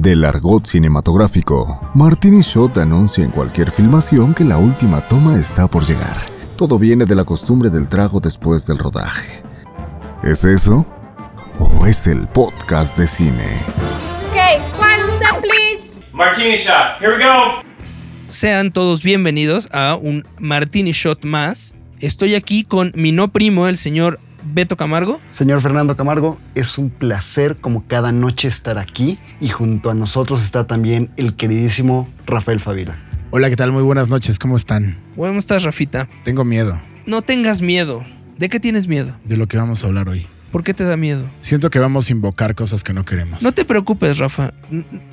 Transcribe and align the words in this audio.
Del 0.00 0.24
argot 0.24 0.64
cinematográfico, 0.64 1.90
Martini 1.92 2.40
Shot 2.40 2.78
anuncia 2.78 3.24
en 3.24 3.32
cualquier 3.32 3.72
filmación 3.72 4.32
que 4.32 4.44
la 4.44 4.56
última 4.56 5.00
toma 5.00 5.36
está 5.36 5.66
por 5.66 5.84
llegar. 5.84 6.16
Todo 6.56 6.78
viene 6.78 7.04
de 7.04 7.16
la 7.16 7.24
costumbre 7.24 7.68
del 7.68 7.88
trago 7.88 8.20
después 8.20 8.64
del 8.64 8.78
rodaje. 8.78 9.42
¿Es 10.22 10.44
eso? 10.44 10.86
¿O 11.58 11.84
es 11.84 12.06
el 12.06 12.28
podcast 12.28 12.96
de 12.96 13.08
cine? 13.08 13.44
Okay, 14.30 14.60
final 14.76 15.10
set, 15.18 15.40
please. 15.40 16.06
Martini 16.12 16.56
shot. 16.56 17.00
Here 17.00 17.16
we 17.16 17.24
go. 17.24 17.64
Sean 18.28 18.70
todos 18.70 19.02
bienvenidos 19.02 19.68
a 19.72 19.98
un 20.00 20.24
Martini 20.38 20.92
Shot 20.92 21.24
más. 21.24 21.74
Estoy 21.98 22.36
aquí 22.36 22.62
con 22.62 22.92
mi 22.94 23.10
no 23.10 23.32
primo, 23.32 23.66
el 23.66 23.78
señor 23.78 24.20
Beto 24.50 24.76
Camargo. 24.76 25.20
Señor 25.28 25.60
Fernando 25.60 25.96
Camargo, 25.96 26.38
es 26.54 26.78
un 26.78 26.90
placer 26.90 27.56
como 27.56 27.86
cada 27.86 28.12
noche 28.12 28.48
estar 28.48 28.78
aquí 28.78 29.18
y 29.40 29.48
junto 29.48 29.90
a 29.90 29.94
nosotros 29.94 30.42
está 30.42 30.66
también 30.66 31.10
el 31.16 31.34
queridísimo 31.34 32.08
Rafael 32.26 32.60
Favila. 32.60 32.96
Hola, 33.30 33.50
¿qué 33.50 33.56
tal? 33.56 33.72
Muy 33.72 33.82
buenas 33.82 34.08
noches, 34.08 34.38
¿cómo 34.38 34.56
están? 34.56 34.96
¿Cómo 35.14 35.38
estás, 35.38 35.62
Rafita? 35.64 36.08
Tengo 36.24 36.44
miedo 36.44 36.80
No 37.04 37.20
tengas 37.22 37.60
miedo. 37.60 38.02
¿De 38.38 38.48
qué 38.48 38.58
tienes 38.60 38.86
miedo? 38.88 39.14
de 39.24 39.36
lo 39.36 39.46
que 39.48 39.58
vamos 39.58 39.84
a 39.84 39.88
hablar 39.88 40.08
hoy. 40.08 40.26
¿Por 40.50 40.64
qué 40.64 40.72
te 40.72 40.84
da 40.84 40.96
miedo? 40.96 41.26
Siento 41.42 41.68
que 41.68 41.78
vamos 41.78 42.08
a 42.08 42.12
invocar 42.12 42.54
cosas 42.54 42.82
que 42.82 42.94
no 42.94 43.04
queremos. 43.04 43.42
No 43.42 43.52
te 43.52 43.66
preocupes, 43.66 44.16
Rafa. 44.16 44.54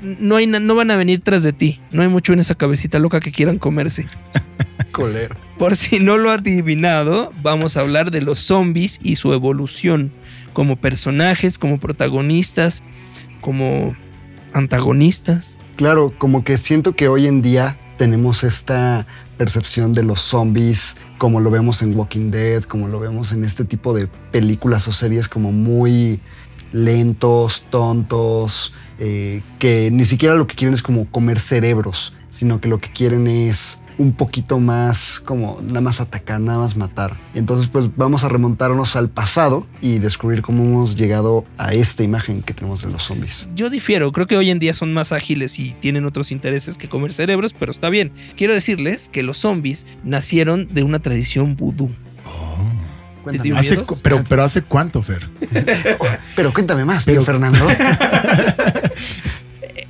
No, 0.02 0.38
hay 0.38 0.48
no 0.48 0.76
van 0.76 0.92
a 0.92 0.96
venir 0.96 1.20
tras 1.22 1.44
de 1.44 1.52
ti. 1.52 1.82
No 1.92 2.04
hay 2.04 2.08
mucho 2.08 2.32
en 2.32 2.40
esa 2.40 2.56
cabecita 2.56 3.00
loca 3.00 3.20
que 3.20 3.34
quieran 3.34 3.58
comerse. 3.58 4.08
Colero. 4.94 5.36
Por 5.58 5.78
si 5.78 6.00
no 6.00 6.18
lo 6.18 6.32
ha 6.32 6.36
adivinado, 6.36 7.32
vamos 7.42 7.78
a 7.78 7.82
hablar 7.82 8.12
de 8.12 8.22
los 8.22 8.40
zombies 8.40 9.00
y 9.02 9.16
su 9.16 9.32
evolución 9.32 10.12
como 10.52 10.76
personajes, 10.76 11.58
como 11.58 11.80
protagonistas, 11.80 12.84
como 13.40 13.96
antagonistas. 14.54 15.58
Claro, 15.78 16.14
como 16.18 16.44
que 16.44 16.58
siento 16.58 16.96
que 16.96 17.08
hoy 17.08 17.28
en 17.28 17.42
día 17.42 17.78
tenemos 17.98 18.44
esta 18.44 19.06
percepción 19.38 19.94
de 19.94 20.04
los 20.04 20.20
zombies 20.20 20.98
como 21.18 21.40
lo 21.40 21.52
vemos 21.52 21.82
en 21.82 21.98
Walking 21.98 22.32
Dead, 22.32 22.64
como 22.64 22.90
lo 22.90 23.00
vemos 23.00 23.32
en 23.32 23.46
este 23.46 23.64
tipo 23.64 23.94
de 23.94 24.08
películas 24.08 24.88
o 24.90 24.92
series 24.92 25.30
como 25.30 25.54
muy 25.54 26.20
lentos, 26.74 27.64
tontos, 27.70 28.74
eh, 29.00 29.42
que 29.60 29.90
ni 29.92 30.04
siquiera 30.04 30.36
lo 30.36 30.48
que 30.48 30.56
quieren 30.56 30.74
es 30.74 30.84
como 30.84 31.10
comer 31.10 31.40
cerebros, 31.40 32.14
sino 32.30 32.60
que 32.60 32.68
lo 32.68 32.80
que 32.80 32.92
quieren 32.92 33.28
es 33.28 33.80
un 33.98 34.14
poquito 34.14 34.60
más 34.60 35.22
como 35.24 35.60
nada 35.62 35.82
más 35.82 36.02
atacar, 36.02 36.42
nada 36.42 36.60
más 36.60 36.76
matar. 36.76 37.18
Entonces 37.34 37.68
pues 37.68 37.90
vamos 37.96 38.24
a 38.24 38.30
remontarnos 38.30 38.96
al 38.96 39.10
pasado 39.10 39.66
y 39.82 40.00
descubrir 40.00 40.42
cómo 40.42 40.64
hemos 40.64 40.96
llegado 40.96 41.46
a 41.58 41.74
esta 41.74 42.04
imagen 42.04 42.42
que 42.42 42.54
tenemos 42.54 42.84
de 42.84 42.92
los 42.92 43.04
zombies. 43.04 43.48
Yo 43.56 43.70
difiero, 43.70 44.12
creo 44.12 44.28
que 44.28 44.38
hoy 44.38 44.50
en 44.50 44.60
día 44.60 44.74
son 44.74 44.94
más 44.94 45.12
ágiles 45.12 45.60
y 45.60 45.72
tienen 45.74 46.06
otros 46.06 46.32
intereses 46.32 46.78
que 46.78 46.90
comer 46.90 47.14
cerebros, 47.14 47.54
pero 47.54 47.72
está 47.72 47.90
bien. 47.90 48.12
Quiero 48.36 48.54
decirles 48.54 49.10
que 49.10 49.24
los 49.24 49.38
zombies 49.38 49.86
nacieron 50.04 50.74
de 50.74 50.84
una 50.84 51.00
tradición 51.00 51.56
vudú. 51.56 51.90
Hace 53.56 53.80
pero, 54.04 54.24
pero 54.28 54.44
¿hace 54.44 54.62
cuánto, 54.62 55.02
Fer? 55.02 55.28
Pero 56.36 56.54
cuéntame 56.54 56.86
más, 56.86 57.06
tío 57.06 57.24
Fernando. 57.24 57.66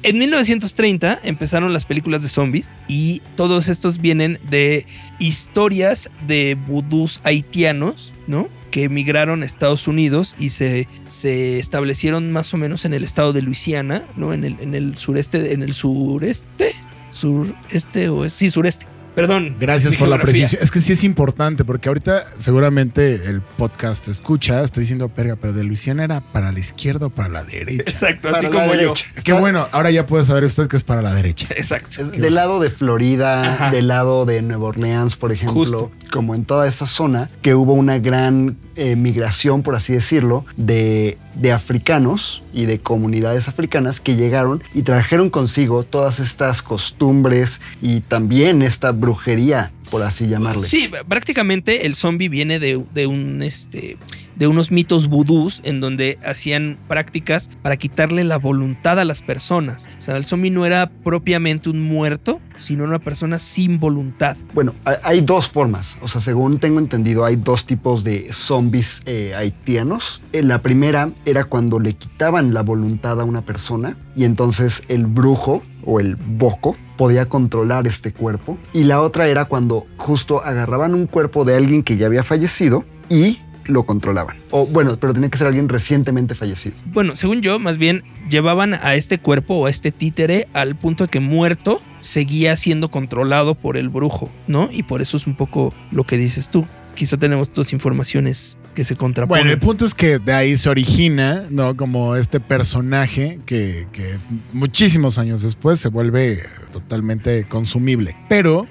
En 0.05 0.19
1930 0.19 1.21
empezaron 1.23 1.73
las 1.73 1.85
películas 1.85 2.21
de 2.21 2.29
zombies 2.29 2.69
y 2.87 3.23
todos 3.35 3.69
estos 3.69 3.97
vienen 3.97 4.37
de 4.51 4.85
historias 5.17 6.11
de 6.27 6.55
vudús 6.67 7.21
haitianos, 7.23 8.13
¿no? 8.27 8.47
Que 8.69 8.83
emigraron 8.83 9.41
a 9.41 9.47
Estados 9.47 9.87
Unidos 9.87 10.35
y 10.37 10.51
se, 10.51 10.87
se 11.07 11.57
establecieron 11.57 12.31
más 12.31 12.53
o 12.53 12.57
menos 12.57 12.85
en 12.85 12.93
el 12.93 13.03
estado 13.03 13.33
de 13.33 13.41
Luisiana, 13.41 14.03
¿no? 14.15 14.31
En 14.31 14.43
el, 14.43 14.59
en 14.59 14.75
el 14.75 14.95
sureste, 14.95 15.53
en 15.53 15.63
el 15.63 15.73
sureste, 15.73 16.75
sureste 17.11 18.09
o 18.09 18.29
sí, 18.29 18.51
sureste. 18.51 18.85
Perdón. 19.15 19.55
Gracias 19.59 19.95
por 19.95 20.07
la 20.09 20.19
precisión. 20.19 20.61
Es 20.61 20.71
que 20.71 20.81
sí 20.81 20.93
es 20.93 21.03
importante 21.03 21.63
porque 21.63 21.87
ahorita 21.89 22.25
seguramente 22.37 23.15
el 23.29 23.41
podcast 23.41 24.07
escucha, 24.09 24.61
está 24.63 24.81
diciendo, 24.81 25.07
perga, 25.09 25.35
pero 25.37 25.53
de 25.53 25.63
Luisiana 25.63 26.03
era 26.03 26.19
para 26.21 26.51
la 26.51 26.59
izquierda 26.59 27.07
o 27.07 27.09
para 27.09 27.29
la 27.29 27.43
derecha. 27.43 27.83
Exacto, 27.87 28.27
Para 28.27 28.37
así 28.39 28.47
como 28.47 28.65
yo. 28.65 28.71
derecha. 28.73 29.05
Qué 29.23 29.33
bueno, 29.33 29.67
ahora 29.71 29.89
ya 29.91 30.05
puede 30.05 30.25
saber 30.25 30.43
usted 30.43 30.67
que 30.67 30.77
es 30.77 30.83
para 30.83 31.01
la 31.01 31.13
derecha. 31.13 31.47
Exacto. 31.55 32.01
Es 32.01 32.11
del 32.11 32.35
lado 32.35 32.59
de 32.59 32.69
Florida, 32.69 33.53
Ajá. 33.53 33.71
del 33.71 33.87
lado 33.87 34.25
de 34.25 34.41
Nueva 34.41 34.65
Orleans, 34.67 35.15
por 35.15 35.31
ejemplo, 35.31 35.53
Justo. 35.53 35.91
como 36.11 36.35
en 36.35 36.45
toda 36.45 36.67
esta 36.67 36.85
zona, 36.85 37.29
que 37.41 37.55
hubo 37.55 37.73
una 37.73 37.99
gran 37.99 38.57
eh, 38.75 38.95
migración, 38.97 39.63
por 39.63 39.75
así 39.75 39.93
decirlo, 39.93 40.45
de, 40.57 41.17
de 41.35 41.53
africanos 41.53 42.43
y 42.51 42.65
de 42.65 42.79
comunidades 42.79 43.47
africanas 43.47 44.01
que 44.01 44.15
llegaron 44.17 44.61
y 44.73 44.81
trajeron 44.81 45.29
consigo 45.29 45.83
todas 45.83 46.19
estas 46.19 46.61
costumbres 46.61 47.61
y 47.81 48.01
también 48.01 48.61
esta 48.61 48.91
brujería, 49.05 49.71
por 49.91 50.01
así 50.01 50.27
llamarle. 50.27 50.63
Sí, 50.67 50.89
prácticamente 51.07 51.85
el 51.85 51.93
zombie 51.95 52.27
viene 52.27 52.57
de, 52.59 52.83
de 52.93 53.05
un 53.07 53.41
este 53.43 53.97
de 54.35 54.47
unos 54.47 54.69
mitos 54.69 55.07
vudús 55.07 55.61
en 55.63 55.79
donde 55.79 56.19
hacían 56.25 56.77
prácticas 56.89 57.49
para 57.61 57.77
quitarle 57.77 58.25
la 58.25 58.37
voluntad 58.37 58.99
a 58.99 59.05
las 59.05 59.21
personas. 59.21 59.87
O 59.97 60.01
sea, 60.01 60.17
el 60.17 60.25
zombie 60.25 60.51
no 60.51 60.65
era 60.65 60.89
propiamente 61.05 61.69
un 61.69 61.81
muerto, 61.81 62.41
sino 62.57 62.83
una 62.83 62.99
persona 62.99 63.39
sin 63.39 63.79
voluntad. 63.79 64.35
Bueno, 64.53 64.73
hay- 64.83 65.21
dos 65.21 65.47
formas. 65.47 65.97
O 66.01 66.09
sea, 66.09 66.19
según 66.19 66.59
tengo 66.59 66.79
entendido, 66.79 67.23
hay 67.23 67.37
dos 67.37 67.65
tipos 67.65 68.03
de 68.03 68.27
zombies 68.33 69.01
eh, 69.05 69.31
haitianos. 69.37 70.21
Eh, 70.33 70.43
La 70.43 70.61
primera 70.61 71.11
era 71.25 71.45
cuando 71.45 71.79
le 71.79 71.93
quitaban 71.93 72.53
la 72.53 72.61
voluntad 72.61 73.21
a 73.21 73.23
una 73.23 73.41
persona 73.45 73.95
y 74.17 74.25
entonces 74.25 74.83
el 74.89 75.05
brujo 75.05 75.63
o 75.85 75.99
el 75.99 76.15
boco 76.15 76.75
podía 76.97 77.27
controlar 77.27 77.87
este 77.87 78.13
cuerpo. 78.13 78.57
Y 78.73 78.83
la 78.83 79.01
otra 79.01 79.27
era 79.27 79.45
cuando 79.45 79.85
justo 79.97 80.43
agarraban 80.43 80.93
un 80.93 81.07
cuerpo 81.07 81.45
de 81.45 81.55
alguien 81.55 81.83
que 81.83 81.97
ya 81.97 82.07
había 82.07 82.23
fallecido 82.23 82.85
y 83.09 83.39
lo 83.65 83.83
controlaban. 83.83 84.37
O 84.51 84.65
bueno, 84.65 84.97
pero 84.99 85.13
tenía 85.13 85.29
que 85.29 85.37
ser 85.37 85.47
alguien 85.47 85.69
recientemente 85.69 86.35
fallecido. 86.35 86.75
Bueno, 86.85 87.15
según 87.15 87.41
yo, 87.41 87.59
más 87.59 87.77
bien 87.77 88.03
llevaban 88.29 88.73
a 88.73 88.95
este 88.95 89.19
cuerpo 89.19 89.55
o 89.55 89.65
a 89.65 89.69
este 89.69 89.91
títere 89.91 90.47
al 90.53 90.75
punto 90.75 91.05
de 91.05 91.09
que 91.09 91.19
muerto 91.19 91.81
seguía 91.99 92.55
siendo 92.55 92.89
controlado 92.89 93.55
por 93.55 93.77
el 93.77 93.89
brujo, 93.89 94.29
¿no? 94.47 94.69
Y 94.71 94.83
por 94.83 95.01
eso 95.01 95.17
es 95.17 95.27
un 95.27 95.35
poco 95.35 95.73
lo 95.91 96.03
que 96.03 96.17
dices 96.17 96.49
tú. 96.49 96.65
Quizá 96.95 97.17
tenemos 97.17 97.53
dos 97.53 97.73
informaciones 97.73 98.57
que 98.75 98.83
se 98.83 98.95
contraponen. 98.95 99.43
Bueno, 99.43 99.53
el 99.53 99.59
punto 99.59 99.85
es 99.85 99.95
que 99.95 100.19
de 100.19 100.33
ahí 100.33 100.57
se 100.57 100.69
origina, 100.69 101.45
¿no? 101.49 101.75
Como 101.75 102.15
este 102.15 102.39
personaje 102.39 103.39
que, 103.47 103.87
que 103.91 104.19
muchísimos 104.53 105.17
años 105.17 105.41
después 105.41 105.79
se 105.79 105.89
vuelve 105.89 106.43
totalmente 106.71 107.45
consumible. 107.45 108.15
Pero 108.29 108.67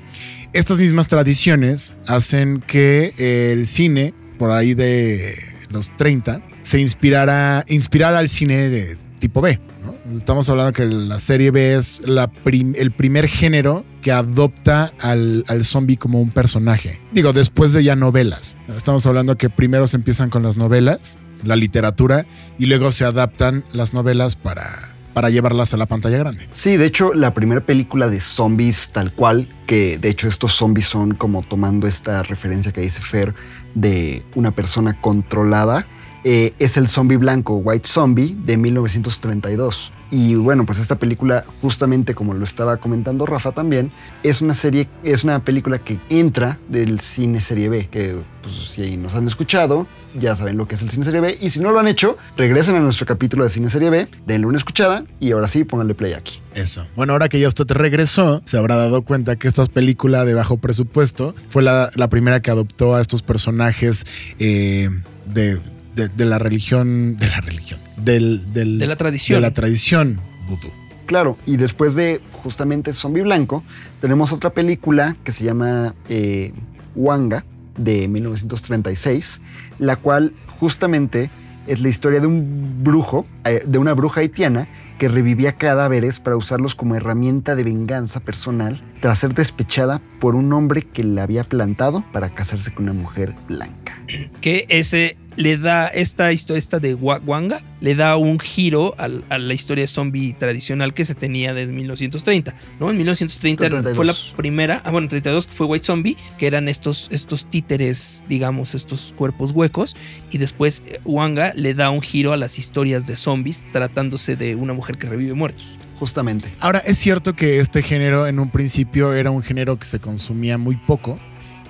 estas 0.53 0.79
mismas 0.79 1.09
tradiciones 1.09 1.93
hacen 2.07 2.61
que 2.61 3.15
el 3.53 3.67
cine, 3.67 4.15
por 4.39 4.53
ahí 4.53 4.75
de 4.75 5.35
los 5.71 5.91
30, 5.97 6.43
se 6.63 6.81
inspirara, 6.81 7.65
inspirara 7.67 8.19
al 8.19 8.29
cine 8.29 8.69
de 8.69 8.97
tipo 9.19 9.41
B. 9.41 9.59
¿no? 9.85 10.17
Estamos 10.17 10.49
hablando 10.49 10.73
que 10.73 10.85
la 10.85 11.19
serie 11.19 11.51
B 11.51 11.75
es 11.75 12.07
la 12.07 12.31
el 12.47 12.91
primer 12.93 13.27
género 13.27 13.85
que 14.05 14.13
adopta 14.13 14.93
al, 15.01 15.47
al 15.49 15.65
zombie 15.65 15.97
como 15.97 16.21
un 16.21 16.31
personaje. 16.31 17.01
Digo, 17.13 17.33
después 17.33 17.73
de 17.73 17.83
ya 17.83 17.97
novelas. 17.97 18.55
Estamos 18.69 19.07
hablando 19.07 19.39
que 19.39 19.49
primero 19.49 19.89
se 19.89 19.97
empiezan 19.97 20.29
con 20.29 20.43
las 20.43 20.59
novelas, 20.59 21.17
la 21.43 21.57
literatura, 21.57 22.27
y 22.59 22.67
luego 22.67 22.93
se 22.93 23.07
adaptan 23.07 23.65
las 23.73 23.95
novelas 23.95 24.37
para, 24.37 24.69
para 25.15 25.31
llevarlas 25.31 25.73
a 25.73 25.79
la 25.79 25.87
pantalla 25.87 26.19
grande. 26.19 26.47
Sí, 26.53 26.77
de 26.77 26.85
hecho, 26.85 27.15
la 27.15 27.33
primera 27.33 27.63
película 27.63 28.09
de 28.09 28.21
zombies 28.21 28.91
tal 28.91 29.11
cual, 29.11 29.49
que 29.67 29.97
de 29.97 30.11
hecho 30.11 30.29
estos 30.29 30.53
zombies 30.53 30.87
son 30.87 31.15
como 31.15 31.41
tomando 31.41 31.87
esta 31.87 32.23
referencia 32.23 32.73
que 32.73 32.83
dice 32.83 33.01
Fer 33.01 33.35
de 33.75 34.23
una 34.35 34.51
persona 34.51 35.01
controlada, 35.01 35.87
eh, 36.25 36.53
es 36.59 36.77
el 36.77 36.89
zombie 36.89 37.17
blanco, 37.17 37.55
White 37.55 37.89
Zombie, 37.89 38.37
de 38.45 38.59
1932. 38.59 39.94
Y 40.15 40.37
bueno, 40.37 40.65
pues 40.65 40.79
esta 40.79 40.95
película, 40.95 41.45
justamente 41.61 42.15
como 42.15 42.35
lo 42.35 42.45
estaba 42.45 42.77
comentando 42.77 43.27
Rafa 43.27 43.51
también, 43.51 43.91
es 44.23 44.43
una 44.43 44.55
serie, 44.55 44.87
es 45.03 45.25
una 45.25 45.45
película 45.45 45.81
que 45.81 45.99
entra 46.09 46.57
del 46.69 47.01
cine 47.01 47.41
serie 47.41 47.69
B, 47.69 47.89
que 47.89 48.21
pues 48.41 48.55
si 48.55 48.97
nos 48.97 49.17
han 49.17 49.27
escuchado, 49.27 49.89
ya 50.15 50.37
saben 50.37 50.57
lo 50.57 50.69
que 50.69 50.77
es 50.77 50.83
el 50.83 50.91
cine 50.91 51.05
serie 51.05 51.21
B, 51.21 51.37
y 51.41 51.51
si 51.51 51.59
no 51.59 51.73
lo 51.73 51.81
han 51.81 51.89
hecho, 51.89 52.17
regresen 52.37 52.77
a 52.77 52.79
nuestro 52.79 53.07
capítulo 53.07 53.43
de 53.43 53.51
cine 53.51 53.69
serie 53.69 53.91
B, 53.91 54.07
denle 54.25 54.47
una 54.47 54.57
escuchada 54.57 55.03
y 55.19 55.33
ahora 55.33 55.49
sí, 55.49 55.65
pónganle 55.65 55.97
play 55.97 56.13
aquí. 56.13 56.41
Eso. 56.55 56.87
Bueno, 56.95 57.15
ahora 57.15 57.29
que 57.29 57.41
ya 57.41 57.49
usted 57.49 57.69
regresó, 57.73 58.41
se 58.45 58.57
habrá 58.57 58.77
dado 58.77 59.03
cuenta 59.03 59.35
que 59.35 59.49
esta 59.49 59.67
película 59.67 60.25
de 60.25 60.35
bajo 60.35 60.59
presupuesto 60.59 61.35
fue 61.49 61.65
la, 61.65 61.91
la 61.97 62.09
primera 62.09 62.41
que 62.41 62.53
adoptó 62.53 62.95
a 62.95 63.01
estos 63.01 63.23
personajes 63.23 64.07
eh, 64.39 64.91
de, 65.27 65.59
de- 65.95 66.09
de 66.09 66.25
la 66.25 66.39
religión, 66.39 67.17
de 67.17 67.29
la 67.29 67.41
religión, 67.41 67.81
del, 67.97 68.53
del- 68.53 68.79
De 68.79 68.87
la 68.87 68.97
tradición. 68.97 69.37
de 69.37 69.41
la 69.41 69.55
tradición 69.55 70.21
vudú. 70.49 70.69
Claro, 71.07 71.37
y 71.47 71.57
después 71.59 71.95
de 71.95 72.21
justamente 72.33 72.93
Zombie 72.95 73.23
Blanco, 73.23 73.63
tenemos 74.01 74.33
otra 74.33 74.51
película 74.51 75.17
que 75.23 75.33
se 75.33 75.45
llama 75.45 75.95
eh, 76.09 76.53
Wanga, 76.95 77.45
de 77.77 78.07
1936, 78.09 79.41
la 79.79 79.97
cual 79.97 80.33
justamente 80.47 81.31
es 81.67 81.81
la 81.81 81.89
historia 81.89 82.21
de 82.21 82.27
un 82.27 82.83
brujo, 82.85 83.27
eh, 83.45 83.63
de 83.67 83.79
una 83.79 83.95
bruja 83.95 84.21
haitiana 84.21 84.69
que 84.99 85.09
revivía 85.09 85.53
cadáveres 85.57 86.21
para 86.21 86.37
usarlos 86.37 86.75
como 86.75 86.95
herramienta 86.95 87.57
de 87.57 87.65
venganza 87.65 88.21
personal 88.21 88.81
tras 89.01 89.19
ser 89.19 89.35
despechada 89.35 90.01
por 90.21 90.37
un 90.37 90.53
hombre 90.53 90.83
que 90.83 91.03
la 91.03 91.25
había 91.25 91.43
plantado 91.45 92.05
para 92.13 92.31
casarse 92.31 92.73
con 92.73 92.85
una 92.85 92.93
mujer 92.93 93.35
blanca. 93.49 93.99
que 94.41 94.67
ese 94.69 95.17
le 95.37 95.57
da 95.59 95.89
esta 95.89 96.33
historia 96.33 96.59
esta 96.59 96.79
de 96.79 96.95
Wa- 96.95 97.21
Wanga 97.27 97.61
le 97.81 97.95
da 97.95 98.17
un 98.17 98.39
giro 98.39 98.95
al- 98.99 99.25
a, 99.29 99.39
la 99.39 99.53
historia 99.55 99.87
zombie 99.87 100.33
tradicional 100.33 100.95
que 100.95 101.05
se 101.05 101.15
tenía 101.15 101.55
desde 101.55 101.73
1930 101.73 102.55
no 102.81 102.91
en 102.91 102.97
1930 102.99 103.69
32. 103.69 103.97
fue 103.97 104.05
la 104.07 104.15
primera 104.37 104.81
ah 104.85 104.91
bueno 104.91 105.09
32 105.09 105.49
fue 105.49 105.67
White 105.67 105.85
Zombie 105.87 106.17
que 106.39 106.47
eran 106.47 106.69
estos 106.69 107.09
estos 107.11 107.47
títeres 107.47 108.25
digamos 108.29 108.75
estos 108.75 109.13
cuerpos 109.17 109.51
huecos 109.53 109.97
y 110.31 110.39
después 110.39 110.83
eh, 110.87 111.01
Wanga 111.05 111.53
le 111.57 111.75
da 111.75 111.91
un 111.91 112.01
giro 112.03 112.33
a 112.33 112.37
las 112.37 112.59
historias 112.59 113.07
de 113.07 113.17
zombies 113.17 113.67
tratándose 113.73 114.37
de 114.37 114.55
una 114.55 114.73
mujer 114.73 114.99
que 114.99 115.09
revive 115.09 115.35
muertos 115.35 115.79
Justamente. 115.99 116.53
Ahora, 116.59 116.81
es 116.81 116.99
cierto 116.99 117.35
que 117.37 117.61
este 117.61 117.81
género 117.81 118.27
en 118.27 118.41
un 118.41 118.51
principio 118.51 119.15
era 119.15 119.31
un 119.31 119.45
género 119.45 119.79
que 119.79 119.85
se 119.87 120.01
consumía 120.01 120.59
muy 120.59 120.75
poco, 120.75 121.21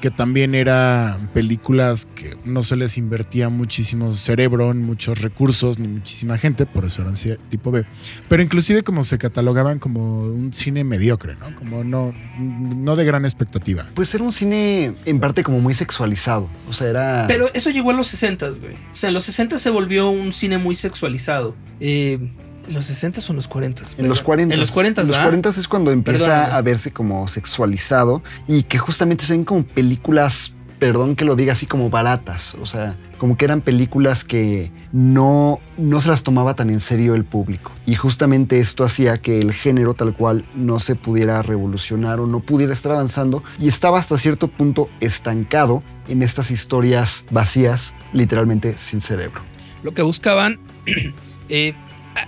que 0.05 0.11
también 0.11 0.55
era 0.55 1.19
películas 1.33 2.07
que 2.15 2.37
no 2.45 2.63
se 2.63 2.77
les 2.77 2.99
invertía 2.99 3.49
muchísimo 3.49 4.15
cerebro, 4.15 4.75
ni 4.75 4.83
muchos 4.83 5.23
recursos, 5.23 5.79
ni 5.79 5.89
muchísima 5.89 6.37
gente, 6.37 6.67
por 6.67 6.85
eso 6.85 7.01
eran 7.01 7.15
tipo 7.49 7.71
B. 7.71 7.87
Pero 8.29 8.43
inclusive 8.43 8.83
como 8.83 9.03
se 9.05 9.17
catalogaban 9.17 9.79
como 9.79 10.25
un 10.25 10.53
cine 10.53 10.85
mediocre, 10.85 11.37
¿no? 11.37 11.57
Como 11.57 11.85
no, 11.85 12.13
no 12.39 12.97
de 12.97 13.05
gran 13.07 13.25
expectativa. 13.25 13.87
Pues 13.95 14.15
era 14.15 14.25
un 14.25 14.35
cine 14.35 14.93
en 15.07 15.21
parte 15.21 15.43
como 15.43 15.61
muy 15.61 15.73
sexualizado. 15.73 16.51
O 16.69 16.75
sea, 16.75 16.89
era... 16.89 17.25
Pero 17.27 17.49
eso 17.55 17.71
llegó 17.71 17.91
en 17.91 17.97
los 17.97 18.09
60, 18.09 18.47
güey. 18.61 18.75
O 18.75 18.97
sea, 18.97 19.09
en 19.09 19.15
los 19.15 19.25
60 19.25 19.57
se 19.57 19.71
volvió 19.71 20.11
un 20.11 20.35
cine 20.35 20.59
muy 20.59 20.77
sexualizado. 20.77 21.55
Eh, 21.81 22.19
¿En 22.19 22.54
los 22.69 22.87
60 22.87 23.21
o 23.21 23.31
en 23.31 23.37
los 23.37 23.49
40? 23.49 23.83
En 23.99 24.09
los 24.09 24.23
40. 24.23 24.55
En 24.55 24.61
los 24.61 24.71
40, 24.71 25.01
En 25.01 25.07
los 25.07 25.17
¿verdad? 25.17 25.29
40 25.29 25.49
es 25.49 25.69
cuando 25.69 25.91
empieza 25.91 26.27
Perdóname. 26.27 26.53
a 26.53 26.63
verse 26.63 26.93
como 26.93 27.29
sexualizado 27.29 28.23
y 28.49 28.63
que 28.65 28.79
justamente 28.79 29.25
se 29.25 29.35
ven 29.35 29.45
como 29.45 29.65
películas, 29.65 30.55
perdón 30.79 31.17
que 31.17 31.25
lo 31.25 31.37
diga 31.37 31.53
así, 31.53 31.67
como 31.67 31.91
baratas. 31.91 32.57
O 32.61 32.67
sea, 32.67 32.97
como 33.19 33.37
que 33.37 33.45
eran 33.45 33.61
películas 33.61 34.25
que 34.25 34.71
no, 34.93 35.61
no 35.79 36.01
se 36.01 36.09
las 36.09 36.23
tomaba 36.23 36.55
tan 36.55 36.71
en 36.71 36.81
serio 36.81 37.15
el 37.15 37.25
público. 37.25 37.73
Y 37.87 37.95
justamente 37.95 38.59
esto 38.59 38.85
hacía 38.85 39.19
que 39.19 39.39
el 39.39 39.53
género 39.53 39.95
tal 39.95 40.15
cual 40.15 40.45
no 40.55 40.81
se 40.81 40.95
pudiera 40.95 41.43
revolucionar 41.43 42.21
o 42.21 42.27
no 42.27 42.41
pudiera 42.41 42.73
estar 42.73 42.93
avanzando 42.93 43.43
y 43.59 43.69
estaba 43.69 43.99
hasta 43.99 44.17
cierto 44.19 44.49
punto 44.49 44.89
estancado 45.01 45.83
en 46.09 46.23
estas 46.23 46.51
historias 46.51 47.25
vacías, 47.31 47.95
literalmente 48.13 48.77
sin 48.79 49.01
cerebro. 49.01 49.41
Lo 49.83 49.95
que 49.95 50.03
buscaban. 50.03 50.59
eh, 51.49 51.75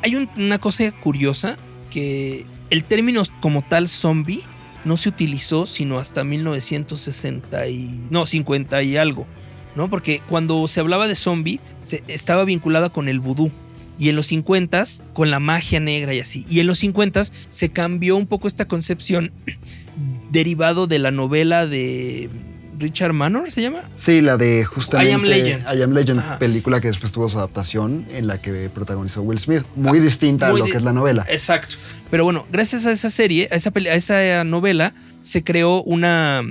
hay 0.02 0.16
un- 0.16 0.28
una 0.36 0.58
cosa 0.58 0.90
curiosa 0.92 1.56
que 1.90 2.44
el 2.70 2.84
término 2.84 3.22
como 3.40 3.62
tal 3.62 3.88
zombie 3.88 4.42
no 4.84 4.96
se 4.96 5.08
utilizó 5.08 5.66
sino 5.66 5.98
hasta 5.98 6.24
1960 6.24 7.68
y. 7.68 8.06
No, 8.10 8.26
50 8.26 8.82
y 8.82 8.96
algo. 8.96 9.26
¿No? 9.74 9.90
Porque 9.90 10.22
cuando 10.28 10.66
se 10.68 10.80
hablaba 10.80 11.06
de 11.06 11.16
zombie, 11.16 11.60
se, 11.78 12.02
estaba 12.08 12.44
vinculada 12.44 12.88
con 12.88 13.08
el 13.08 13.20
vudú. 13.20 13.50
Y 13.98 14.08
en 14.10 14.16
los 14.16 14.26
50 14.26 14.84
con 15.14 15.30
la 15.30 15.38
magia 15.40 15.80
negra 15.80 16.14
y 16.14 16.20
así. 16.20 16.44
Y 16.50 16.60
en 16.60 16.66
los 16.66 16.78
50 16.80 17.22
se 17.48 17.68
cambió 17.70 18.16
un 18.16 18.26
poco 18.26 18.46
esta 18.48 18.66
concepción 18.66 19.32
derivado 20.30 20.86
de 20.86 20.98
la 20.98 21.10
novela 21.10 21.66
de 21.66 22.28
Richard 22.78 23.12
Manor, 23.12 23.50
¿se 23.50 23.62
llama? 23.62 23.80
Sí, 23.96 24.20
la 24.20 24.36
de 24.36 24.64
justamente 24.64 25.10
I 25.10 25.14
Am 25.14 25.22
Legend. 25.22 25.64
I 25.76 25.82
Am 25.82 25.92
Legend, 25.92 26.20
Ajá. 26.20 26.38
película 26.38 26.80
que 26.80 26.88
después 26.88 27.12
tuvo 27.12 27.28
su 27.28 27.38
adaptación 27.38 28.06
en 28.10 28.26
la 28.26 28.40
que 28.40 28.68
protagonizó 28.72 29.22
Will 29.22 29.38
Smith. 29.38 29.62
Muy 29.76 29.98
distinta 30.00 30.50
muy 30.50 30.56
a 30.56 30.58
lo 30.60 30.64
di- 30.66 30.70
que 30.72 30.78
es 30.78 30.82
la 30.84 30.92
novela. 30.92 31.26
Exacto. 31.28 31.76
Pero 32.10 32.24
bueno, 32.24 32.46
gracias 32.52 32.86
a 32.86 32.90
esa 32.92 33.10
serie, 33.10 33.48
a 33.50 33.56
esa, 33.56 33.70
a 33.74 33.94
esa 33.94 34.44
novela, 34.44 34.94
se 35.22 35.42
creó 35.42 35.82
una 35.82 36.42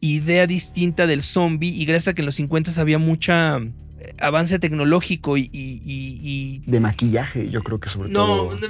idea 0.00 0.46
distinta 0.46 1.06
del 1.06 1.22
zombie 1.22 1.70
y 1.70 1.84
gracias 1.84 2.08
a 2.08 2.14
que 2.14 2.22
en 2.22 2.26
los 2.26 2.34
50 2.36 2.80
había 2.80 2.98
mucha 2.98 3.58
eh, 3.58 4.14
avance 4.20 4.58
tecnológico 4.58 5.36
y... 5.36 5.50
y- 5.52 5.80
y- 5.84 6.20
y- 6.22 6.62
De 6.70 6.78
maquillaje, 6.80 7.48
yo 7.50 7.62
creo 7.62 7.80
que 7.80 7.88
sobre 7.88 8.08
no, 8.10 8.26
todo. 8.26 8.58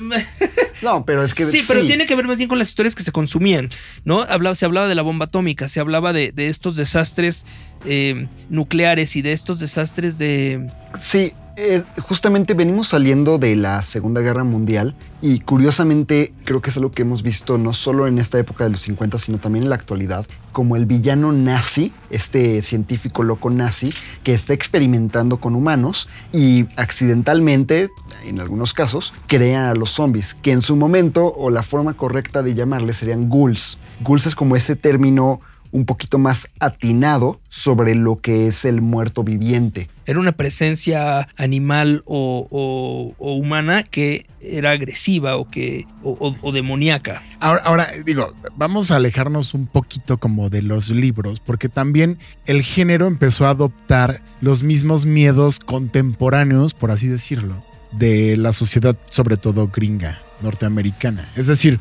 No, 0.82 1.04
pero 1.04 1.22
es 1.22 1.34
que. 1.34 1.44
sí, 1.46 1.62
pero 1.66 1.84
tiene 1.86 2.06
que 2.06 2.14
ver 2.14 2.26
más 2.26 2.36
bien 2.36 2.48
con 2.48 2.58
las 2.58 2.69
historias 2.69 2.94
que 2.94 3.02
se 3.02 3.12
consumían, 3.12 3.70
¿no? 4.04 4.22
Hablaba, 4.22 4.54
se 4.54 4.64
hablaba 4.64 4.88
de 4.88 4.94
la 4.94 5.02
bomba 5.02 5.26
atómica, 5.26 5.69
se 5.69 5.80
hablaba 5.80 6.12
de, 6.12 6.32
de 6.32 6.48
estos 6.48 6.76
desastres 6.76 7.46
eh, 7.84 8.26
nucleares 8.48 9.16
y 9.16 9.22
de 9.22 9.32
estos 9.32 9.60
desastres 9.60 10.19
de... 10.19 10.70
Sí, 10.98 11.32
eh, 11.60 11.82
justamente 12.02 12.55
venimos 12.55 12.87
saliendo 12.87 13.38
de 13.38 13.56
la 13.56 13.82
Segunda 13.82 14.20
Guerra 14.20 14.44
Mundial 14.44 14.94
y 15.20 15.40
curiosamente 15.40 16.32
creo 16.44 16.62
que 16.62 16.70
es 16.70 16.76
algo 16.76 16.93
que 16.93 17.02
hemos 17.02 17.25
visto 17.25 17.58
no 17.58 17.72
solo 17.72 18.06
en 18.06 18.20
esta 18.20 18.38
época 18.38 18.62
de 18.62 18.70
los 18.70 18.82
50, 18.82 19.19
sino 19.19 19.38
también 19.38 19.64
en 19.64 19.70
la 19.70 19.75
actualidad, 19.75 20.25
como 20.52 20.76
el 20.76 20.87
villano 20.87 21.32
nazi, 21.32 21.93
este 22.10 22.62
científico 22.62 23.25
loco 23.25 23.50
nazi, 23.50 23.93
que 24.22 24.34
está 24.34 24.55
experimentando 24.55 25.38
con 25.38 25.56
humanos 25.56 26.08
y 26.32 26.66
accidentalmente, 26.76 27.88
en 28.25 28.38
algunos 28.38 28.72
casos, 28.72 29.12
crea 29.26 29.70
a 29.70 29.75
los 29.75 29.90
zombies, 29.90 30.34
que 30.34 30.52
en 30.52 30.62
su 30.62 30.76
momento, 30.76 31.26
o 31.34 31.50
la 31.50 31.64
forma 31.64 31.94
correcta 31.94 32.44
de 32.44 32.54
llamarles 32.54 32.99
serían 32.99 33.28
ghouls. 33.28 33.78
Ghouls 34.04 34.26
es 34.26 34.37
como 34.37 34.54
ese 34.54 34.76
término 34.76 35.40
un 35.72 35.87
poquito 35.87 36.19
más 36.19 36.49
atinado 36.61 37.40
sobre 37.49 37.96
lo 37.96 38.16
que 38.16 38.46
es 38.46 38.64
el 38.64 38.81
muerto 38.81 39.25
viviente. 39.25 39.90
Era 40.08 40.20
una 40.20 40.32
presencia 40.32 41.28
animal 41.37 42.02
o, 42.06 43.14
humana 43.19 43.82
que 43.82 44.25
era 44.40 44.70
agresiva 44.70 45.37
o 45.37 45.46
que 45.46 45.87
o, 46.02 46.50
demoníaca. 46.50 47.22
Ahora, 47.40 47.90
digo, 48.06 48.32
vamos 48.56 48.90
a 48.90 48.96
alejarnos 48.96 49.52
un 49.52 49.66
poquito 49.66 50.16
como 50.16 50.49
de 50.49 50.62
los 50.62 50.88
libros, 50.88 51.40
porque 51.40 51.69
también 51.69 52.16
el 52.46 52.62
género 52.62 53.06
empezó 53.06 53.46
a 53.46 53.50
adoptar 53.50 54.22
los 54.40 54.62
mismos 54.62 55.05
miedos 55.05 55.60
contemporáneos, 55.60 56.72
por 56.72 56.90
así 56.90 57.06
decirlo, 57.06 57.62
de 57.93 58.38
la 58.38 58.54
sociedad, 58.54 58.96
sobre 59.11 59.37
todo 59.37 59.69
gringa, 59.69 60.22
norteamericana. 60.40 61.28
Es 61.37 61.49
decir, 61.49 61.81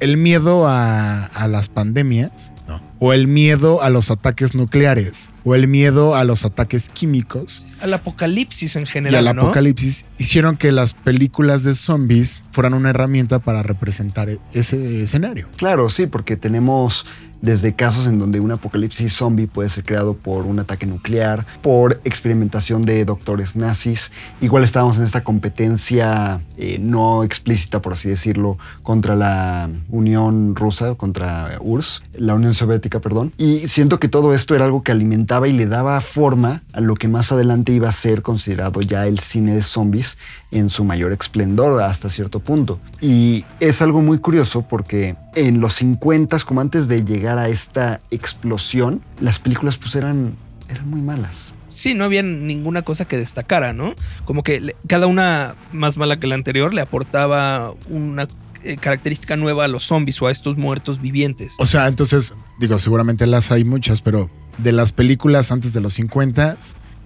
el 0.00 0.18
miedo 0.18 0.68
a 0.68 1.48
las 1.48 1.70
pandemias, 1.70 2.51
¿no? 2.68 2.80
o 2.98 3.12
el 3.12 3.26
miedo 3.26 3.82
a 3.82 3.90
los 3.90 4.10
ataques 4.10 4.54
nucleares, 4.54 5.28
o 5.44 5.54
el 5.54 5.66
miedo 5.68 6.14
a 6.14 6.24
los 6.24 6.44
ataques 6.44 6.88
químicos, 6.88 7.66
Al 7.80 7.92
apocalipsis 7.94 8.76
en 8.76 8.84
y 8.84 8.86
general. 8.86 9.26
al 9.26 9.34
¿no? 9.36 9.42
apocalipsis 9.42 10.06
hicieron 10.18 10.56
que 10.56 10.70
las 10.72 10.94
películas 10.94 11.64
de 11.64 11.74
zombies 11.74 12.44
fueran 12.52 12.74
una 12.74 12.90
herramienta 12.90 13.40
para 13.40 13.62
representar 13.62 14.28
e- 14.30 14.38
ese 14.52 15.02
escenario. 15.02 15.48
Claro, 15.56 15.88
sí, 15.88 16.06
porque 16.06 16.36
tenemos 16.36 17.06
desde 17.42 17.74
casos 17.74 18.06
en 18.06 18.18
donde 18.18 18.40
un 18.40 18.52
apocalipsis 18.52 19.12
zombie 19.12 19.46
puede 19.46 19.68
ser 19.68 19.84
creado 19.84 20.14
por 20.14 20.46
un 20.46 20.60
ataque 20.60 20.86
nuclear, 20.86 21.44
por 21.60 22.00
experimentación 22.04 22.82
de 22.82 23.04
doctores 23.04 23.56
nazis. 23.56 24.12
Igual 24.40 24.64
estábamos 24.64 24.96
en 24.98 25.04
esta 25.04 25.24
competencia 25.24 26.40
eh, 26.56 26.78
no 26.80 27.24
explícita, 27.24 27.82
por 27.82 27.92
así 27.92 28.08
decirlo, 28.08 28.58
contra 28.82 29.16
la 29.16 29.68
Unión 29.90 30.54
Rusa, 30.56 30.94
contra 30.94 31.58
URSS, 31.60 32.02
la 32.14 32.34
Unión 32.34 32.54
Soviética, 32.54 33.00
perdón. 33.00 33.32
Y 33.36 33.68
siento 33.68 33.98
que 33.98 34.08
todo 34.08 34.32
esto 34.34 34.54
era 34.54 34.64
algo 34.64 34.82
que 34.82 34.92
alimentaba 34.92 35.48
y 35.48 35.52
le 35.52 35.66
daba 35.66 36.00
forma 36.00 36.62
a 36.72 36.80
lo 36.80 36.94
que 36.94 37.08
más 37.08 37.32
adelante 37.32 37.72
iba 37.72 37.88
a 37.88 37.92
ser 37.92 38.22
considerado 38.22 38.80
ya 38.80 39.06
el 39.06 39.18
cine 39.18 39.54
de 39.54 39.62
zombies 39.62 40.16
en 40.52 40.70
su 40.70 40.84
mayor 40.84 41.12
esplendor 41.12 41.82
hasta 41.82 42.08
cierto 42.10 42.38
punto. 42.38 42.78
Y 43.00 43.44
es 43.58 43.82
algo 43.82 44.02
muy 44.02 44.18
curioso 44.18 44.62
porque 44.62 45.16
en 45.34 45.60
los 45.60 45.74
50, 45.74 46.38
como 46.40 46.60
antes 46.60 46.88
de 46.88 47.04
llegar 47.04 47.31
a 47.38 47.48
esta 47.48 48.00
explosión, 48.10 49.02
las 49.20 49.38
películas 49.38 49.76
pues 49.76 49.94
eran, 49.94 50.34
eran 50.68 50.88
muy 50.88 51.00
malas. 51.00 51.54
Sí, 51.68 51.94
no 51.94 52.04
había 52.04 52.22
ninguna 52.22 52.82
cosa 52.82 53.06
que 53.06 53.16
destacara, 53.16 53.72
¿no? 53.72 53.94
Como 54.24 54.42
que 54.42 54.60
le- 54.60 54.76
cada 54.88 55.06
una 55.06 55.54
más 55.72 55.96
mala 55.96 56.18
que 56.20 56.26
la 56.26 56.34
anterior 56.34 56.74
le 56.74 56.80
aportaba 56.82 57.72
una 57.88 58.28
eh, 58.64 58.76
característica 58.76 59.36
nueva 59.36 59.64
a 59.64 59.68
los 59.68 59.84
zombies 59.84 60.20
o 60.22 60.26
a 60.28 60.30
estos 60.30 60.56
muertos 60.56 61.00
vivientes. 61.00 61.54
O 61.58 61.66
sea, 61.66 61.88
entonces, 61.88 62.34
digo, 62.60 62.78
seguramente 62.78 63.26
las 63.26 63.50
hay 63.50 63.64
muchas, 63.64 64.02
pero 64.02 64.30
de 64.58 64.70
las 64.72 64.92
películas 64.92 65.50
antes 65.50 65.72
de 65.72 65.80
los 65.80 65.94
50, 65.94 66.58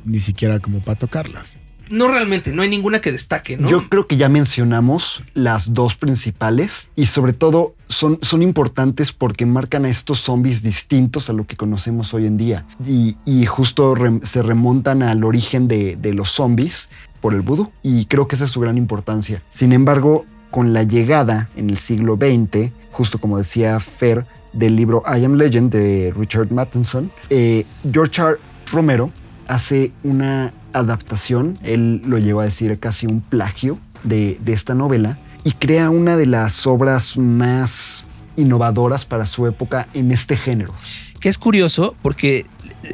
ni 0.05 0.19
siquiera 0.19 0.59
como 0.59 0.81
para 0.81 0.99
tocarlas. 0.99 1.57
No 1.89 2.09
realmente, 2.09 2.53
no 2.53 2.63
hay 2.63 2.69
ninguna 2.69 3.01
que 3.01 3.13
destaque, 3.13 3.57
¿no? 3.57 3.69
Yo 3.69 3.89
creo 3.89 4.07
que 4.07 4.17
ya 4.17 4.29
mencionamos 4.29 5.23
las 5.35 5.75
dos 5.75 5.97
principales 5.97 6.89
y 6.97 7.07
sobre 7.07 7.33
todo 7.33 7.75
son, 7.89 8.19
son 8.23 8.43
importantes 8.43 9.13
porque 9.13 9.47
marcan 9.47 9.85
a 9.85 9.89
estos 9.89 10.21
zombies 10.21 10.63
distintos 10.63 11.31
a 11.31 11.33
lo 11.33 11.47
que 11.47 11.57
conocemos 11.57 12.13
hoy 12.15 12.27
en 12.27 12.37
día. 12.37 12.67
Y, 12.87 13.17
y 13.25 13.47
justo 13.47 13.95
se 14.23 14.43
remontan 14.43 15.03
al 15.03 15.25
origen 15.25 15.69
de, 15.69 15.97
de 15.97 16.13
los 16.13 16.31
zombies 16.31 16.91
por 17.21 17.35
el 17.35 17.43
vudú 17.43 17.71
y 17.83 18.07
creo 18.07 18.29
que 18.29 18.37
esa 18.37 18.45
es 18.45 18.51
su 18.51 18.61
gran 18.61 18.79
importancia. 18.79 19.43
Sin 19.49 19.73
embargo, 19.73 20.25
con 20.51 20.73
la 20.73 20.83
llegada 20.83 21.49
en 21.57 21.71
el 21.71 21.79
siglo 21.79 22.17
XX, 22.17 22.73
justo 22.91 23.19
como 23.19 23.39
decía 23.39 23.79
Fer, 23.81 24.27
del 24.53 24.75
libro 24.75 25.03
I 25.07 25.25
Am 25.25 25.35
Legend 25.35 25.71
de 25.71 26.13
Richard 26.17 26.51
Matheson, 26.51 27.11
eh, 27.31 27.67
George 27.93 28.23
R. 28.23 28.37
Romero 28.73 29.13
hace 29.49 29.93
una 30.03 30.53
adaptación, 30.73 31.59
él 31.63 32.03
lo 32.05 32.19
llegó 32.19 32.41
a 32.41 32.45
decir 32.45 32.79
casi 32.79 33.07
un 33.07 33.21
plagio 33.21 33.79
de, 34.05 34.39
de 34.43 34.53
esta 34.53 34.75
novela, 34.75 35.19
y 35.45 35.53
crea 35.53 35.91
una 35.91 36.17
de 36.17 36.27
las 36.27 36.67
obras 36.67 37.17
más 37.17 38.05
innovadoras 38.37 39.07
para 39.07 39.27
su 39.27 39.47
época 39.47 39.89
en 39.95 40.11
este 40.11 40.37
género. 40.37 40.75
Que 41.21 41.29
es 41.29 41.39
curioso 41.39 41.95
porque 42.03 42.45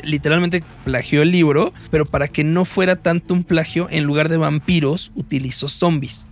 literalmente 0.04 0.62
plagió 0.84 1.22
el 1.22 1.32
libro, 1.32 1.72
pero 1.90 2.06
para 2.06 2.28
que 2.28 2.44
no 2.44 2.64
fuera 2.64 2.96
tanto 2.96 3.34
un 3.34 3.44
plagio, 3.44 3.88
en 3.90 4.04
lugar 4.04 4.28
de 4.28 4.36
vampiros, 4.36 5.12
utilizó 5.14 5.68
zombies. 5.68 6.26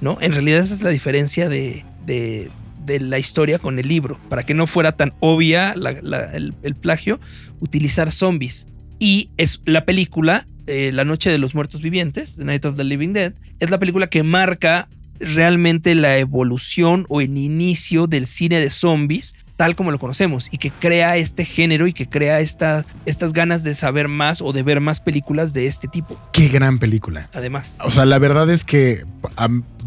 ¿No? 0.00 0.18
En 0.20 0.32
realidad 0.32 0.60
esa 0.60 0.74
es 0.74 0.82
la 0.82 0.90
diferencia 0.90 1.48
de, 1.48 1.84
de, 2.04 2.50
de 2.84 3.00
la 3.00 3.18
historia 3.18 3.58
con 3.58 3.78
el 3.78 3.88
libro. 3.88 4.18
Para 4.28 4.44
que 4.44 4.54
no 4.54 4.66
fuera 4.66 4.92
tan 4.92 5.14
obvia 5.20 5.74
el 5.74 6.74
plagio, 6.74 7.18
utilizar 7.60 8.12
zombies. 8.12 8.66
Y 8.98 9.30
es 9.36 9.60
la 9.64 9.84
película, 9.84 10.46
eh, 10.66 10.90
La 10.92 11.04
Noche 11.04 11.30
de 11.30 11.38
los 11.38 11.54
Muertos 11.54 11.82
Vivientes, 11.82 12.36
The 12.36 12.44
Night 12.44 12.64
of 12.64 12.76
the 12.76 12.84
Living 12.84 13.12
Dead, 13.12 13.32
es 13.60 13.70
la 13.70 13.78
película 13.78 14.06
que 14.06 14.22
marca 14.22 14.88
realmente 15.18 15.94
la 15.94 16.18
evolución 16.18 17.06
o 17.08 17.20
el 17.20 17.38
inicio 17.38 18.06
del 18.06 18.26
cine 18.26 18.58
de 18.60 18.70
zombies 18.70 19.34
tal 19.56 19.74
como 19.74 19.90
lo 19.90 19.98
conocemos 19.98 20.48
y 20.52 20.58
que 20.58 20.70
crea 20.70 21.16
este 21.16 21.44
género 21.44 21.86
y 21.86 21.92
que 21.92 22.08
crea 22.08 22.40
esta, 22.40 22.84
estas 23.06 23.32
ganas 23.32 23.64
de 23.64 23.74
saber 23.74 24.08
más 24.08 24.42
o 24.42 24.52
de 24.52 24.62
ver 24.62 24.80
más 24.80 25.00
películas 25.00 25.52
de 25.52 25.66
este 25.66 25.88
tipo. 25.88 26.18
Qué 26.32 26.48
gran 26.48 26.78
película. 26.78 27.28
Además, 27.32 27.78
O 27.82 27.90
sea, 27.90 28.04
la 28.04 28.18
verdad 28.18 28.50
es 28.50 28.64
que 28.64 29.04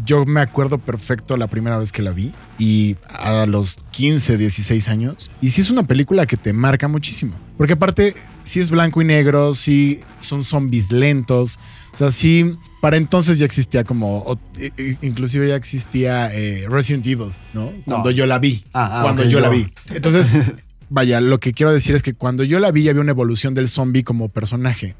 yo 0.04 0.24
me 0.24 0.40
acuerdo 0.40 0.78
perfecto 0.78 1.36
la 1.36 1.46
primera 1.46 1.78
vez 1.78 1.92
que 1.92 2.02
la 2.02 2.10
vi 2.10 2.32
y 2.58 2.96
a 3.08 3.46
los 3.46 3.78
15, 3.90 4.36
16 4.38 4.88
años. 4.88 5.30
Y 5.40 5.50
sí 5.50 5.60
es 5.60 5.70
una 5.70 5.86
película 5.86 6.26
que 6.26 6.36
te 6.36 6.52
marca 6.52 6.88
muchísimo. 6.88 7.34
Porque 7.56 7.74
aparte, 7.74 8.14
sí 8.42 8.60
es 8.60 8.70
blanco 8.70 9.02
y 9.02 9.04
negro, 9.04 9.54
sí 9.54 10.00
son 10.18 10.44
zombies 10.44 10.92
lentos. 10.92 11.58
O 11.92 11.96
sea, 11.96 12.10
sí, 12.10 12.54
para 12.80 12.96
entonces 12.96 13.38
ya 13.38 13.46
existía 13.46 13.84
como, 13.84 14.38
inclusive 15.02 15.48
ya 15.48 15.56
existía 15.56 16.32
eh, 16.32 16.66
Resident 16.68 17.06
Evil, 17.06 17.32
¿no? 17.52 17.72
Cuando 17.84 18.10
yo 18.10 18.26
la 18.26 18.38
vi. 18.38 18.64
Ah, 18.72 19.00
ah, 19.00 19.02
cuando 19.02 19.24
yo 19.24 19.40
la 19.40 19.48
vi. 19.48 19.68
Entonces, 19.92 20.34
vaya, 20.90 21.20
lo 21.20 21.40
que 21.40 21.52
quiero 21.52 21.72
decir 21.72 21.94
es 21.94 22.02
que 22.02 22.12
cuando 22.12 22.44
yo 22.44 22.60
la 22.60 22.70
vi 22.70 22.82
ya 22.82 22.90
había 22.90 23.00
una 23.00 23.12
evolución 23.12 23.54
del 23.54 23.68
zombie 23.68 24.04
como 24.04 24.28
personaje. 24.28 24.94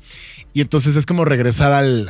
Y 0.52 0.62
entonces 0.62 0.97
es 0.97 1.06
como 1.06 1.25
regresar 1.25 1.73
al, 1.73 2.09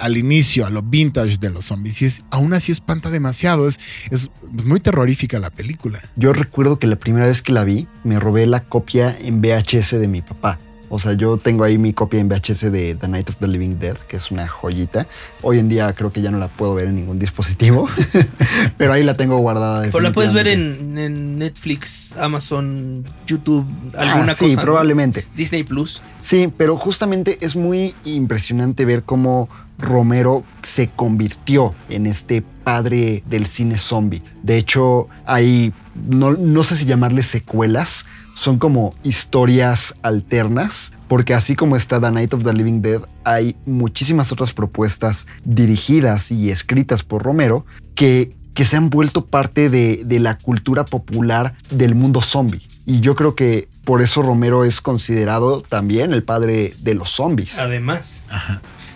al, 0.00 0.16
inicio, 0.16 0.64
a 0.64 0.70
lo 0.70 0.82
vintage 0.82 1.36
de 1.38 1.50
los 1.50 1.66
zombies. 1.66 2.00
Y 2.00 2.06
es, 2.06 2.22
aún 2.30 2.54
así 2.54 2.72
espanta 2.72 3.10
demasiado. 3.10 3.68
Es, 3.68 3.80
es 4.10 4.30
muy 4.64 4.80
terrorífica 4.80 5.38
la 5.38 5.50
película. 5.50 6.00
Yo 6.16 6.32
recuerdo 6.32 6.78
que 6.78 6.86
la 6.86 6.96
primera 6.96 7.26
vez 7.26 7.42
que 7.42 7.52
la 7.52 7.64
vi, 7.64 7.86
me 8.04 8.18
robé 8.18 8.46
la 8.46 8.64
copia 8.64 9.14
en 9.18 9.42
VHS 9.42 9.98
de 9.98 10.08
mi 10.08 10.22
papá. 10.22 10.58
O 10.90 10.98
sea, 10.98 11.12
yo 11.12 11.36
tengo 11.36 11.64
ahí 11.64 11.78
mi 11.78 11.92
copia 11.92 12.20
en 12.20 12.28
VHS 12.28 12.72
de 12.72 12.94
The 12.94 13.08
Night 13.08 13.28
of 13.28 13.36
the 13.36 13.48
Living 13.48 13.78
Dead, 13.78 13.96
que 13.96 14.16
es 14.16 14.30
una 14.30 14.48
joyita. 14.48 15.06
Hoy 15.42 15.58
en 15.58 15.68
día 15.68 15.92
creo 15.94 16.12
que 16.12 16.22
ya 16.22 16.30
no 16.30 16.38
la 16.38 16.48
puedo 16.48 16.74
ver 16.74 16.88
en 16.88 16.96
ningún 16.96 17.18
dispositivo, 17.18 17.88
pero 18.76 18.92
ahí 18.92 19.02
la 19.02 19.16
tengo 19.16 19.38
guardada. 19.38 19.82
pero 19.82 20.00
la 20.00 20.12
puedes 20.12 20.32
ver 20.32 20.48
en, 20.48 20.96
en 20.98 21.38
Netflix, 21.38 22.16
Amazon, 22.16 23.04
YouTube, 23.26 23.66
Ah, 23.96 24.12
alguna 24.12 24.34
sí, 24.34 24.46
cosa. 24.46 24.56
¿no? 24.56 24.62
probablemente. 24.62 25.24
Disney 25.36 25.62
Plus. 25.62 26.02
Sí, 26.20 26.52
pero 26.56 26.76
justamente 26.76 27.38
es 27.40 27.56
muy 27.56 27.94
impresionante 28.04 28.84
ver 28.84 29.02
cómo 29.02 29.48
Romero 29.78 30.44
se 30.62 30.88
convirtió 30.88 31.74
en 31.88 32.06
este 32.06 32.42
padre 32.42 33.22
del 33.26 33.46
cine 33.46 33.78
zombie. 33.78 34.22
De 34.42 34.56
hecho, 34.58 35.08
hay, 35.24 35.72
no, 36.08 36.32
no 36.32 36.64
sé 36.64 36.76
si 36.76 36.84
llamarles 36.84 37.26
secuelas, 37.26 38.06
son 38.38 38.58
como 38.58 38.94
historias 39.02 39.96
alternas, 40.02 40.92
porque 41.08 41.34
así 41.34 41.56
como 41.56 41.74
está 41.74 42.00
The 42.00 42.12
Night 42.12 42.34
of 42.34 42.44
the 42.44 42.54
Living 42.54 42.82
Dead, 42.82 43.00
hay 43.24 43.56
muchísimas 43.66 44.30
otras 44.30 44.52
propuestas 44.52 45.26
dirigidas 45.44 46.30
y 46.30 46.50
escritas 46.50 47.02
por 47.02 47.24
Romero 47.24 47.66
que, 47.96 48.36
que 48.54 48.64
se 48.64 48.76
han 48.76 48.90
vuelto 48.90 49.26
parte 49.26 49.70
de, 49.70 50.02
de 50.04 50.20
la 50.20 50.38
cultura 50.38 50.84
popular 50.84 51.56
del 51.70 51.96
mundo 51.96 52.20
zombie. 52.20 52.62
Y 52.86 53.00
yo 53.00 53.16
creo 53.16 53.34
que 53.34 53.68
por 53.82 54.02
eso 54.02 54.22
Romero 54.22 54.64
es 54.64 54.80
considerado 54.80 55.60
también 55.60 56.12
el 56.12 56.22
padre 56.22 56.74
de 56.78 56.94
los 56.94 57.10
zombies. 57.10 57.58
Además. 57.58 58.22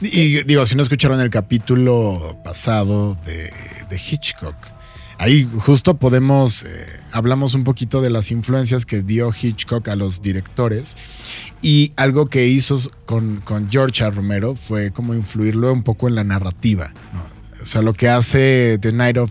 Y 0.00 0.44
digo, 0.44 0.66
si 0.66 0.76
no 0.76 0.84
escucharon 0.84 1.20
el 1.20 1.30
capítulo 1.30 2.38
pasado 2.44 3.16
de, 3.25 3.52
de 3.90 3.96
Hitchcock, 3.96 4.54
ahí 5.23 5.49
justo 5.61 5.99
podemos, 5.99 6.64
eh, 6.64 6.87
hablamos 7.12 7.55
un 7.55 7.62
poquito 7.62 8.00
de 8.00 8.11
las 8.11 8.33
influencias 8.33 8.85
que 8.85 9.02
dio 9.02 9.31
Hitchcock 9.31 9.87
a 9.87 9.95
los 9.95 10.21
directores 10.21 10.97
y 11.62 11.93
algo 11.95 12.26
que 12.26 12.49
hizo 12.49 12.76
con, 13.07 13.41
con 13.45 13.71
George. 13.71 14.11
Romero 14.11 14.57
fue 14.57 14.91
como 14.91 15.14
influirlo 15.14 15.73
un 15.73 15.85
poco 15.85 16.09
en 16.09 16.17
la 16.17 16.25
narrativa. 16.25 16.93
¿no? 17.12 17.32
O 17.62 17.66
sea, 17.66 17.81
lo 17.83 17.95
que 17.95 18.09
hace 18.09 18.78
The 18.81 18.92
Night 18.92 19.16
of, 19.19 19.31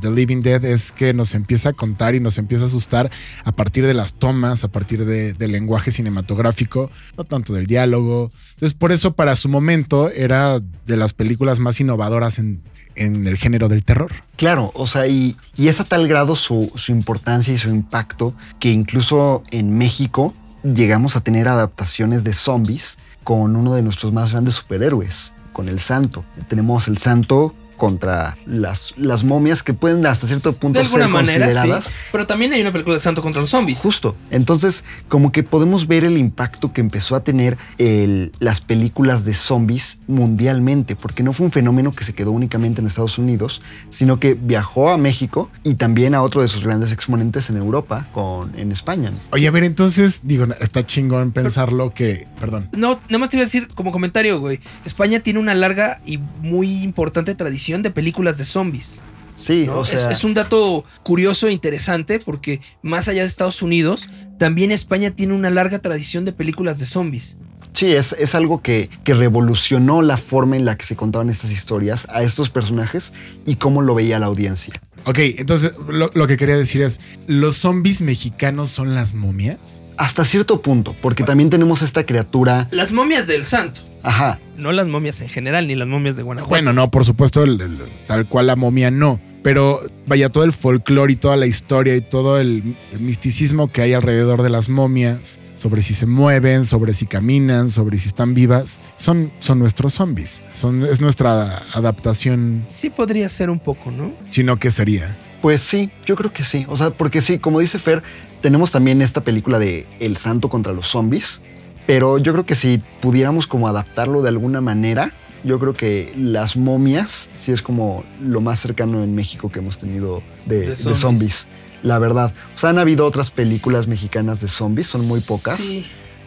the 0.00 0.10
Living 0.10 0.42
Dead 0.42 0.64
es 0.64 0.92
que 0.92 1.14
nos 1.14 1.34
empieza 1.34 1.70
a 1.70 1.72
contar 1.72 2.14
y 2.14 2.20
nos 2.20 2.36
empieza 2.38 2.64
a 2.64 2.66
asustar 2.66 3.10
a 3.44 3.52
partir 3.52 3.86
de 3.86 3.94
las 3.94 4.12
tomas, 4.12 4.62
a 4.64 4.68
partir 4.68 5.04
de- 5.04 5.32
del 5.32 5.52
lenguaje 5.52 5.90
cinematográfico, 5.90 6.90
no 7.16 7.24
tanto 7.24 7.52
del 7.52 7.66
diálogo. 7.66 8.30
Entonces, 8.54 8.74
por 8.74 8.92
eso 8.92 9.14
para 9.14 9.36
su 9.36 9.48
momento 9.48 10.10
era 10.10 10.60
de 10.60 10.96
las 10.96 11.14
películas 11.14 11.58
más 11.58 11.80
innovadoras 11.80 12.38
en, 12.38 12.62
en 12.94 13.26
el 13.26 13.36
género 13.36 13.68
del 13.68 13.84
terror. 13.84 14.12
Claro, 14.36 14.70
o 14.74 14.86
sea, 14.86 15.06
y, 15.06 15.36
y 15.56 15.68
es 15.68 15.80
a 15.80 15.84
tal 15.84 16.06
grado 16.06 16.36
su, 16.36 16.70
su 16.76 16.92
importancia 16.92 17.52
y 17.54 17.58
su 17.58 17.70
impacto 17.70 18.34
que 18.60 18.70
incluso 18.70 19.42
en 19.50 19.76
México 19.78 20.34
llegamos 20.62 21.16
a 21.16 21.22
tener 21.22 21.48
adaptaciones 21.48 22.22
de 22.22 22.34
zombies 22.34 22.98
con 23.24 23.56
uno 23.56 23.74
de 23.74 23.82
nuestros 23.82 24.12
más 24.12 24.30
grandes 24.32 24.54
superhéroes, 24.54 25.32
con 25.52 25.68
el 25.68 25.80
Santo. 25.80 26.24
Tenemos 26.48 26.86
el 26.88 26.98
Santo 26.98 27.54
contra 27.82 28.36
las, 28.46 28.94
las 28.96 29.24
momias 29.24 29.64
que 29.64 29.74
pueden 29.74 30.06
hasta 30.06 30.28
cierto 30.28 30.52
punto 30.52 30.78
De 30.78 30.84
ser 30.84 31.08
manera, 31.08 31.46
consideradas 31.46 31.86
sí. 31.86 31.92
Pero 32.12 32.28
también 32.28 32.52
hay 32.52 32.60
una 32.60 32.70
película 32.70 32.94
de 32.94 33.00
Santo 33.00 33.22
contra 33.22 33.40
los 33.40 33.50
zombies. 33.50 33.80
Justo. 33.80 34.14
Entonces, 34.30 34.84
como 35.08 35.32
que 35.32 35.42
podemos 35.42 35.88
ver 35.88 36.04
el 36.04 36.16
impacto 36.16 36.72
que 36.72 36.80
empezó 36.80 37.16
a 37.16 37.24
tener 37.24 37.58
el- 37.78 38.30
las 38.38 38.60
películas 38.60 39.24
de 39.24 39.34
zombies 39.34 39.98
mundialmente, 40.06 40.94
porque 40.94 41.24
no 41.24 41.32
fue 41.32 41.46
un 41.46 41.50
fenómeno 41.50 41.90
que 41.90 42.04
se 42.04 42.14
quedó 42.14 42.30
únicamente 42.30 42.80
en 42.80 42.86
Estados 42.86 43.18
Unidos, 43.18 43.62
sino 43.90 44.20
que 44.20 44.34
viajó 44.34 44.90
a 44.90 44.96
México 44.96 45.50
y 45.64 45.74
también 45.74 46.14
a 46.14 46.22
otro 46.22 46.40
de 46.40 46.46
sus 46.46 46.62
grandes 46.62 46.92
exponentes 46.92 47.50
en 47.50 47.56
Europa, 47.56 48.06
con, 48.12 48.56
en 48.56 48.70
España. 48.70 49.10
Oye, 49.32 49.48
a 49.48 49.50
ver, 49.50 49.64
entonces, 49.64 50.20
digo, 50.22 50.46
está 50.60 50.86
chingón 50.86 51.32
pensarlo 51.32 51.92
que, 51.92 52.28
perdón, 52.38 52.68
No, 52.76 53.00
nada 53.08 53.18
más 53.18 53.30
te 53.30 53.38
iba 53.38 53.42
a 53.42 53.46
decir 53.46 53.66
como 53.74 53.90
comentario, 53.90 54.38
güey. 54.38 54.60
España 54.84 55.18
tiene 55.18 55.40
una 55.40 55.54
larga 55.56 56.00
y 56.06 56.18
muy 56.42 56.84
importante 56.84 57.34
tradición 57.34 57.71
de 57.80 57.90
películas 57.90 58.36
de 58.36 58.44
zombies. 58.44 59.00
Sí, 59.34 59.64
¿no? 59.66 59.76
o 59.78 59.82
Es- 59.82 59.88
sea, 60.02 60.10
es, 60.10 60.24
un 60.24 60.34
dato 60.34 60.84
curioso 61.02 61.48
e 61.48 61.52
interesante 61.52 62.18
porque 62.20 62.60
más 62.82 63.08
allá 63.08 63.22
de 63.22 63.28
Estados 63.28 63.62
Unidos, 63.62 64.08
también 64.38 64.70
España 64.70 65.10
tiene 65.12 65.32
una 65.32 65.48
larga 65.48 65.78
tradición 65.78 66.26
de 66.26 66.32
películas 66.32 66.78
de 66.78 66.84
zombies. 66.84 67.38
sí, 67.72 67.92
es, 67.92 68.12
es 68.12 68.34
algo 68.34 68.60
que, 68.60 68.90
que 69.04 69.14
revolucionó 69.14 70.02
la 70.02 70.18
forma 70.18 70.56
en 70.56 70.64
la 70.66 70.76
que 70.76 70.84
se 70.84 70.94
contaban 70.96 71.30
estas 71.30 71.50
historias 71.50 72.06
a 72.10 72.22
estos 72.22 72.50
personajes 72.50 73.14
y 73.46 73.56
cómo 73.56 73.80
lo 73.82 73.94
veía 73.94 74.18
la 74.18 74.26
audiencia. 74.26 74.74
Ok, 75.06 75.18
entonces 75.38 75.72
lo, 75.88 76.10
lo 76.14 76.26
que 76.28 76.36
quería 76.36 76.56
decir 76.56 76.82
es, 76.82 77.00
¿los 77.26 77.56
zombies 77.56 78.02
mexicanos 78.02 78.70
son 78.70 78.94
las 78.94 79.14
momias? 79.14 79.80
Hasta 79.96 80.24
cierto 80.24 80.62
punto, 80.62 80.94
porque 81.02 81.22
también 81.24 81.50
tenemos 81.50 81.82
esta 81.82 82.04
criatura, 82.04 82.68
Las 82.70 82.92
momias 82.92 83.26
del 83.26 83.44
santo. 83.44 83.80
ajá, 84.02 84.40
No 84.56 84.72
las 84.72 84.86
momias 84.88 85.20
en 85.20 85.28
general, 85.28 85.66
ni 85.66 85.74
las 85.74 85.88
momias 85.88 86.16
de 86.16 86.22
Guanajuato. 86.22 86.50
Bueno, 86.50 86.72
no, 86.72 86.90
por 86.90 87.04
supuesto, 87.04 87.42
el- 87.44 87.60
el- 87.60 87.78
tal 88.06 88.26
cual 88.26 88.46
la 88.46 88.56
momia 88.56 88.90
no. 88.90 89.20
Pero 89.42 89.80
vaya, 90.06 90.28
todo 90.28 90.44
el 90.44 90.52
folclore 90.52 91.14
y 91.14 91.16
toda 91.16 91.36
la 91.36 91.46
historia 91.46 91.96
y 91.96 92.00
todo 92.00 92.38
el, 92.40 92.76
el 92.92 93.00
misticismo 93.00 93.72
que 93.72 93.82
hay 93.82 93.92
alrededor 93.92 94.42
de 94.42 94.50
las 94.50 94.68
momias, 94.68 95.40
sobre 95.56 95.82
si 95.82 95.94
se 95.94 96.06
mueven, 96.06 96.64
sobre 96.64 96.92
si 96.94 97.06
caminan, 97.06 97.68
sobre 97.68 97.98
si 97.98 98.06
están 98.06 98.34
vivas, 98.34 98.78
son, 98.96 99.32
son 99.40 99.58
nuestros 99.58 99.94
zombies. 99.94 100.42
Son, 100.54 100.84
es 100.84 101.00
nuestra 101.00 101.60
adaptación, 101.72 102.62
Sí 102.66 102.88
podría 102.90 103.28
ser 103.28 103.50
un 103.50 103.58
poco, 103.58 103.90
¿no? 103.90 104.12
sino 104.30 104.58
que 104.58 104.70
sería. 104.70 105.18
Pues 105.42 105.60
sí, 105.60 105.90
yo 106.06 106.16
creo 106.16 106.32
que 106.32 106.44
sí. 106.44 106.64
O 106.68 106.76
sea, 106.76 106.90
porque 106.90 107.20
sí, 107.20 107.38
como 107.38 107.58
dice 107.58 107.78
Fer, 107.78 108.02
tenemos 108.40 108.70
también 108.70 109.02
esta 109.02 109.22
película 109.22 109.58
de 109.58 109.86
El 110.00 110.16
Santo 110.16 110.48
contra 110.48 110.72
los 110.72 110.86
zombies. 110.86 111.42
Pero 111.86 112.18
yo 112.18 112.32
creo 112.32 112.46
que 112.46 112.54
si 112.54 112.80
pudiéramos 113.00 113.48
como 113.48 113.66
adaptarlo 113.66 114.22
de 114.22 114.28
alguna 114.28 114.60
manera, 114.60 115.12
yo 115.42 115.58
creo 115.58 115.74
que 115.74 116.14
las 116.16 116.56
momias 116.56 117.28
sí 117.34 117.50
es 117.50 117.60
como 117.60 118.04
lo 118.20 118.40
más 118.40 118.60
cercano 118.60 119.02
en 119.02 119.16
México 119.16 119.50
que 119.50 119.58
hemos 119.58 119.78
tenido 119.78 120.22
de, 120.46 120.68
De 120.68 120.76
zombies. 120.76 121.48
La 121.82 121.98
verdad. 121.98 122.32
O 122.54 122.58
sea, 122.58 122.70
han 122.70 122.78
habido 122.78 123.04
otras 123.04 123.32
películas 123.32 123.88
mexicanas 123.88 124.40
de 124.40 124.46
zombies, 124.46 124.86
son 124.86 125.06
muy 125.08 125.20
pocas. 125.20 125.58
Sí. 125.58 125.84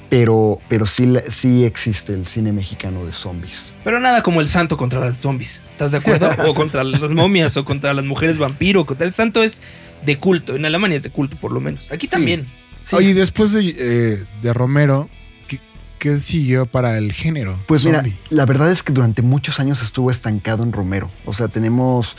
Pero, 0.10 0.60
pero 0.70 0.86
sí, 0.86 1.12
sí 1.30 1.66
existe 1.66 2.14
el 2.14 2.26
cine 2.28 2.52
mexicano 2.54 3.06
de 3.06 3.12
zombies. 3.12 3.74
Pero 3.84 4.00
nada 4.00 4.22
como 4.22 4.40
el 4.40 4.48
santo 4.48 4.78
contra 4.78 5.00
los 5.00 5.18
zombies. 5.18 5.64
¿Estás 5.68 5.92
de 5.92 5.98
acuerdo? 5.98 6.30
o 6.48 6.54
contra 6.56 6.84
las 6.84 7.12
momias 7.12 7.58
o 7.58 7.66
contra 7.66 7.94
las 7.94 8.06
mujeres 8.06 8.38
vampiro. 8.38 8.86
Contra 8.86 9.08
el 9.08 9.14
santo 9.14 9.42
es 9.44 9.62
de 10.06 10.18
culto. 10.18 10.56
En 10.56 10.64
Alemania 10.66 10.98
es 10.98 11.04
de 11.04 11.10
culto, 11.10 11.38
por 11.38 11.52
lo 11.52 11.60
menos. 11.60 11.92
Aquí 11.92 12.06
Sí. 12.06 12.12
también. 12.12 12.48
Sí. 12.82 12.96
Oye, 12.96 13.10
y 13.10 13.14
después 13.14 13.52
de, 13.52 13.76
eh, 13.78 14.24
de 14.44 14.54
Romero, 14.54 15.10
¿qué, 15.48 15.60
qué 15.98 16.20
siguió 16.20 16.68
para 16.68 17.00
el 17.00 17.12
género? 17.12 17.60
Pues 17.66 17.84
mira, 17.84 18.04
la 18.30 18.46
verdad 18.46 18.72
es 18.72 18.84
que 18.84 18.94
durante 18.94 19.24
muchos 19.24 19.60
años 19.60 19.82
estuvo 19.82 20.12
estancado 20.12 20.62
en 20.64 20.72
Romero. 20.72 21.10
O 21.26 21.34
sea, 21.34 21.48
tenemos 21.48 22.16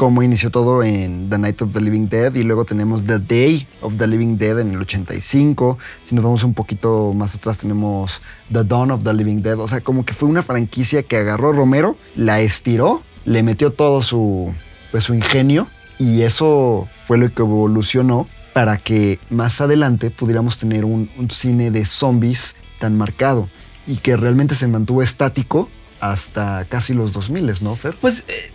cómo 0.00 0.22
inició 0.22 0.48
todo 0.48 0.82
en 0.82 1.28
The 1.28 1.36
Night 1.36 1.60
of 1.60 1.72
the 1.74 1.80
Living 1.82 2.08
Dead 2.08 2.34
y 2.34 2.42
luego 2.42 2.64
tenemos 2.64 3.04
The 3.04 3.18
Day 3.18 3.68
of 3.82 3.98
the 3.98 4.06
Living 4.06 4.38
Dead 4.38 4.58
en 4.58 4.72
el 4.72 4.80
85. 4.80 5.76
Si 6.04 6.14
nos 6.14 6.24
vamos 6.24 6.42
un 6.42 6.54
poquito 6.54 7.12
más 7.12 7.34
atrás 7.34 7.58
tenemos 7.58 8.22
The 8.50 8.64
Dawn 8.64 8.92
of 8.92 9.04
the 9.04 9.12
Living 9.12 9.42
Dead. 9.42 9.58
O 9.58 9.68
sea, 9.68 9.82
como 9.82 10.06
que 10.06 10.14
fue 10.14 10.26
una 10.30 10.42
franquicia 10.42 11.02
que 11.02 11.18
agarró 11.18 11.52
Romero, 11.52 11.98
la 12.16 12.40
estiró, 12.40 13.02
le 13.26 13.42
metió 13.42 13.74
todo 13.74 14.00
su, 14.00 14.54
pues, 14.90 15.04
su 15.04 15.12
ingenio 15.12 15.68
y 15.98 16.22
eso 16.22 16.88
fue 17.04 17.18
lo 17.18 17.28
que 17.34 17.42
evolucionó 17.42 18.26
para 18.54 18.78
que 18.78 19.18
más 19.28 19.60
adelante 19.60 20.10
pudiéramos 20.10 20.56
tener 20.56 20.86
un, 20.86 21.10
un 21.18 21.28
cine 21.28 21.70
de 21.70 21.84
zombies 21.84 22.56
tan 22.78 22.96
marcado 22.96 23.50
y 23.86 23.96
que 23.98 24.16
realmente 24.16 24.54
se 24.54 24.66
mantuvo 24.66 25.02
estático 25.02 25.68
hasta 26.00 26.64
casi 26.70 26.94
los 26.94 27.12
2000, 27.12 27.52
¿no, 27.60 27.76
Fer? 27.76 27.96
Pues 28.00 28.24
eh, 28.28 28.54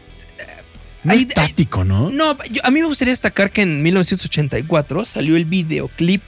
No 1.06 1.12
ahí- 1.14 1.28
¿no? 1.86 2.10
No, 2.10 2.38
yo- 2.52 2.62
a 2.66 2.72
mí 2.72 2.82
me 2.82 2.88
gustaría 2.88 3.12
destacar 3.12 3.52
que 3.52 3.62
en 3.62 3.82
1984 3.84 5.06
salió 5.06 5.38
el 5.38 5.46
videoclip 5.46 6.22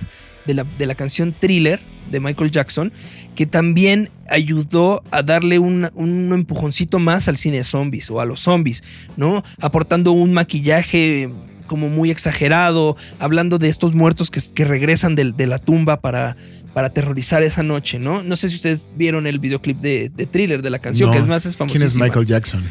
de 0.45 0.53
la, 0.53 0.63
de 0.63 0.85
la 0.85 0.95
canción 0.95 1.33
Thriller 1.37 1.79
de 2.09 2.19
Michael 2.21 2.51
Jackson, 2.51 2.93
que 3.35 3.45
también 3.45 4.09
ayudó 4.29 5.03
a 5.11 5.23
darle 5.23 5.59
un, 5.59 5.89
un 5.93 6.31
empujoncito 6.33 6.99
más 6.99 7.27
al 7.27 7.35
cine 7.37 7.57
de 7.57 7.63
zombies 7.65 8.09
o 8.09 8.21
a 8.21 8.25
los 8.25 8.39
zombies, 8.39 8.83
¿no? 9.17 9.43
Aportando 9.59 10.13
un 10.13 10.31
maquillaje 10.33 11.29
como 11.67 11.89
muy 11.89 12.09
exagerado, 12.11 12.97
hablando 13.19 13.57
de 13.57 13.69
estos 13.69 13.93
muertos 13.93 14.31
que, 14.31 14.41
que 14.55 14.65
regresan 14.65 15.15
de, 15.15 15.47
la 15.47 15.59
tumba 15.59 16.01
para, 16.01 16.35
para 16.73 16.87
aterrorizar 16.87 17.43
esa 17.43 17.63
noche, 17.63 17.99
¿no? 17.99 18.23
No 18.23 18.35
sé 18.35 18.49
si 18.49 18.55
ustedes 18.55 18.87
vieron 18.95 19.27
el 19.27 19.39
videoclip 19.39 19.79
de, 19.79 20.09
de 20.09 20.25
Thriller, 20.25 20.61
de 20.61 20.69
la 20.69 20.79
canción, 20.79 21.09
No. 21.09 21.13
que 21.15 21.19
es 21.21 21.27
más 21.27 21.45
es 21.45 21.55
¿Quién 21.55 21.69
famosísima. 21.69 22.05
es 22.05 22.09
Michael 22.09 22.25
Jackson? 22.25 22.63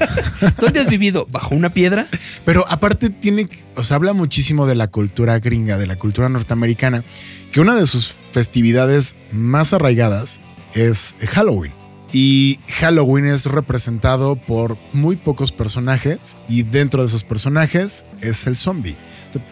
¿Dónde 0.60 0.80
has 0.80 0.88
vivido? 0.88 1.26
¿Bajo 1.30 1.54
una 1.54 1.70
piedra? 1.72 2.06
Pero 2.44 2.64
aparte 2.68 3.10
tiene, 3.10 3.48
o 3.74 3.82
sea, 3.82 3.96
habla 3.96 4.12
muchísimo 4.12 4.66
de 4.66 4.74
la 4.74 4.88
cultura 4.88 5.38
gringa, 5.38 5.78
de 5.78 5.86
la 5.86 5.96
cultura 5.96 6.28
norteamericana, 6.28 7.04
que 7.52 7.60
una 7.60 7.74
de 7.76 7.86
sus 7.86 8.14
festividades 8.32 9.16
más 9.32 9.72
arraigadas 9.72 10.40
es 10.74 11.16
Halloween. 11.28 11.72
Y 12.12 12.60
Halloween 12.68 13.26
es 13.26 13.46
representado 13.46 14.36
por 14.36 14.76
muy 14.92 15.16
pocos 15.16 15.52
personajes 15.52 16.36
y 16.48 16.62
dentro 16.62 17.02
de 17.02 17.08
esos 17.08 17.24
personajes 17.24 18.04
es 18.20 18.46
el 18.46 18.56
zombie. 18.56 18.96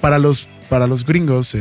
Para 0.01 0.19
los, 0.19 0.49
para 0.69 0.87
los 0.87 1.05
gringos, 1.05 1.57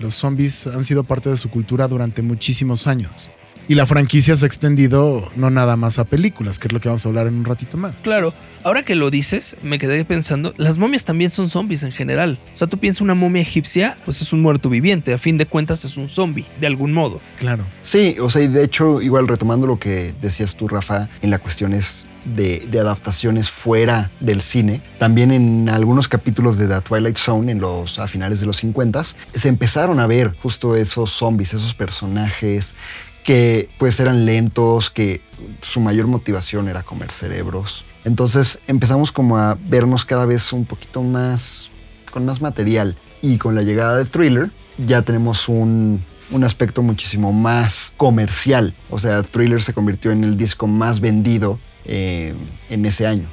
los 0.00 0.14
zombies 0.14 0.66
han 0.66 0.84
sido 0.84 1.04
parte 1.04 1.30
de 1.30 1.36
su 1.36 1.50
cultura 1.50 1.88
durante 1.88 2.22
muchísimos 2.22 2.86
años. 2.86 3.30
Y 3.66 3.76
la 3.76 3.86
franquicia 3.86 4.36
se 4.36 4.44
ha 4.44 4.46
extendido 4.46 5.30
no 5.36 5.48
nada 5.48 5.76
más 5.76 5.98
a 5.98 6.04
películas, 6.04 6.58
que 6.58 6.68
es 6.68 6.72
lo 6.72 6.80
que 6.80 6.88
vamos 6.88 7.04
a 7.06 7.08
hablar 7.08 7.26
en 7.26 7.34
un 7.34 7.44
ratito 7.44 7.78
más. 7.78 7.94
Claro, 8.02 8.34
ahora 8.62 8.82
que 8.82 8.94
lo 8.94 9.10
dices, 9.10 9.56
me 9.62 9.78
quedé 9.78 10.04
pensando, 10.04 10.52
las 10.58 10.76
momias 10.76 11.04
también 11.04 11.30
son 11.30 11.48
zombies 11.48 11.82
en 11.82 11.92
general. 11.92 12.38
O 12.52 12.56
sea, 12.56 12.68
tú 12.68 12.78
piensas 12.78 13.00
una 13.00 13.14
momia 13.14 13.40
egipcia, 13.40 13.96
pues 14.04 14.20
es 14.20 14.32
un 14.34 14.42
muerto 14.42 14.68
viviente, 14.68 15.14
a 15.14 15.18
fin 15.18 15.38
de 15.38 15.46
cuentas 15.46 15.84
es 15.86 15.96
un 15.96 16.08
zombie, 16.10 16.44
de 16.60 16.66
algún 16.66 16.92
modo. 16.92 17.22
Claro. 17.38 17.64
Sí, 17.82 18.16
o 18.20 18.28
sea, 18.28 18.42
y 18.42 18.48
de 18.48 18.64
hecho, 18.64 19.00
igual 19.00 19.28
retomando 19.28 19.66
lo 19.66 19.78
que 19.78 20.14
decías 20.20 20.56
tú, 20.56 20.68
Rafa, 20.68 21.08
en 21.22 21.30
las 21.30 21.40
cuestiones 21.40 22.06
de, 22.24 22.66
de 22.70 22.80
adaptaciones 22.80 23.50
fuera 23.50 24.10
del 24.20 24.40
cine, 24.40 24.82
también 24.98 25.32
en 25.32 25.68
algunos 25.68 26.08
capítulos 26.08 26.58
de 26.58 26.68
The 26.68 26.80
Twilight 26.82 27.16
Zone, 27.16 27.52
en 27.52 27.60
los, 27.60 27.98
a 27.98 28.08
finales 28.08 28.40
de 28.40 28.46
los 28.46 28.58
50, 28.58 29.02
se 29.04 29.48
empezaron 29.48 30.00
a 30.00 30.06
ver 30.06 30.34
justo 30.42 30.76
esos 30.76 31.10
zombies, 31.10 31.54
esos 31.54 31.74
personajes 31.74 32.76
que 33.24 33.70
pues 33.78 33.98
eran 33.98 34.24
lentos, 34.26 34.90
que 34.90 35.20
su 35.62 35.80
mayor 35.80 36.06
motivación 36.06 36.68
era 36.68 36.82
comer 36.82 37.10
cerebros. 37.10 37.84
Entonces 38.04 38.60
empezamos 38.68 39.10
como 39.10 39.38
a 39.38 39.58
vernos 39.58 40.04
cada 40.04 40.26
vez 40.26 40.52
un 40.52 40.66
poquito 40.66 41.02
más, 41.02 41.70
con 42.12 42.24
más 42.24 42.40
material. 42.40 42.96
Y 43.22 43.38
con 43.38 43.54
la 43.54 43.62
llegada 43.62 43.96
de 43.96 44.04
Thriller 44.04 44.50
ya 44.76 45.02
tenemos 45.02 45.48
un, 45.48 46.04
un 46.30 46.44
aspecto 46.44 46.82
muchísimo 46.82 47.32
más 47.32 47.94
comercial. 47.96 48.74
O 48.90 48.98
sea, 48.98 49.22
Thriller 49.22 49.62
se 49.62 49.72
convirtió 49.72 50.12
en 50.12 50.22
el 50.22 50.36
disco 50.36 50.66
más 50.66 51.00
vendido 51.00 51.58
eh, 51.86 52.34
en 52.68 52.86
ese 52.86 53.06
año. 53.06 53.28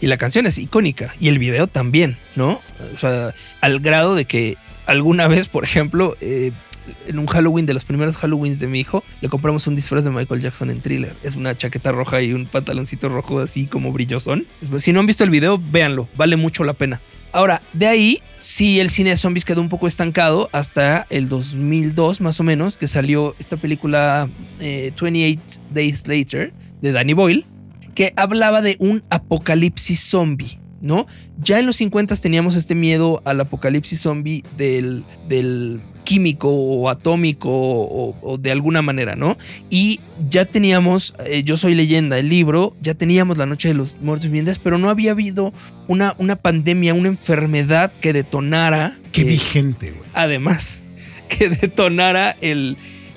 Y 0.00 0.08
la 0.08 0.16
canción 0.16 0.46
es 0.46 0.58
icónica, 0.58 1.14
y 1.20 1.28
el 1.28 1.38
video 1.38 1.68
también, 1.68 2.18
¿no? 2.34 2.60
O 2.92 2.98
sea, 2.98 3.32
al 3.60 3.78
grado 3.78 4.16
de 4.16 4.24
que 4.24 4.56
alguna 4.86 5.28
vez, 5.28 5.48
por 5.48 5.62
ejemplo, 5.62 6.16
eh, 6.20 6.50
en 7.06 7.18
un 7.18 7.26
Halloween 7.26 7.66
de 7.66 7.74
los 7.74 7.84
primeros 7.84 8.16
Halloweens 8.16 8.58
de 8.58 8.68
mi 8.68 8.80
hijo, 8.80 9.04
le 9.20 9.28
compramos 9.28 9.66
un 9.66 9.74
disfraz 9.74 10.04
de 10.04 10.10
Michael 10.10 10.40
Jackson 10.40 10.70
en 10.70 10.80
thriller. 10.80 11.16
Es 11.22 11.36
una 11.36 11.54
chaqueta 11.54 11.92
roja 11.92 12.22
y 12.22 12.32
un 12.32 12.46
pantaloncito 12.46 13.08
rojo 13.08 13.40
así 13.40 13.66
como 13.66 13.92
brillosón. 13.92 14.46
Si 14.78 14.92
no 14.92 15.00
han 15.00 15.06
visto 15.06 15.24
el 15.24 15.30
video, 15.30 15.58
véanlo, 15.58 16.08
vale 16.16 16.36
mucho 16.36 16.64
la 16.64 16.74
pena. 16.74 17.00
Ahora, 17.32 17.62
de 17.72 17.86
ahí, 17.86 18.22
sí, 18.38 18.78
el 18.78 18.90
cine 18.90 19.10
de 19.10 19.16
zombies 19.16 19.46
quedó 19.46 19.62
un 19.62 19.70
poco 19.70 19.86
estancado 19.86 20.50
hasta 20.52 21.06
el 21.08 21.30
2002, 21.30 22.20
más 22.20 22.38
o 22.40 22.42
menos, 22.42 22.76
que 22.76 22.86
salió 22.86 23.34
esta 23.38 23.56
película 23.56 24.28
eh, 24.60 24.92
28 25.00 25.40
Days 25.70 26.06
Later 26.06 26.52
de 26.82 26.92
Danny 26.92 27.14
Boyle, 27.14 27.46
que 27.94 28.12
hablaba 28.16 28.60
de 28.60 28.76
un 28.80 29.02
apocalipsis 29.08 30.00
zombie, 30.00 30.58
¿no? 30.82 31.06
Ya 31.42 31.58
en 31.58 31.66
los 31.66 31.76
50 31.76 32.14
teníamos 32.16 32.56
este 32.56 32.74
miedo 32.74 33.22
al 33.24 33.40
apocalipsis 33.40 34.00
zombie 34.00 34.44
del, 34.56 35.04
del 35.28 35.80
químico 36.04 36.50
o 36.50 36.88
atómico 36.88 37.48
o, 37.50 38.16
o 38.20 38.38
de 38.38 38.50
alguna 38.50 38.82
manera, 38.82 39.16
¿no? 39.16 39.38
Y 39.70 40.00
ya 40.28 40.44
teníamos 40.44 41.14
eh, 41.24 41.42
Yo 41.44 41.56
Soy 41.56 41.74
Leyenda, 41.74 42.18
el 42.18 42.28
libro, 42.28 42.76
ya 42.80 42.94
teníamos 42.94 43.38
La 43.38 43.46
Noche 43.46 43.68
de 43.68 43.74
los 43.74 43.96
Muertos 44.00 44.26
Vivientes, 44.26 44.58
pero 44.58 44.78
no 44.78 44.90
había 44.90 45.12
habido 45.12 45.52
una, 45.88 46.14
una 46.18 46.36
pandemia, 46.36 46.94
una 46.94 47.08
enfermedad 47.08 47.92
que 47.92 48.12
detonara. 48.12 48.96
Qué 49.12 49.22
eh, 49.22 49.26
vigente, 49.26 49.92
güey. 49.92 50.08
Además, 50.14 50.82
que 51.28 51.48
detonara 51.48 52.36
el, 52.40 52.76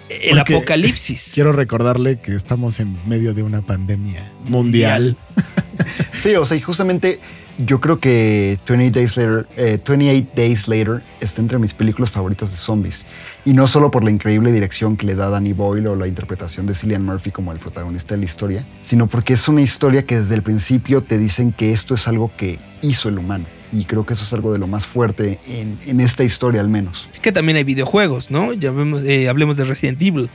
el 0.09 0.37
Porque 0.37 0.55
apocalipsis. 0.55 1.31
Quiero 1.33 1.51
recordarle 1.51 2.19
que 2.19 2.35
estamos 2.35 2.79
en 2.79 2.97
medio 3.07 3.33
de 3.33 3.43
una 3.43 3.61
pandemia 3.61 4.31
mundial. 4.47 5.17
Sí, 6.13 6.33
o 6.35 6.45
sea, 6.45 6.55
y 6.55 6.61
justamente 6.61 7.19
yo 7.57 7.79
creo 7.79 7.99
que 7.99 8.59
28 8.67 8.99
Days 8.99 9.17
Later, 9.17 9.47
eh, 9.55 9.79
28 9.85 10.27
Days 10.35 10.67
Later 10.67 11.01
está 11.21 11.41
entre 11.41 11.57
mis 11.57 11.73
películas 11.73 12.11
favoritas 12.11 12.51
de 12.51 12.57
zombies. 12.57 13.05
Y 13.45 13.53
no 13.53 13.67
solo 13.67 13.91
por 13.91 14.03
la 14.03 14.11
increíble 14.11 14.51
dirección 14.51 14.97
que 14.97 15.05
le 15.05 15.15
da 15.15 15.29
Danny 15.29 15.53
Boyle 15.53 15.87
o 15.87 15.95
la 15.95 16.07
interpretación 16.07 16.65
de 16.65 16.75
Cillian 16.75 17.05
Murphy 17.05 17.31
como 17.31 17.51
el 17.51 17.59
protagonista 17.59 18.15
de 18.15 18.19
la 18.19 18.25
historia, 18.25 18.65
sino 18.81 19.07
porque 19.07 19.33
es 19.33 19.47
una 19.47 19.61
historia 19.61 20.05
que 20.05 20.19
desde 20.19 20.35
el 20.35 20.43
principio 20.43 21.03
te 21.03 21.17
dicen 21.17 21.51
que 21.51 21.71
esto 21.71 21.95
es 21.95 22.07
algo 22.07 22.31
que 22.35 22.59
hizo 22.81 23.09
el 23.09 23.17
humano. 23.17 23.45
Y 23.71 23.85
creo 23.85 24.05
que 24.05 24.13
eso 24.13 24.23
es 24.23 24.33
algo 24.33 24.53
de 24.53 24.59
lo 24.59 24.67
más 24.67 24.85
fuerte 24.85 25.39
en, 25.47 25.77
en 25.85 25.99
esta 25.99 26.23
historia 26.23 26.61
al 26.61 26.69
menos. 26.69 27.09
Que 27.21 27.31
también 27.31 27.57
hay 27.57 27.63
videojuegos, 27.63 28.31
¿no? 28.31 28.53
Ya 28.53 28.71
vemos, 28.71 29.03
eh, 29.03 29.27
hablemos 29.27 29.57
de 29.57 29.65
Resident 29.65 30.01
Evil. 30.01 30.29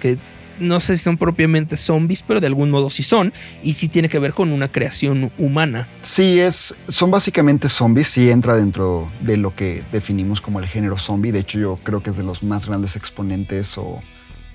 Que 0.00 0.18
no 0.58 0.80
sé 0.80 0.96
si 0.96 1.04
son 1.04 1.16
propiamente 1.16 1.76
zombies, 1.76 2.22
pero 2.22 2.40
de 2.40 2.46
algún 2.46 2.70
modo 2.70 2.90
sí 2.90 3.02
son. 3.02 3.32
Y 3.62 3.74
sí 3.74 3.88
tiene 3.88 4.08
que 4.08 4.18
ver 4.18 4.32
con 4.32 4.52
una 4.52 4.68
creación 4.68 5.32
humana. 5.38 5.88
Sí, 6.02 6.38
es, 6.38 6.76
son 6.88 7.10
básicamente 7.10 7.68
zombies, 7.68 8.08
sí 8.08 8.30
entra 8.30 8.56
dentro 8.56 9.08
de 9.20 9.36
lo 9.36 9.54
que 9.54 9.82
definimos 9.92 10.40
como 10.40 10.60
el 10.60 10.66
género 10.66 10.98
zombie. 10.98 11.32
De 11.32 11.40
hecho, 11.40 11.58
yo 11.58 11.78
creo 11.82 12.02
que 12.02 12.10
es 12.10 12.16
de 12.16 12.22
los 12.22 12.42
más 12.42 12.66
grandes 12.66 12.96
exponentes 12.96 13.78
o, 13.78 14.00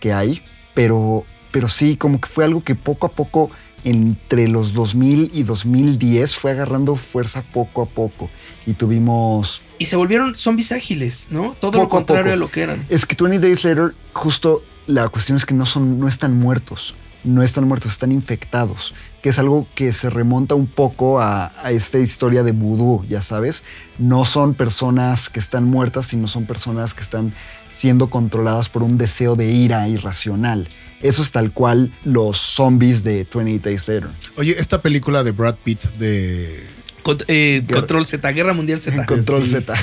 que 0.01 0.11
hay. 0.11 0.41
Pero, 0.73 1.23
pero 1.51 1.69
sí, 1.69 1.95
como 1.95 2.19
que 2.19 2.27
fue 2.27 2.43
algo 2.43 2.61
que 2.61 2.75
poco 2.75 3.07
a 3.07 3.11
poco, 3.11 3.49
entre 3.85 4.49
los 4.49 4.73
2000 4.73 5.31
y 5.33 5.43
2010, 5.43 6.35
fue 6.35 6.51
agarrando 6.51 6.97
fuerza 6.97 7.43
poco 7.43 7.81
a 7.81 7.85
poco. 7.85 8.29
Y 8.65 8.73
tuvimos 8.73 9.61
Y 9.79 9.85
se 9.85 9.95
volvieron 9.95 10.35
zombies 10.35 10.73
ágiles, 10.73 11.27
¿no? 11.31 11.55
Todo 11.59 11.79
lo 11.79 11.83
a 11.85 11.89
contrario 11.89 12.25
poco. 12.25 12.33
a 12.33 12.37
lo 12.37 12.51
que 12.51 12.63
eran. 12.63 12.85
Es 12.89 13.05
que 13.05 13.15
20 13.15 13.39
Days 13.39 13.63
Later, 13.63 13.93
justo 14.11 14.63
la 14.87 15.09
cuestión 15.09 15.37
es 15.37 15.45
que 15.45 15.53
no, 15.53 15.65
son, 15.65 15.99
no 15.99 16.07
están 16.07 16.37
muertos. 16.37 16.95
No 17.23 17.43
están 17.43 17.67
muertos, 17.67 17.91
están 17.91 18.11
infectados. 18.11 18.95
Que 19.21 19.29
es 19.29 19.37
algo 19.37 19.67
que 19.75 19.93
se 19.93 20.09
remonta 20.09 20.55
un 20.55 20.65
poco 20.65 21.21
a, 21.21 21.51
esta 21.69 21.99
historia 21.99 22.41
de 22.41 22.51
vudú, 22.51 23.05
ya 23.07 23.21
sabes. 23.21 23.63
No 23.99 24.25
son 24.25 24.55
personas 24.55 25.29
que 25.29 25.39
están 25.39 25.65
muertas, 25.65 26.07
sino 26.07 26.27
son 26.27 26.45
personas 26.45 26.95
que 26.95 27.03
están 27.03 27.33
siendo 27.69 28.09
controladas 28.09 28.69
por 28.69 28.81
un 28.81 28.97
deseo 28.97 29.35
de 29.35 29.51
ira 29.51 29.87
irracional. 29.87 30.67
Eso 31.01 31.21
es 31.21 31.31
tal 31.31 31.51
cual 31.51 31.93
los 32.03 32.37
zombies 32.37 33.03
de 33.03 33.27
28 33.31 33.61
Days 33.63 33.87
Later. 33.87 34.09
Oye, 34.37 34.55
esta 34.59 34.81
película 34.81 35.23
de 35.23 35.31
Brad 35.31 35.55
Pitt 35.63 35.83
de. 35.99 36.80
Eh, 37.27 37.63
control 37.71 38.05
Z, 38.05 38.31
Guerra 38.31 38.53
Mundial 38.53 38.79
Z. 38.79 39.05
Control 39.07 39.43
sí. 39.43 39.51
Z. 39.51 39.73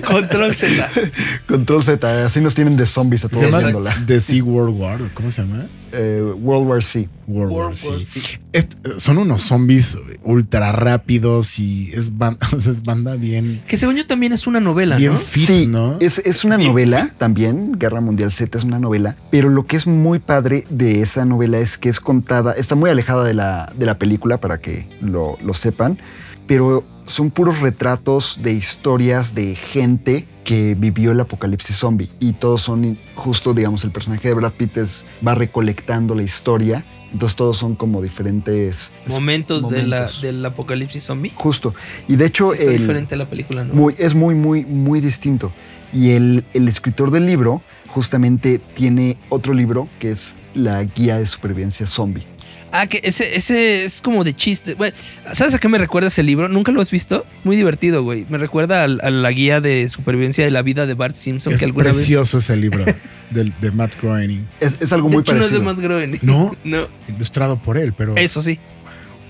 Control 0.06 0.54
Z. 0.54 0.88
Control 1.46 1.82
Z. 1.82 2.24
Así 2.26 2.40
nos 2.40 2.54
tienen 2.54 2.76
de 2.76 2.86
zombies 2.86 3.24
a 3.24 3.28
todos. 3.28 3.50
The 4.06 4.20
Sea 4.20 4.42
World 4.42 4.78
War, 4.78 5.02
¿o 5.02 5.10
¿cómo 5.14 5.30
se 5.30 5.42
llama? 5.42 5.68
Eh, 5.92 6.22
World 6.42 6.68
War 6.68 6.82
C. 6.82 7.08
World 7.26 7.52
War 7.52 7.66
World 7.66 7.84
War 7.84 8.00
Z. 8.00 8.20
Z. 8.20 8.40
Est- 8.52 8.74
son 8.98 9.18
unos 9.18 9.42
zombies 9.42 9.96
ultra 10.24 10.72
rápidos 10.72 11.58
y 11.58 11.90
es, 11.92 12.16
ban- 12.16 12.38
o 12.56 12.60
sea, 12.60 12.72
es 12.72 12.82
banda 12.82 13.14
bien, 13.16 13.62
Que 13.68 13.78
según 13.78 13.96
yo 13.96 14.06
también 14.06 14.32
es 14.32 14.46
una 14.46 14.60
novela, 14.60 14.96
bien 14.96 15.12
¿no? 15.12 15.18
fit, 15.18 15.46
sí, 15.46 15.66
¿no? 15.66 15.96
es, 16.00 16.18
es 16.18 16.44
una 16.44 16.58
novela 16.58 17.14
también, 17.18 17.72
Guerra 17.78 18.00
Mundial 18.00 18.32
Z 18.32 18.56
es 18.58 18.64
una 18.64 18.78
novela, 18.78 19.16
pero 19.30 19.48
lo 19.48 19.66
que 19.66 19.76
es 19.76 19.86
muy 19.86 20.18
padre 20.18 20.64
de 20.70 21.00
esa 21.02 21.24
novela 21.24 21.58
es 21.58 21.78
que 21.78 21.88
es 21.88 22.00
contada, 22.00 22.52
está 22.52 22.74
muy 22.74 22.90
alejada 22.90 23.24
de 23.24 23.34
la, 23.34 23.72
de 23.78 23.86
la 23.86 23.98
película 23.98 24.38
para 24.40 24.60
que 24.60 24.88
lo, 25.00 25.36
lo 25.44 25.54
sepan, 25.54 25.98
pero 26.46 26.84
son 27.04 27.30
puros 27.30 27.60
retratos 27.60 28.40
de 28.42 28.52
historias 28.52 29.34
de 29.34 29.54
gente 29.56 30.26
que 30.50 30.74
vivió 30.74 31.12
el 31.12 31.20
apocalipsis 31.20 31.76
zombie 31.76 32.08
y 32.18 32.32
todos 32.32 32.62
son 32.62 32.98
justo, 33.14 33.54
digamos, 33.54 33.84
el 33.84 33.92
personaje 33.92 34.26
de 34.26 34.34
Brad 34.34 34.52
Pitt 34.54 34.78
es- 34.78 35.04
va 35.24 35.36
recolectando 35.36 36.16
la 36.16 36.24
historia, 36.24 36.84
entonces 37.12 37.36
todos 37.36 37.56
son 37.56 37.76
como 37.76 38.02
diferentes 38.02 38.90
Momentos, 39.06 39.70
de 39.70 39.84
la- 39.84 39.96
momentos. 39.98 40.20
del 40.22 40.44
apocalipsis 40.44 41.04
zombie. 41.04 41.30
Justo. 41.36 41.72
Y 42.08 42.16
de 42.16 42.26
hecho, 42.26 42.50
Sí, 42.56 42.64
el- 42.64 42.78
diferente 42.80 43.14
a 43.14 43.18
la 43.18 43.30
película, 43.30 43.62
¿no? 43.62 43.74
muy, 43.74 43.94
es 43.96 44.16
muy, 44.16 44.34
muy, 44.34 44.66
muy 44.66 45.00
distinto. 45.00 45.52
Y 45.92 46.10
el, 46.14 46.44
el 46.52 46.66
escritor 46.66 47.12
del 47.12 47.26
libro 47.26 47.62
justamente 47.86 48.60
tiene 48.74 49.18
otro 49.28 49.54
libro 49.54 49.86
que 50.00 50.10
es 50.10 50.34
la 50.54 50.82
guía 50.82 51.18
de 51.18 51.26
supervivencia 51.26 51.86
zombie. 51.86 52.24
Ah, 52.72 52.86
que 52.86 53.00
ese, 53.02 53.34
ese 53.36 53.84
es 53.84 54.00
como 54.00 54.22
de 54.22 54.32
chiste. 54.34 54.74
Bueno, 54.74 54.96
¿sabes 55.32 55.54
a 55.54 55.58
qué 55.58 55.68
me 55.68 55.76
recuerda 55.78 56.06
ese 56.06 56.22
libro? 56.22 56.48
¿Nunca 56.48 56.70
lo 56.70 56.80
has 56.80 56.90
visto? 56.90 57.26
Muy 57.42 57.56
divertido, 57.56 58.04
güey. 58.04 58.26
Me 58.28 58.38
recuerda 58.38 58.84
al- 58.84 59.00
a, 59.02 59.10
la 59.10 59.32
guía 59.32 59.60
de 59.60 59.88
supervivencia 59.90 60.44
de 60.44 60.52
la 60.52 60.62
vida 60.62 60.86
de 60.86 60.94
Bart 60.94 61.14
Simpson 61.16 61.52
es 61.52 61.58
que 61.58 61.64
alguna 61.64 61.90
precioso 61.90 62.38
ese 62.38 62.56
libro 62.56 62.84
del- 63.30 63.52
de 63.60 63.70
Matt 63.72 63.92
Groening. 64.00 64.46
Es, 64.60 64.76
es 64.78 64.92
algo 64.92 65.08
vez. 65.08 65.10
De 65.10 65.16
muy 65.16 65.22
hecho, 65.22 65.32
no 65.34 65.38
es 65.40 65.44
parecido. 65.50 65.58
de 65.58 65.64
Matt 65.64 65.78
Groening. 65.80 66.18
No. 66.22 66.56
No, 66.64 66.88
Ilustrado 67.08 67.60
por 67.60 67.76
él, 67.76 67.92
pero 67.92 68.16
eso 68.16 68.40
sí. 68.40 68.58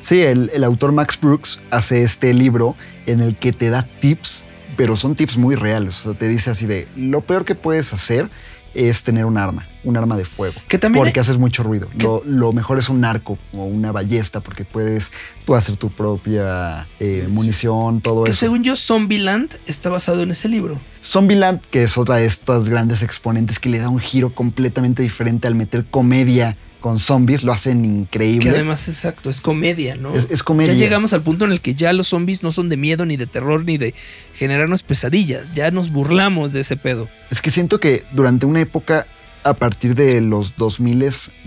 Sí, 0.00 0.20
el, 0.20 0.50
el 0.52 0.64
autor 0.64 0.92
Max 0.92 1.18
Brooks 1.20 1.60
hace 1.70 2.02
este 2.02 2.32
libro 2.34 2.74
en 3.06 3.20
el 3.20 3.36
que 3.36 3.52
te 3.52 3.70
da 3.70 3.86
tips, 4.00 4.44
pero 4.76 4.96
son 4.96 5.14
tips 5.14 5.36
muy 5.38 5.54
reales. 5.54 6.00
O 6.00 6.10
sea, 6.10 6.18
te 6.18 6.28
dice 6.28 6.50
así 6.50 6.66
de, 6.66 6.88
lo 6.96 7.20
peor 7.22 7.44
que 7.44 7.54
puedes 7.54 7.92
hacer 7.92 8.28
es 8.74 9.02
tener 9.02 9.24
un 9.24 9.36
arma, 9.36 9.66
un 9.84 9.96
arma 9.96 10.16
de 10.16 10.24
fuego. 10.24 10.54
Que 10.68 10.78
también 10.78 11.04
Porque 11.04 11.20
haces 11.20 11.38
mucho 11.38 11.62
ruido. 11.62 11.88
Lo, 11.98 12.22
lo 12.24 12.52
mejor 12.52 12.78
es 12.78 12.88
un 12.88 13.04
arco 13.04 13.38
o 13.52 13.64
una 13.64 13.92
ballesta 13.92 14.40
porque 14.40 14.64
puedes 14.64 15.12
tú 15.44 15.54
hacer 15.54 15.76
tu 15.76 15.90
propia 15.90 16.88
eh, 17.00 17.28
munición, 17.30 18.00
todo 18.00 18.24
que 18.24 18.30
eso. 18.30 18.40
según 18.40 18.62
yo, 18.62 18.76
Zombieland 18.76 19.50
está 19.66 19.88
basado 19.88 20.22
en 20.22 20.30
ese 20.30 20.48
libro. 20.48 20.80
Zombieland, 21.02 21.60
que 21.70 21.82
es 21.82 21.98
otra 21.98 22.16
de 22.16 22.26
estas 22.26 22.68
grandes 22.68 23.02
exponentes 23.02 23.58
que 23.58 23.68
le 23.68 23.78
da 23.78 23.88
un 23.88 23.98
giro 23.98 24.34
completamente 24.34 25.02
diferente 25.02 25.48
al 25.48 25.54
meter 25.54 25.84
comedia 25.86 26.56
con 26.80 26.98
zombies, 26.98 27.44
lo 27.44 27.52
hacen 27.52 27.82
Que 27.82 27.88
increíble. 27.88 28.50
además, 28.50 28.88
exacto, 28.88 29.30
es 29.30 29.40
comedia, 29.40 29.96
¿no? 29.96 30.14
es, 30.14 30.26
es 30.30 30.42
comedia. 30.42 30.72
Ya 30.72 30.78
llegamos 30.78 31.12
al 31.12 31.22
punto 31.22 31.44
en 31.44 31.52
el 31.52 31.60
que 31.60 31.74
ya 31.74 31.92
los 31.92 32.08
zombies 32.08 32.42
no 32.42 32.50
son 32.50 32.68
de 32.68 32.76
miedo, 32.76 33.06
ni 33.06 33.16
de 33.16 33.26
terror, 33.26 33.64
ni 33.64 33.78
de 33.78 33.94
generarnos 34.34 34.82
pesadillas. 34.82 35.52
Ya 35.52 35.70
nos 35.70 35.92
burlamos 35.92 36.52
de 36.52 36.60
ese 36.60 36.76
pedo. 36.76 37.08
Es 37.30 37.40
que 37.40 37.50
siento 37.50 37.78
que 37.78 38.04
durante 38.12 38.46
una 38.46 38.60
época, 38.60 39.06
a 39.44 39.54
partir 39.54 39.94
de 39.94 40.20
los 40.20 40.56
2000, 40.56 41.04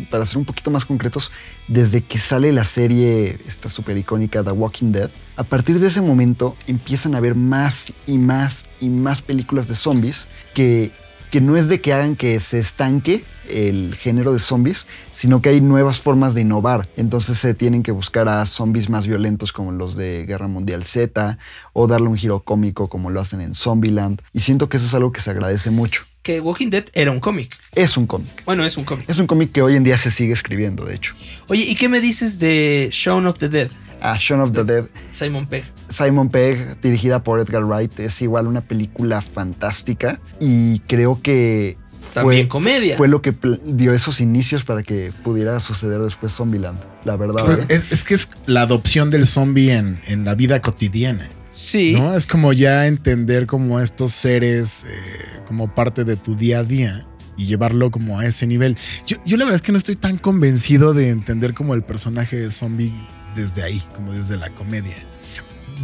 para 0.09 0.25
ser 0.25 0.37
un 0.37 0.45
poquito 0.45 0.71
más 0.71 0.85
concretos, 0.85 1.31
desde 1.67 2.01
que 2.01 2.17
sale 2.17 2.51
la 2.51 2.63
serie, 2.63 3.39
esta 3.45 3.69
súper 3.69 3.97
icónica 3.97 4.43
The 4.43 4.51
Walking 4.51 4.91
Dead, 4.91 5.09
a 5.35 5.43
partir 5.43 5.79
de 5.79 5.87
ese 5.87 6.01
momento 6.01 6.55
empiezan 6.67 7.15
a 7.15 7.17
haber 7.17 7.35
más 7.35 7.93
y 8.05 8.17
más 8.17 8.65
y 8.79 8.89
más 8.89 9.21
películas 9.21 9.67
de 9.67 9.75
zombies 9.75 10.27
que, 10.53 10.91
que 11.33 11.41
no 11.41 11.57
es 11.57 11.67
de 11.67 11.81
que 11.81 11.93
hagan 11.93 12.15
que 12.15 12.39
se 12.39 12.59
estanque 12.59 13.25
el 13.49 13.95
género 13.95 14.33
de 14.33 14.37
zombies, 14.37 14.87
sino 15.13 15.41
que 15.41 15.49
hay 15.49 15.61
nuevas 15.61 15.99
formas 15.99 16.35
de 16.35 16.41
innovar. 16.41 16.87
Entonces 16.95 17.39
se 17.39 17.55
tienen 17.55 17.81
que 17.81 17.91
buscar 17.91 18.29
a 18.29 18.45
zombies 18.45 18.87
más 18.87 19.07
violentos 19.07 19.51
como 19.51 19.71
los 19.71 19.95
de 19.95 20.27
Guerra 20.27 20.47
Mundial 20.47 20.83
Z 20.83 21.39
o 21.73 21.87
darle 21.87 22.09
un 22.09 22.17
giro 22.17 22.41
cómico 22.41 22.87
como 22.87 23.09
lo 23.09 23.19
hacen 23.19 23.41
en 23.41 23.55
Zombieland. 23.55 24.21
Y 24.31 24.41
siento 24.41 24.69
que 24.69 24.77
eso 24.77 24.85
es 24.85 24.93
algo 24.93 25.11
que 25.11 25.21
se 25.21 25.31
agradece 25.31 25.71
mucho. 25.71 26.05
Que 26.23 26.39
Walking 26.39 26.69
Dead 26.69 26.85
era 26.93 27.11
un 27.11 27.19
cómic. 27.19 27.55
Es 27.75 27.97
un 27.97 28.07
cómic. 28.07 28.43
Bueno, 28.45 28.63
es 28.63 28.77
un 28.77 28.85
cómic. 28.85 29.09
Es 29.09 29.19
un 29.19 29.27
cómic 29.27 29.51
que 29.51 29.61
hoy 29.61 29.75
en 29.75 29.83
día 29.83 29.97
se 29.97 30.09
sigue 30.09 30.31
escribiendo, 30.33 30.85
de 30.85 30.95
hecho. 30.95 31.13
Oye, 31.49 31.63
¿y 31.63 31.75
qué 31.75 31.89
me 31.89 31.99
dices 31.99 32.39
de 32.39 32.87
Shaun 32.91 33.27
of 33.27 33.37
the 33.39 33.49
Dead? 33.49 33.69
A 34.01 34.17
Shaun 34.17 34.41
of 34.41 34.53
the 34.53 34.63
Dead, 34.63 34.85
Simon 35.11 35.45
Pegg. 35.47 35.63
Simon 35.89 36.29
Pegg, 36.29 36.79
dirigida 36.81 37.23
por 37.23 37.39
Edgar 37.39 37.63
Wright, 37.65 37.99
es 37.99 38.21
igual 38.21 38.47
una 38.47 38.61
película 38.61 39.21
fantástica 39.21 40.19
y 40.41 40.79
creo 40.79 41.21
que 41.21 41.77
También 42.13 42.43
fue, 42.47 42.49
comedia. 42.49 42.97
fue 42.97 43.07
lo 43.07 43.21
que 43.21 43.33
dio 43.65 43.93
esos 43.93 44.19
inicios 44.19 44.63
para 44.63 44.83
que 44.83 45.11
pudiera 45.23 45.59
suceder 45.61 45.99
después 46.01 46.33
Zombieland. 46.33 46.79
La 47.05 47.15
verdad. 47.17 47.45
Pues, 47.45 47.59
¿eh? 47.59 47.65
es, 47.69 47.91
es 47.91 48.03
que 48.03 48.13
es 48.15 48.29
la 48.45 48.61
adopción 48.61 49.09
del 49.09 49.25
zombie 49.27 49.71
en, 49.71 50.01
en 50.05 50.25
la 50.25 50.35
vida 50.35 50.61
cotidiana. 50.61 51.29
Sí. 51.53 51.93
¿no? 51.97 52.13
Es 52.15 52.27
como 52.27 52.51
ya 52.51 52.87
entender 52.87 53.45
como 53.47 53.79
estos 53.79 54.11
seres 54.11 54.85
eh, 54.89 55.39
como 55.47 55.73
parte 55.73 56.03
de 56.03 56.17
tu 56.17 56.35
día 56.35 56.59
a 56.59 56.63
día 56.63 57.05
y 57.37 57.45
llevarlo 57.45 57.89
como 57.91 58.19
a 58.19 58.25
ese 58.25 58.45
nivel. 58.45 58.77
Yo, 59.07 59.17
yo 59.25 59.37
la 59.37 59.45
verdad 59.45 59.55
es 59.55 59.61
que 59.61 59.71
no 59.71 59.77
estoy 59.77 59.95
tan 59.95 60.17
convencido 60.17 60.93
de 60.93 61.09
entender 61.09 61.53
como 61.53 61.73
el 61.73 61.83
personaje 61.83 62.35
de 62.37 62.51
zombie 62.51 62.93
desde 63.35 63.63
ahí, 63.63 63.81
como 63.95 64.11
desde 64.11 64.35
la 64.37 64.49
comedia. 64.49 64.95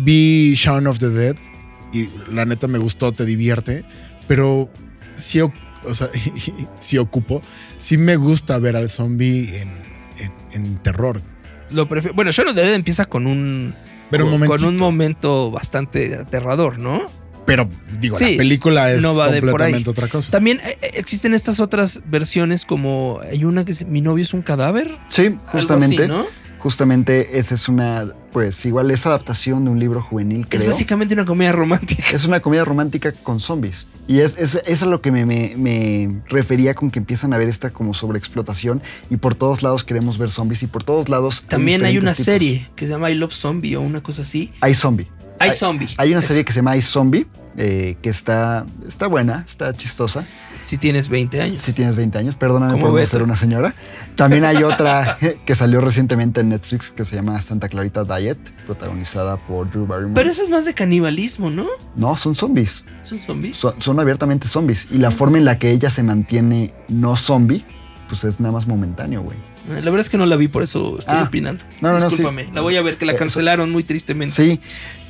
Vi 0.04 0.54
Shaun 0.56 0.86
of 0.88 1.00
the 1.00 1.10
Dead 1.10 1.36
y 1.94 2.10
la 2.32 2.46
neta 2.46 2.68
me 2.68 2.78
gustó, 2.78 3.12
te 3.12 3.26
divierte, 3.26 3.84
pero 4.28 4.70
sí, 5.16 5.40
o 5.42 5.52
sea, 5.94 6.10
sí 6.80 6.98
ocupo, 7.00 7.42
sí 7.78 7.98
me 7.98 8.16
gusta 8.16 8.60
ver 8.60 8.76
al 8.76 8.90
zombie 8.90 9.58
en, 9.60 9.70
en- 10.20 10.34
en 10.52 10.78
terror. 10.84 11.22
Lo 11.72 11.88
prefiero. 11.88 12.16
Bueno, 12.16 12.30
Shaun 12.32 12.50
of 12.50 12.56
the 12.56 12.62
Dead 12.62 12.74
empieza 12.74 13.06
con 13.06 13.26
un. 13.28 13.74
Pero 14.10 14.28
un 14.28 14.45
con, 14.45 14.63
un 14.63 14.78
momento 14.78 15.52
bastante 15.52 16.15
aterrador, 16.15 16.80
¿no? 16.80 17.02
Pero 17.45 17.67
digo, 18.00 18.15
Sí, 18.15 18.32
la 18.32 18.38
película 18.38 18.91
es 18.93 19.02
no 19.02 19.15
va 19.15 19.30
de 19.30 19.41
por 19.41 19.62
ahí. 19.62 19.72
completamente 19.72 19.89
otra 19.89 20.08
cosa. 20.08 20.32
También 20.32 20.60
eh, 20.63 20.78
eh, 20.82 20.91
existen 20.93 21.34
estas 21.34 21.60
otras 21.60 22.02
versiones 22.06 22.63
como 22.65 23.19
hay 23.24 23.43
una 23.43 23.65
que 23.65 23.72
es 23.72 23.86
Mi 23.88 24.02
novio 24.02 24.24
es 24.24 24.34
un 24.34 24.41
cadáver. 24.43 24.95
Sí, 25.08 25.26
Algo 25.26 25.41
justamente. 25.48 26.04
así, 26.04 26.08
¿no? 26.12 26.26
Justamente 26.60 27.39
esa 27.39 27.56
es 27.56 27.69
una, 27.69 28.13
pues 28.34 28.65
igual 28.65 28.91
es 28.91 29.06
adaptación 29.06 29.63
de 29.65 29.72
un 29.72 29.80
libro 29.80 30.02
juvenil, 30.02 30.41
Es 30.41 30.60
creo. 30.60 30.67
básicamente 30.67 31.13
una 31.13 31.24
comedia 31.26 31.52
romántica. 31.54 32.04
Es 32.13 32.26
una 32.26 32.41
comedia 32.41 32.65
romántica 32.65 33.12
con 33.13 33.39
zombies. 33.39 33.88
Y 34.08 34.19
es, 34.19 34.36
es, 34.38 34.56
es 34.65 34.84
a 34.84 34.86
lo 34.86 35.02
que 35.02 35.12
me, 35.12 35.26
me- 35.26 35.54
me 35.58 36.22
refería 36.28 36.76
con 36.76 36.91
que 36.91 37.00
empiezan 37.00 37.34
a 37.34 37.38
ver 37.38 37.48
esta 37.48 37.72
como 37.72 37.93
sobreexplotación 37.93 38.82
y 39.10 39.15
por 39.17 39.36
todos 39.36 39.63
lados 39.63 39.84
queremos 39.86 40.17
ver 40.17 40.30
zombies 40.30 40.62
y 40.63 40.67
por 40.67 40.84
todos 40.84 41.08
lados... 41.10 41.43
También 41.48 41.86
hay 41.86 41.98
una 41.98 42.12
tipos. 42.12 42.26
serie 42.26 42.67
que 42.76 42.86
se 42.86 42.91
llama 42.91 43.10
I 43.10 43.15
Love 43.15 43.34
Zombie 43.34 43.76
o 43.78 43.82
una 43.82 44.04
cosa 44.04 44.24
así. 44.24 44.52
Hay 44.62 44.74
zombie. 44.74 45.08
Hay 45.39 45.52
Hay- 45.52 45.56
Zombie. 45.56 45.89
Hay 45.98 46.12
una 46.12 46.19
Es- 46.19 46.26
serie 46.26 46.43
que 46.43 46.52
se 46.52 46.58
llama 46.60 46.76
I 46.76 46.82
Zombie, 46.82 47.26
eh, 47.56 47.95
que 48.02 48.10
está, 48.10 48.65
está 48.86 49.08
buena, 49.08 49.45
está 49.48 49.74
chistosa. 49.74 50.26
Si 50.63 50.78
tienes 50.78 51.10
20 51.10 51.41
años. 51.41 51.62
Si 51.62 51.74
tienes 51.74 51.95
20 51.95 52.17
años, 52.19 52.36
perdóname 52.36 52.80
por 52.80 52.91
no 52.93 53.06
ser 53.06 53.24
una 53.24 53.36
señora. 53.36 53.74
También 54.15 54.45
hay 54.45 54.63
otra 54.63 55.17
que 55.45 55.56
salió 55.56 55.82
recientemente 55.82 56.41
en 56.41 56.50
Netflix 56.50 56.91
que 56.91 57.06
se 57.06 57.15
llama 57.15 57.39
Santa 57.41 57.69
Clarita 57.69 58.04
Diet, 58.04 58.38
protagonizada 58.65 59.38
por 59.38 59.69
Drew 59.72 59.86
Barrymore. 59.88 60.13
Pero 60.15 60.30
eso 60.30 60.43
es 60.43 60.50
más 60.50 60.65
de 60.65 60.74
canibalismo, 60.74 61.50
¿no? 61.50 61.65
No, 61.95 62.15
son 62.17 62.36
zombies. 62.36 62.86
Son 63.02 63.17
zombies. 63.19 63.58
Son, 63.58 63.74
son 63.82 64.00
abiertamente 64.00 64.48
zombies. 64.48 64.88
Y 64.91 64.98
la 64.98 65.12
forma 65.12 65.38
en 65.38 65.45
la 65.45 65.58
que 65.58 65.72
ella 65.72 65.89
se 65.89 66.04
mantiene 66.04 66.74
no 66.88 67.15
zombie, 67.15 67.63
pues 68.08 68.24
es 68.24 68.39
nada 68.39 68.52
más 68.52 68.67
momentáneo, 68.67 69.22
güey. 69.24 69.38
Eh, 69.69 69.82
La 69.82 69.91
verdad 69.91 70.02
es 70.02 70.10
que 70.10 70.17
no 70.17 70.26
la 70.26 70.36
vi, 70.36 70.48
por 70.48 70.63
eso 70.63 70.98
estoy 71.00 71.15
Ah. 71.17 71.24
opinando. 71.28 71.63
No, 71.82 71.91
no, 71.93 72.00
no, 72.00 72.10
Discúlpame. 72.10 72.45
sí. 72.45 72.52
La 72.54 72.62
voy 72.62 72.76
a 72.76 72.82
ver, 72.82 72.98
que 72.98 73.06
la 73.06 73.13
Eh, 73.13 73.15
cancelaron 73.15 73.72
muy 73.72 73.84
tristemente. 73.84 74.36
Sí. 74.36 74.60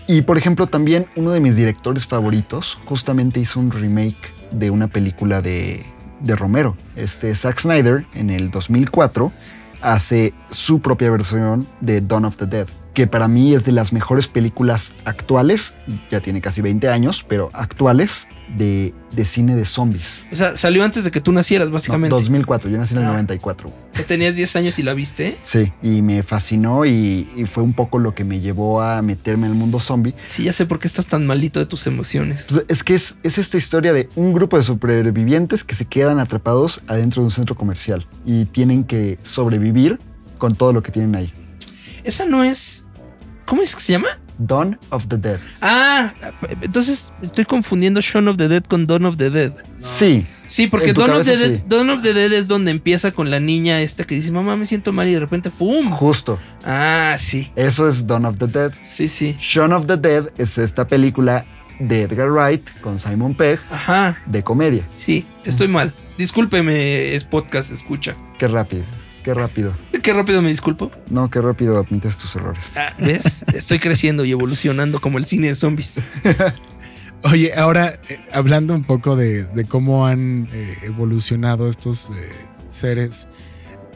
Y 0.08 0.22
por 0.22 0.38
ejemplo, 0.38 0.66
también 0.68 1.08
uno 1.16 1.32
de 1.32 1.40
mis 1.40 1.56
directores 1.56 2.08
favoritos 2.08 2.80
justamente 2.86 3.40
hizo 3.40 3.60
un 3.60 3.70
remake 3.72 4.34
de 4.52 4.70
una 4.72 4.88
película 4.88 5.42
de, 5.42 5.86
Romero. 6.26 6.76
Este 6.96 7.34
Zack 7.34 7.60
Snyder 7.60 8.04
en 8.14 8.30
el 8.30 8.52
2004 8.52 9.32
hace 9.82 10.34
su 10.50 10.82
propia 10.82 11.10
versión 11.10 11.68
de 11.80 12.02
Dawn 12.02 12.26
of 12.26 12.36
the 12.38 12.46
Dead, 12.46 12.68
que 13.00 13.08
para 13.08 13.30
mí 13.30 13.54
es 13.54 13.64
de 13.64 13.72
las 13.72 13.94
mejores 13.94 14.28
películas 14.28 14.94
actuales, 15.06 15.74
ya 16.12 16.20
tiene 16.20 16.42
casi 16.42 16.62
20 16.62 16.90
años, 16.90 17.24
pero 17.26 17.50
actuales 17.54 18.28
de, 18.58 18.94
de 19.16 19.24
cine 19.24 19.56
de 19.56 19.64
zombies. 19.64 20.26
O 20.34 20.36
sea, 20.36 20.58
salió 20.58 20.84
antes 20.84 21.06
de 21.06 21.12
que 21.12 21.22
tú 21.22 21.32
nacieras, 21.32 21.70
No, 21.70 21.76
básicamente. 21.76 22.14
2004, 22.14 22.70
yo 22.70 22.78
nací 22.78 22.96
en 22.96 23.00
el 23.00 23.06
Ah. 23.06 23.12
94. 23.12 23.72
Que 23.94 24.04
tenías 24.04 24.36
10 24.36 24.54
años 24.58 24.80
y 24.80 24.84
la 24.84 24.94
viste. 24.94 25.34
Sí, 25.46 25.72
y 25.82 26.02
me 26.02 26.24
fascinó 26.24 26.84
y, 26.86 27.30
y 27.38 27.46
fue 27.46 27.64
un 27.64 27.72
poco 27.72 28.00
lo 28.00 28.14
que 28.14 28.26
me 28.26 28.42
llevó 28.42 28.82
a 28.82 29.02
meterme 29.02 29.48
al 29.48 29.54
mundo 29.56 29.80
zombie. 29.80 30.14
Sí, 30.26 30.44
ya 30.44 30.52
sé 30.52 30.66
por 30.66 30.80
qué 30.82 30.88
estás 30.90 31.06
tan 31.08 31.26
malito 31.26 31.62
de 31.62 31.68
tus 31.68 31.88
emociones. 31.88 32.48
Pues 32.50 32.66
es 32.68 32.84
que 32.84 32.96
es, 32.96 33.16
es 33.24 33.38
esta 33.38 33.56
historia 33.58 33.94
de 33.94 34.10
un 34.18 34.34
grupo 34.34 34.58
de 34.58 34.64
supervivientes 34.64 35.64
que 35.64 35.74
se 35.74 35.86
quedan 35.86 36.20
atrapados 36.20 36.82
adentro 36.88 37.22
de 37.22 37.28
un 37.28 37.32
centro 37.32 37.56
comercial 37.56 38.06
y 38.26 38.44
tienen 38.44 38.84
que 38.84 39.18
sobrevivir 39.24 40.02
con 40.38 40.54
todo 40.56 40.74
lo 40.74 40.84
que 40.84 40.92
tienen 40.92 41.16
ahí. 41.16 41.34
Esa 42.04 42.26
no 42.26 42.44
es. 42.44 42.86
¿Cómo 43.50 43.64
es 43.64 43.76
que 43.76 43.82
se 43.82 43.94
llama? 43.94 44.10
Dawn 44.38 44.78
of 44.92 45.08
the 45.08 45.18
Dead. 45.18 45.40
Ah, 45.60 46.14
entonces 46.62 47.12
estoy 47.24 47.46
confundiendo 47.46 48.00
Shaun 48.00 48.28
of 48.28 48.38
the 48.38 48.48
Dead 48.48 48.64
con 48.64 48.86
Dawn 48.86 49.06
of 49.06 49.18
the 49.18 49.32
Dead. 49.32 49.52
Sí, 49.80 50.24
Sí, 50.46 50.68
porque 50.68 50.94
Dawn 50.94 51.10
of, 51.10 51.26
the 51.26 51.36
Dead, 51.36 51.56
sí. 51.58 51.64
Dawn 51.68 51.90
of 51.90 52.04
the 52.04 52.14
Dead 52.14 52.32
es 52.32 52.48
donde 52.48 52.70
empieza 52.70 53.12
con 53.12 53.32
la 53.32 53.40
niña 53.40 53.82
esta 53.82 54.04
que 54.04 54.14
dice, 54.14 54.32
mamá, 54.32 54.56
me 54.56 54.68
siento 54.68 54.94
mal 54.94 55.08
y 55.08 55.14
de 55.14 55.20
repente 55.20 55.50
¡fum! 55.50 55.90
justo. 55.90 56.38
Ah, 56.64 57.16
sí. 57.18 57.52
Eso 57.56 57.90
es 57.90 58.06
Dawn 58.06 58.26
of 58.26 58.38
the 58.38 58.48
Dead. 58.48 58.72
Sí, 58.84 59.08
sí. 59.08 59.36
Shaun 59.40 59.74
of 59.74 59.88
the 59.88 59.98
Dead 59.98 60.32
es 60.38 60.60
esta 60.60 60.88
película 60.88 61.44
de 61.80 62.04
Edgar 62.04 62.30
Wright 62.30 62.70
con 62.82 63.00
Simon 63.00 63.34
Pegg 63.34 63.60
Ajá. 63.72 64.16
de 64.28 64.44
comedia. 64.44 64.86
Sí, 64.92 65.26
estoy 65.44 65.68
mal. 65.70 65.92
Discúlpeme, 66.20 67.16
es 67.16 67.24
podcast, 67.24 67.72
escucha. 67.72 68.16
Qué 68.38 68.48
rápido, 68.48 68.84
qué 69.24 69.34
rápido. 69.34 69.74
Qué 70.02 70.14
rápido 70.14 70.42
me 70.42 70.50
disculpo. 70.50 70.92
No, 71.10 71.30
qué 71.30 71.42
rápido 71.42 71.78
admites 71.78 72.18
tus 72.18 72.36
errores. 72.36 72.72
Ah, 72.76 72.94
¿Ves? 73.00 73.44
Estoy 73.54 73.80
creciendo 73.80 74.24
y 74.26 74.32
evolucionando 74.32 75.00
como 75.02 75.18
el 75.18 75.26
cine 75.26 75.48
de 75.48 75.56
zombies. 75.56 76.04
Oye, 77.24 77.54
ahora 77.56 78.00
eh, 78.10 78.18
hablando 78.32 78.74
un 78.74 78.84
poco 78.86 79.16
de, 79.18 79.44
de 79.44 79.66
cómo 79.66 80.06
han 80.08 80.48
eh, 80.54 80.74
evolucionado 80.84 81.68
estos 81.68 82.10
eh, 82.12 82.14
seres, 82.70 83.28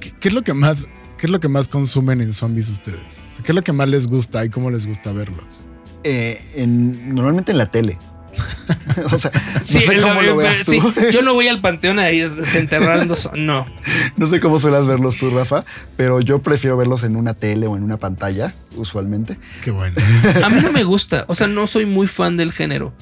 ¿qué, 0.01 0.11
qué 0.19 0.27
es 0.27 0.33
lo 0.33 0.41
que 0.41 0.53
más, 0.53 0.85
qué 1.17 1.27
es 1.27 1.29
lo 1.29 1.39
que 1.39 1.47
más 1.47 1.69
consumen 1.69 2.19
en 2.19 2.33
zombies 2.33 2.67
ustedes? 2.69 3.23
¿Qué 3.43 3.51
es 3.53 3.55
lo 3.55 3.61
que 3.61 3.71
más 3.71 3.87
les 3.87 4.07
gusta 4.07 4.43
y 4.43 4.49
cómo 4.49 4.69
les 4.69 4.85
gusta 4.85 5.13
verlos? 5.13 5.65
Eh, 6.03 6.37
en- 6.55 7.15
normalmente 7.15 7.53
en 7.53 7.59
la 7.59 7.67
tele. 7.71 7.97
o 9.11 9.19
sea, 9.19 9.31
no 9.33 9.59
Sí, 9.63 9.79
sé 9.79 9.95
lo- 9.95 10.07
cómo 10.07 10.21
lo 10.21 10.35
veas 10.37 10.57
sí, 10.65 10.79
tú. 10.79 10.91
yo 11.11 11.21
no 11.21 11.33
voy 11.33 11.47
al 11.47 11.61
panteón 11.61 11.99
a 11.99 12.11
ir 12.11 12.29
desenterrando. 12.31 13.15
No. 13.35 13.65
No 14.17 14.27
sé 14.27 14.39
cómo 14.39 14.59
suelas 14.59 14.85
verlos 14.85 15.17
tú, 15.17 15.29
Rafa, 15.31 15.65
pero 15.97 16.19
yo 16.21 16.39
prefiero 16.41 16.77
verlos 16.77 17.03
en 17.03 17.15
una 17.15 17.33
tele 17.33 17.67
o 17.67 17.75
en 17.75 17.83
una 17.83 17.97
pantalla, 17.97 18.53
usualmente. 18.75 19.37
Qué 19.63 19.71
bueno. 19.71 19.95
A 20.43 20.49
mí 20.49 20.61
no 20.61 20.71
me 20.71 20.83
gusta. 20.83 21.25
O 21.27 21.35
sea, 21.35 21.47
no 21.47 21.65
soy 21.67 21.85
muy 21.85 22.07
fan 22.07 22.37
del 22.37 22.51
género. 22.51 22.93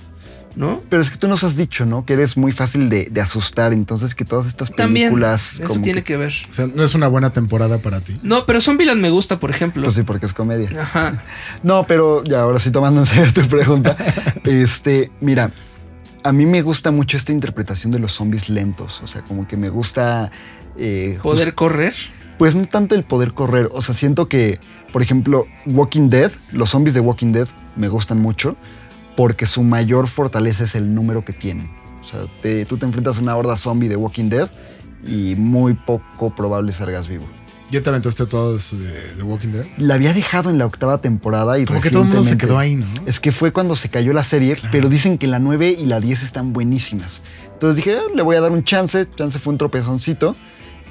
¿No? 0.54 0.82
Pero 0.90 1.02
es 1.02 1.10
que 1.10 1.16
tú 1.16 1.30
nos 1.30 1.46
has 1.46 1.56
dicho, 1.56 1.86
¿no? 1.86 2.06
Que 2.06 2.12
eres 2.12 2.36
muy 2.36 2.52
fácil 2.52 2.90
de, 2.90 3.08
de 3.10 3.22
asustar, 3.22 3.72
entonces 3.72 4.14
que 4.16 4.26
todas 4.26 4.48
estas 4.48 4.70
También. 4.70 5.08
películas... 5.08 5.54
Eso 5.54 5.64
como 5.64 5.82
tiene 5.82 6.02
que- 6.04 6.12
que 6.12 6.18
ver. 6.18 6.34
O 6.50 6.54
sea, 6.54 6.68
no 6.68 6.84
es 6.84 6.94
una 6.94 7.08
buena 7.08 7.30
temporada 7.32 7.78
para 7.78 8.02
ti. 8.02 8.20
No, 8.22 8.46
pero 8.46 8.60
Zombieland 8.60 9.00
me 9.00 9.10
gusta, 9.10 9.40
por 9.40 9.50
ejemplo. 9.50 9.84
Pues 9.84 9.96
sí, 9.96 10.04
porque 10.04 10.26
es 10.26 10.34
comedia. 10.34 10.70
Ajá. 10.82 11.24
No, 11.64 11.86
pero 11.88 12.22
ya 12.26 12.42
ahora 12.42 12.60
sí 12.60 12.70
tomando 12.70 13.00
en 13.00 13.06
serio 13.06 13.32
tu 13.34 13.48
pregunta. 13.48 13.96
Este, 14.44 15.12
mira, 15.22 15.52
a 16.24 16.32
mí 16.32 16.46
me 16.46 16.62
gusta 16.62 16.92
mucho 16.92 17.18
esta 17.18 17.32
interpretación 17.32 17.92
de 17.92 18.00
los 18.00 18.12
zombies 18.14 18.50
lentos. 18.50 19.02
O 19.02 19.08
sea, 19.08 19.22
como 19.24 19.48
que 19.48 19.58
me 19.58 19.70
gusta... 19.70 20.32
eh, 20.78 21.20
Poder 21.22 21.56
correr. 21.56 21.94
Pues 22.38 22.56
no 22.56 22.66
tanto 22.66 22.96
el 22.96 23.04
poder 23.04 23.34
correr. 23.34 23.70
O 23.72 23.82
sea, 23.82 23.94
siento 23.94 24.28
que, 24.28 24.60
por 24.92 25.02
ejemplo, 25.04 25.46
Walking 25.68 26.10
Dead, 26.10 26.32
los 26.52 26.70
zombies 26.70 26.94
de 26.96 27.00
Walking 27.00 27.32
Dead 27.34 27.48
me 27.76 27.88
gustan 27.88 28.20
mucho 28.20 28.56
porque 29.16 29.46
su 29.46 29.62
mayor 29.64 30.08
fortaleza 30.08 30.64
es 30.64 30.74
el 30.76 30.94
número 30.96 31.24
que 31.24 31.34
tienen. 31.34 31.70
O 32.00 32.04
sea, 32.04 32.22
te- 32.42 32.66
tú 32.66 32.78
te 32.78 32.86
enfrentas 32.86 33.18
a 33.18 33.22
una 33.22 33.36
horda 33.36 33.58
zombie 33.58 33.90
de 33.90 33.96
Walking 33.96 34.30
Dead 34.30 34.50
y 35.06 35.36
muy 35.36 35.74
poco 35.76 36.34
probable 36.34 36.72
salgas 36.74 37.08
vivo. 37.08 37.26
¿Ya 37.72 37.82
te 37.82 37.90
aventaste 37.90 38.26
todos 38.26 38.76
de, 38.78 39.24
Walking 39.24 39.50
Dead? 39.50 39.66
La 39.78 39.94
había 39.96 40.14
dejado 40.14 40.50
en 40.50 40.58
la 40.58 40.66
octava 40.66 41.00
temporada 41.00 41.58
y 41.58 41.66
Como 41.66 41.80
que 41.82 41.90
todo 41.90 42.02
el 42.02 42.10
mundo 42.10 42.24
se 42.24 42.32
recientemente- 42.36 42.48
quedó 42.48 42.60
ahí, 42.60 42.76
¿no? 42.76 42.86
Es 43.08 43.20
que 43.22 43.32
fue 43.32 43.52
cuando 43.54 43.76
se 43.78 43.88
cayó 43.90 44.12
la 44.14 44.24
serie, 44.24 44.56
Claro. 44.56 44.70
pero 44.72 44.90
dicen 44.90 45.18
que 45.18 45.28
la 45.28 45.40
9 45.40 45.72
y 45.80 45.86
la 45.86 46.00
10 46.02 46.22
están 46.24 46.52
buenísimas. 46.54 47.22
Entonces 47.54 47.78
dije, 47.78 47.96
"Ah, 47.98 48.12
le 48.14 48.22
voy 48.24 48.36
a 48.36 48.42
dar 48.42 48.52
un 48.52 48.64
chance. 48.66 49.08
Chance 49.16 49.40
fue 49.40 49.54
un 49.54 49.58
tropezoncito. 49.58 50.36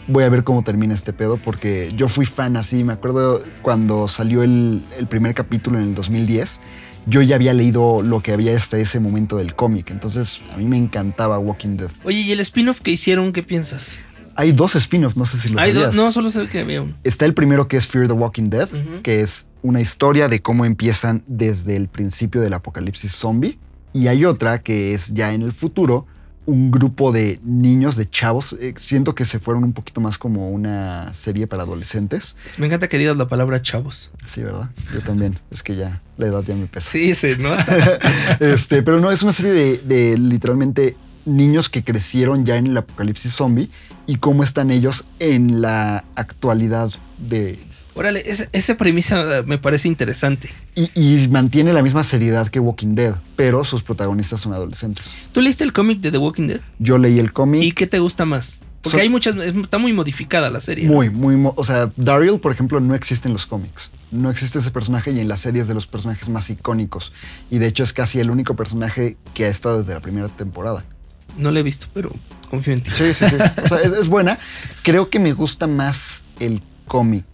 Voy 0.09 0.25
a 0.25 0.29
ver 0.31 0.43
cómo 0.43 0.65
termina 0.65 0.95
este 0.95 1.13
pedo, 1.13 1.37
porque 1.37 1.91
yo 1.95 2.09
fui 2.09 2.25
fan 2.25 2.57
así. 2.57 2.83
Me 2.83 2.95
acuerdo 2.95 3.45
cuando 3.63 4.09
salió 4.09 4.43
el, 4.43 4.83
el 4.99 5.07
primer 5.07 5.35
capítulo 5.35 5.79
en 5.79 5.85
el 5.85 5.95
2010. 5.95 6.61
Yo 7.07 7.23
ya 7.23 7.37
había 7.37 7.55
leído 7.55 8.03
lo 8.03 8.21
que 8.21 8.33
había 8.33 8.57
hasta 8.57 8.79
ese 8.79 9.01
momento 9.01 9.37
del 9.37 9.55
cómic. 9.55 9.91
Entonces 9.91 10.43
a 10.53 10.57
mí 10.57 10.65
me 10.65 10.77
encantaba 10.79 11.39
Walking 11.39 11.77
Dead. 11.77 11.91
Oye, 12.05 12.21
¿y 12.21 12.33
el 12.33 12.41
spin-off 12.41 12.81
que 12.81 12.91
hicieron, 12.91 13.33
qué 13.33 13.43
piensas? 13.43 14.01
Hay 14.37 14.53
dos 14.53 14.75
spin-offs, 14.77 15.17
no 15.17 15.27
sé 15.27 15.39
si 15.39 15.49
lo 15.51 15.61
Hay 15.61 15.73
sabías. 15.75 15.95
no, 15.95 16.11
solo 16.13 16.31
sé 16.31 16.47
que 16.49 16.61
había 16.61 16.83
uno. 16.83 16.95
Está 17.05 17.25
el 17.27 17.35
primero 17.35 17.69
que 17.69 17.77
es 17.77 17.87
Fear 17.87 18.07
the 18.09 18.15
Walking 18.15 18.45
Dead, 18.51 18.69
que 19.03 19.21
es 19.21 19.49
una 19.63 19.81
historia 19.81 20.29
de 20.29 20.41
cómo 20.41 20.65
empiezan 20.65 21.23
desde 21.27 21.77
el 21.77 21.89
principio 21.89 22.41
del 22.41 22.53
apocalipsis 22.55 23.13
zombie. 23.13 23.59
Y 23.93 24.07
hay 24.07 24.25
otra 24.25 24.63
que 24.63 24.95
es 24.95 25.13
ya 25.13 25.33
en 25.35 25.43
el 25.43 25.53
futuro, 25.53 26.07
un 26.47 26.71
grupo 26.71 27.13
de 27.13 27.39
niños, 27.45 27.97
de 27.97 28.09
chavos. 28.09 28.57
eh, 28.61 28.73
siento 28.77 29.15
que 29.15 29.25
se 29.25 29.39
fueron 29.41 29.63
un 29.65 29.73
poquito 29.73 30.01
más 30.01 30.17
como 30.17 30.49
una 30.51 31.13
serie 31.13 31.47
para 31.47 31.65
adolescentes. 31.65 32.37
Me 32.57 32.67
encanta 32.67 32.89
que 32.89 32.99
digas 32.99 33.17
la 33.17 33.29
palabra 33.29 33.61
chavos. 33.61 34.11
Sí, 34.27 34.43
¿verdad? 34.43 34.71
Yo 34.95 35.01
también. 35.01 35.39
Es 35.51 35.63
que 35.63 35.77
ya 35.77 36.01
la 36.17 36.27
edad 36.27 36.43
ya 36.47 36.55
me 36.55 36.67
pesa. 36.67 36.91
Sí, 36.91 37.15
se 37.15 37.37
nota. 37.37 37.67
este, 38.41 38.83
pero 38.83 39.01
no, 39.01 39.11
es 39.11 39.23
una 39.23 39.33
serie 39.33 39.53
de, 39.53 39.79
de 39.79 40.19
literalmente 40.19 40.97
niños 41.25 41.69
que 41.69 41.85
crecieron 41.85 42.45
ya 42.47 42.57
en 42.57 42.67
el 42.69 42.77
apocalipsis 42.77 43.33
zombie 43.33 43.71
y 44.07 44.17
cómo 44.17 44.43
están 44.45 44.71
ellos 44.71 45.07
en 45.19 45.61
la 45.61 46.05
actualidad 46.15 46.91
de, 47.19 47.59
Órale, 47.95 48.23
esa, 48.31 48.47
esa 48.53 48.77
premisa 48.77 49.39
eh, 49.39 49.43
me 49.45 49.59
parece 49.59 49.89
interesante. 49.89 50.49
Y, 50.77 50.91
y 50.95 51.29
mantiene 51.29 51.73
la 51.73 51.83
misma 51.83 52.03
seriedad 52.05 52.49
que 52.49 52.61
Walking 52.61 52.95
Dead, 52.95 53.17
pero 53.37 53.65
sus 53.65 53.83
protagonistas 53.83 54.41
son 54.41 54.55
adolescentes. 54.55 55.29
¿Tú 55.33 55.41
leíste 55.41 55.65
el 55.65 55.73
cómic 55.73 56.01
de 56.01 56.11
The 56.13 56.19
Walking 56.19 56.47
Dead? 56.47 56.61
Yo 56.79 56.99
leí 56.99 57.19
el 57.19 57.27
¿Y 57.27 57.31
cómic 57.31 57.75
qué 57.75 57.87
te 57.87 57.99
gusta 57.99 58.25
más? 58.25 58.61
Porque 58.81 59.03
hay 59.03 59.11
muchas, 59.11 59.37
es- 59.37 59.55
está 59.55 59.77
muy 59.77 59.93
modificada 59.93 60.49
la 60.49 60.61
serie. 60.63 60.87
muy, 60.87 61.11
muy... 61.11 61.37
O 61.57 61.65
sea, 61.65 61.93
Daryl, 61.97 62.39
por 62.41 62.51
ejemplo, 62.53 62.81
no 62.81 62.95
existe 62.95 63.29
en 63.29 63.35
los 63.35 63.45
cómics. 63.45 63.91
No 64.11 64.31
existe 64.31 64.61
ese 64.61 64.71
personaje 64.71 65.11
y 65.11 65.21
en 65.21 65.29
las 65.29 65.41
series 65.41 65.69
de 65.69 65.75
los 65.75 65.87
personajes 65.87 66.29
más 66.31 66.49
icónicos. 66.49 67.13
Y 67.51 67.59
de 67.59 67.67
hecho 67.67 67.83
es 67.83 67.93
casi 67.93 68.21
el 68.21 68.31
único 68.31 68.57
personaje 68.57 69.19
que 69.35 69.45
ha 69.45 69.49
estado 69.49 69.79
desde 69.81 69.93
la 69.93 70.01
primera 70.01 70.29
temporada. 70.29 70.87
No 71.37 71.51
la 71.51 71.61
he 71.61 71.63
visto, 71.63 71.87
pero 71.95 72.11
confío 72.51 72.75
en 72.75 72.83
ti. 72.83 72.91
Sí, 72.95 73.13
sí, 73.15 73.25
sí. 73.29 73.37
O 73.65 73.69
sea, 73.69 73.79
es, 73.81 73.93
es 73.93 74.09
buena. 74.09 74.39
Creo 74.83 75.11
que 75.11 75.19
me 75.19 75.33
gusta 75.33 75.67
más 75.67 76.25
el 76.39 76.63
cómic 76.87 77.25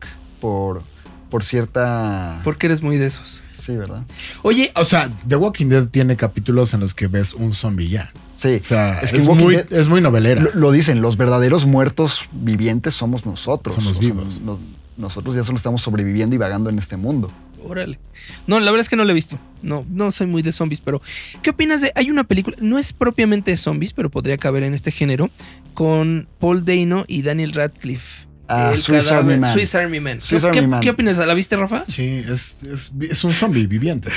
por, 0.41 0.83
por 1.31 1.43
cierta... 1.43 2.41
Porque 2.45 2.67
eres 2.67 2.83
muy 2.83 2.99
de 2.99 3.07
esos. 3.07 3.43
Sí, 3.53 3.75
¿verdad? 3.77 4.03
Oye, 4.43 4.71
O 4.77 4.85
sea, 4.85 5.11
The 5.27 5.37
Walking 5.37 5.67
Dead 5.69 5.89
tiene 5.89 6.17
capítulos 6.17 6.75
en 6.75 6.81
los 6.81 6.95
que 6.95 7.07
ves 7.09 7.33
un 7.35 7.55
zombie 7.55 7.89
ya. 7.89 8.13
Sí. 8.35 8.59
O 8.61 8.63
sea, 8.63 9.01
Es 9.01 9.13
que 9.13 9.21
muy, 9.23 9.57
Dead- 9.57 9.73
es 9.73 9.89
muy 9.89 10.01
novelera. 10.01 10.43
Lo, 10.43 10.51
lo 10.55 10.71
dicen, 10.73 11.01
los 11.01 11.17
verdaderos 11.17 11.65
muertos 11.67 12.29
vivientes 12.33 12.95
somos 12.95 13.25
nosotros. 13.25 13.75
Somos 13.75 13.93
O 13.93 14.01
sea, 14.01 14.13
vivos. 14.13 14.41
no- 14.43 14.59
nosotros 14.99 15.35
ya 15.35 15.45
solo 15.45 15.57
estamos 15.59 15.83
sobreviviendo 15.83 16.35
y 16.37 16.39
vagando 16.39 16.71
en 16.71 16.79
este 16.79 16.97
mundo. 16.97 17.31
Órale. 17.67 17.99
No, 18.47 18.59
la 18.61 18.71
verdad 18.71 18.83
es 18.83 18.89
que 18.89 18.97
no 18.97 19.05
la 19.05 19.11
he 19.13 19.15
visto. 19.15 19.39
No, 19.63 19.85
no 19.91 20.11
soy 20.11 20.27
muy 20.27 20.43
de 20.43 20.53
zombies, 20.53 20.81
pero 20.81 21.01
¿qué 21.43 21.51
opinas 21.51 21.81
de? 21.81 21.93
Hay 21.95 22.11
una 22.11 22.25
película, 22.25 22.57
no 22.61 22.79
es 22.79 22.93
propiamente 22.93 23.51
de 23.51 23.57
zombies, 23.57 23.93
pero 23.93 24.11
podría 24.11 24.39
caber 24.39 24.63
en 24.63 24.75
este 24.75 24.91
género, 24.91 25.31
con 25.75 26.29
Paul 26.39 26.65
Dano 26.65 27.05
y 27.09 27.23
Daniel 27.23 27.53
Radcliffe. 27.53 28.27
Ah, 28.49 28.71
El 28.73 28.79
Swiss 28.79 29.09
cadáver- 29.09 29.19
Army 29.33 29.39
Man. 29.39 29.53
Swiss 29.53 29.75
Army 29.75 29.99
Man. 30.01 30.21
Swiss 30.21 30.43
¿Qué, 30.43 30.49
Army 30.49 30.61
qué- 30.61 30.67
Man. 30.69 30.81
qué 30.81 30.91
opinas? 30.91 31.19
¿La 31.19 31.35
viste, 31.35 31.57
Rafa? 31.57 31.83
Sí, 31.89 32.23
es, 32.29 32.63
es, 32.63 32.93
es 33.11 33.25
un 33.25 33.33
zombie 33.33 33.67
viviente. 33.67 34.09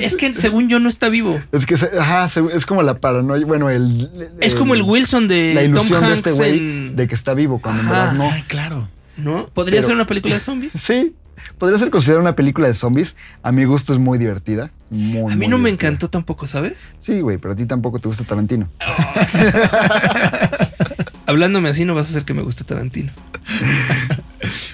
Es 0.00 0.16
que 0.16 0.34
según 0.34 0.68
yo 0.68 0.80
no 0.80 0.88
está 0.88 1.08
vivo. 1.08 1.40
Es 1.52 1.64
que 1.64 1.74
ajá, 1.74 2.26
es 2.52 2.66
como 2.66 2.82
la 2.82 2.96
paranoia. 2.98 3.46
Bueno, 3.46 3.70
el. 3.70 4.10
Es 4.40 4.56
como 4.56 4.74
el 4.74 4.82
Wilson 4.82 5.28
de 5.28 5.54
La 5.54 5.62
ilusión 5.62 6.00
Tom 6.00 6.08
de 6.08 6.14
Hanks 6.14 6.26
este 6.26 6.32
güey 6.32 6.58
en- 6.58 6.96
de 6.96 7.06
que 7.06 7.14
está 7.14 7.34
vivo, 7.34 7.60
cuando 7.62 7.82
en 7.82 7.88
verdad 7.88 8.12
no. 8.14 8.28
Ay, 8.28 8.42
claro. 8.48 8.88
¿No? 9.16 9.46
¿Podría 9.46 9.76
Pero- 9.78 9.86
ser 9.86 9.94
una 9.94 10.06
película 10.08 10.34
de 10.34 10.40
zombies? 10.40 10.72
Sí, 10.72 11.14
podría 11.58 11.78
ser 11.78 11.90
considerada 11.90 12.22
una 12.22 12.36
película 12.36 12.68
de 12.68 12.74
zombies. 12.74 13.16
A 13.42 13.52
mi 13.52 13.64
gusto 13.64 13.92
es 13.92 13.98
muy 13.98 14.18
divertida. 14.18 14.70
Muy, 14.90 15.32
A 15.32 15.36
mí 15.36 15.46
muy 15.46 15.48
no 15.48 15.58
me 15.58 15.70
encantó 15.70 16.08
tampoco, 16.08 16.46
¿sabes? 16.46 16.88
Sí, 16.98 17.20
güey, 17.20 17.38
pero 17.38 17.54
a 17.54 17.56
ti 17.56 17.66
tampoco 17.66 17.98
te 17.98 18.08
gusta 18.08 18.24
Tarantino. 18.24 18.68
Hablándome 21.26 21.68
así 21.68 21.84
no 21.84 21.94
vas 21.94 22.06
a 22.06 22.10
hacer 22.10 22.24
que 22.24 22.34
me 22.34 22.42
guste 22.42 22.64
Tarantino. 22.64 23.12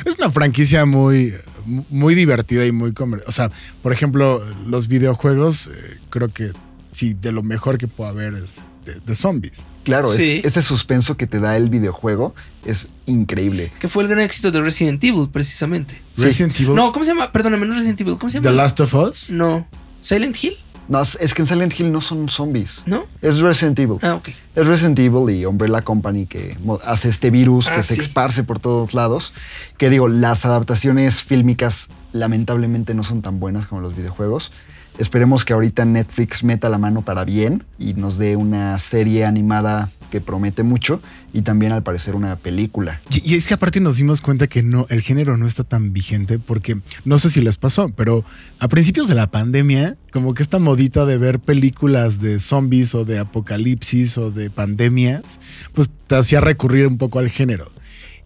Es 0.05 0.16
una 0.18 0.31
franquicia 0.31 0.85
muy, 0.85 1.33
muy 1.64 2.14
divertida 2.14 2.66
y 2.66 2.72
muy 2.72 2.92
comer. 2.92 3.24
O 3.27 3.33
sea, 3.33 3.50
por 3.83 3.92
ejemplo, 3.92 4.44
los 4.66 4.88
videojuegos, 4.88 5.68
eh, 5.68 5.98
creo 6.11 6.29
que 6.29 6.53
sí, 6.90 7.14
de 7.14 7.33
lo 7.33 7.42
mejor 7.42 7.79
que 7.79 7.88
puede 7.88 8.11
haber 8.11 8.35
es 8.35 8.61
de, 8.85 9.00
de 9.00 9.14
zombies. 9.14 9.64
Claro, 9.85 10.12
es- 10.12 10.18
Sí. 10.20 10.40
ese 10.44 10.62
suspenso 10.62 11.16
que 11.16 11.27
te 11.27 11.40
da 11.40 11.57
el 11.57 11.68
videojuego 11.68 12.35
es 12.64 12.88
increíble. 13.07 13.70
Que 13.79 13.88
fue 13.88 14.03
el 14.03 14.09
gran 14.09 14.20
éxito 14.20 14.51
de 14.51 14.61
Resident 14.61 15.03
Evil, 15.05 15.29
precisamente. 15.31 16.01
Sí. 16.09 16.23
Resident 16.23 16.59
Evil, 16.61 16.75
No, 16.75 16.92
¿cómo 16.92 17.05
se 17.05 17.11
llama? 17.12 17.31
Perdóname, 17.33 17.66
no 17.66 17.75
Resident 17.75 18.01
Evil. 18.01 18.16
¿Cómo 18.18 18.31
se 18.31 18.38
llama? 18.38 18.51
The 18.51 18.57
Last 18.57 18.81
of 18.81 18.94
Us. 18.94 19.31
No. 19.31 19.66
¿Silent 20.01 20.37
Hill? 20.42 20.55
No, 20.87 21.01
es 21.01 21.33
que 21.33 21.40
en 21.40 21.49
Silent 21.49 21.81
Hill 21.81 21.90
no 21.90 22.03
son 22.03 22.29
zombies. 22.29 22.83
¿No? 22.85 23.07
Es 23.23 23.38
Resident 23.38 23.79
Evil. 23.79 23.97
Ah, 24.03 24.16
ok. 24.16 24.29
Es 24.55 24.66
Resident 24.66 24.99
Evil 24.99 25.35
y 25.35 25.47
Umbrella 25.47 25.81
Company 25.81 26.27
que 26.27 26.59
hace 26.85 27.09
este 27.09 27.31
virus 27.31 27.68
Ah, 27.68 27.77
que 27.77 27.83
se 27.83 27.94
sí. 27.94 28.01
esparce 28.03 28.44
por 28.44 28.59
todos 28.59 28.92
lados. 28.92 29.33
Que 29.79 29.88
digo, 29.88 30.09
las 30.09 30.44
adaptaciones 30.44 31.23
fílmicas 31.23 31.88
lamentablemente 32.12 32.92
no 32.94 33.03
son 33.03 33.23
tan 33.23 33.40
buenas 33.40 33.66
como 33.66 33.81
los 33.81 33.97
videojuegos. 33.97 34.53
Esperemos 34.99 35.45
que 35.45 35.53
ahorita 35.53 35.85
Netflix 35.85 36.45
meta 36.45 36.69
la 36.69 36.79
mano 36.79 37.03
para 37.03 37.25
bien 37.25 37.65
y 37.79 37.95
nos 37.95 38.17
dé 38.17 38.37
una 38.37 38.79
serie 38.79 39.25
animada 39.25 39.91
que 40.15 40.21
promete 40.21 40.63
mucho 40.63 41.03
y 41.33 41.43
también 41.43 41.73
al 41.73 41.83
parecer 41.83 42.15
una 42.15 42.37
película. 42.37 43.03
Y, 43.11 43.35
es 43.35 43.49
que 43.49 43.55
aparte 43.55 43.81
nos 43.81 43.97
dimos 43.97 44.21
cuenta 44.21 44.47
que 44.47 44.63
no, 44.63 44.87
el 44.89 45.01
género 45.01 45.37
no 45.37 45.49
está 45.49 45.65
tan 45.65 45.93
vigente 45.93 46.39
porque 46.39 46.79
no 47.05 47.19
sé 47.19 47.31
si 47.31 47.41
les 47.41 47.59
pasó, 47.59 47.89
pero 47.89 48.25
a 48.61 48.69
principios 48.69 49.09
de 49.09 49.17
la 49.17 49.27
pandemia, 49.29 49.97
como 50.13 50.33
que 50.35 50.45
esta 50.45 50.61
modita 50.61 51.05
de 51.05 51.19
ver 51.19 51.41
películas 51.41 52.21
de 52.21 52.39
zombies 52.39 52.95
o 52.95 53.05
de 53.05 53.19
apocalipsis 53.19 54.17
o 54.17 54.31
de 54.31 54.51
pandemias, 54.51 55.41
pues 55.73 55.91
te 56.07 56.15
hacía 56.15 56.41
recurrir 56.41 56.87
un 56.87 56.97
poco 56.97 57.19
al 57.19 57.29
género. 57.29 57.73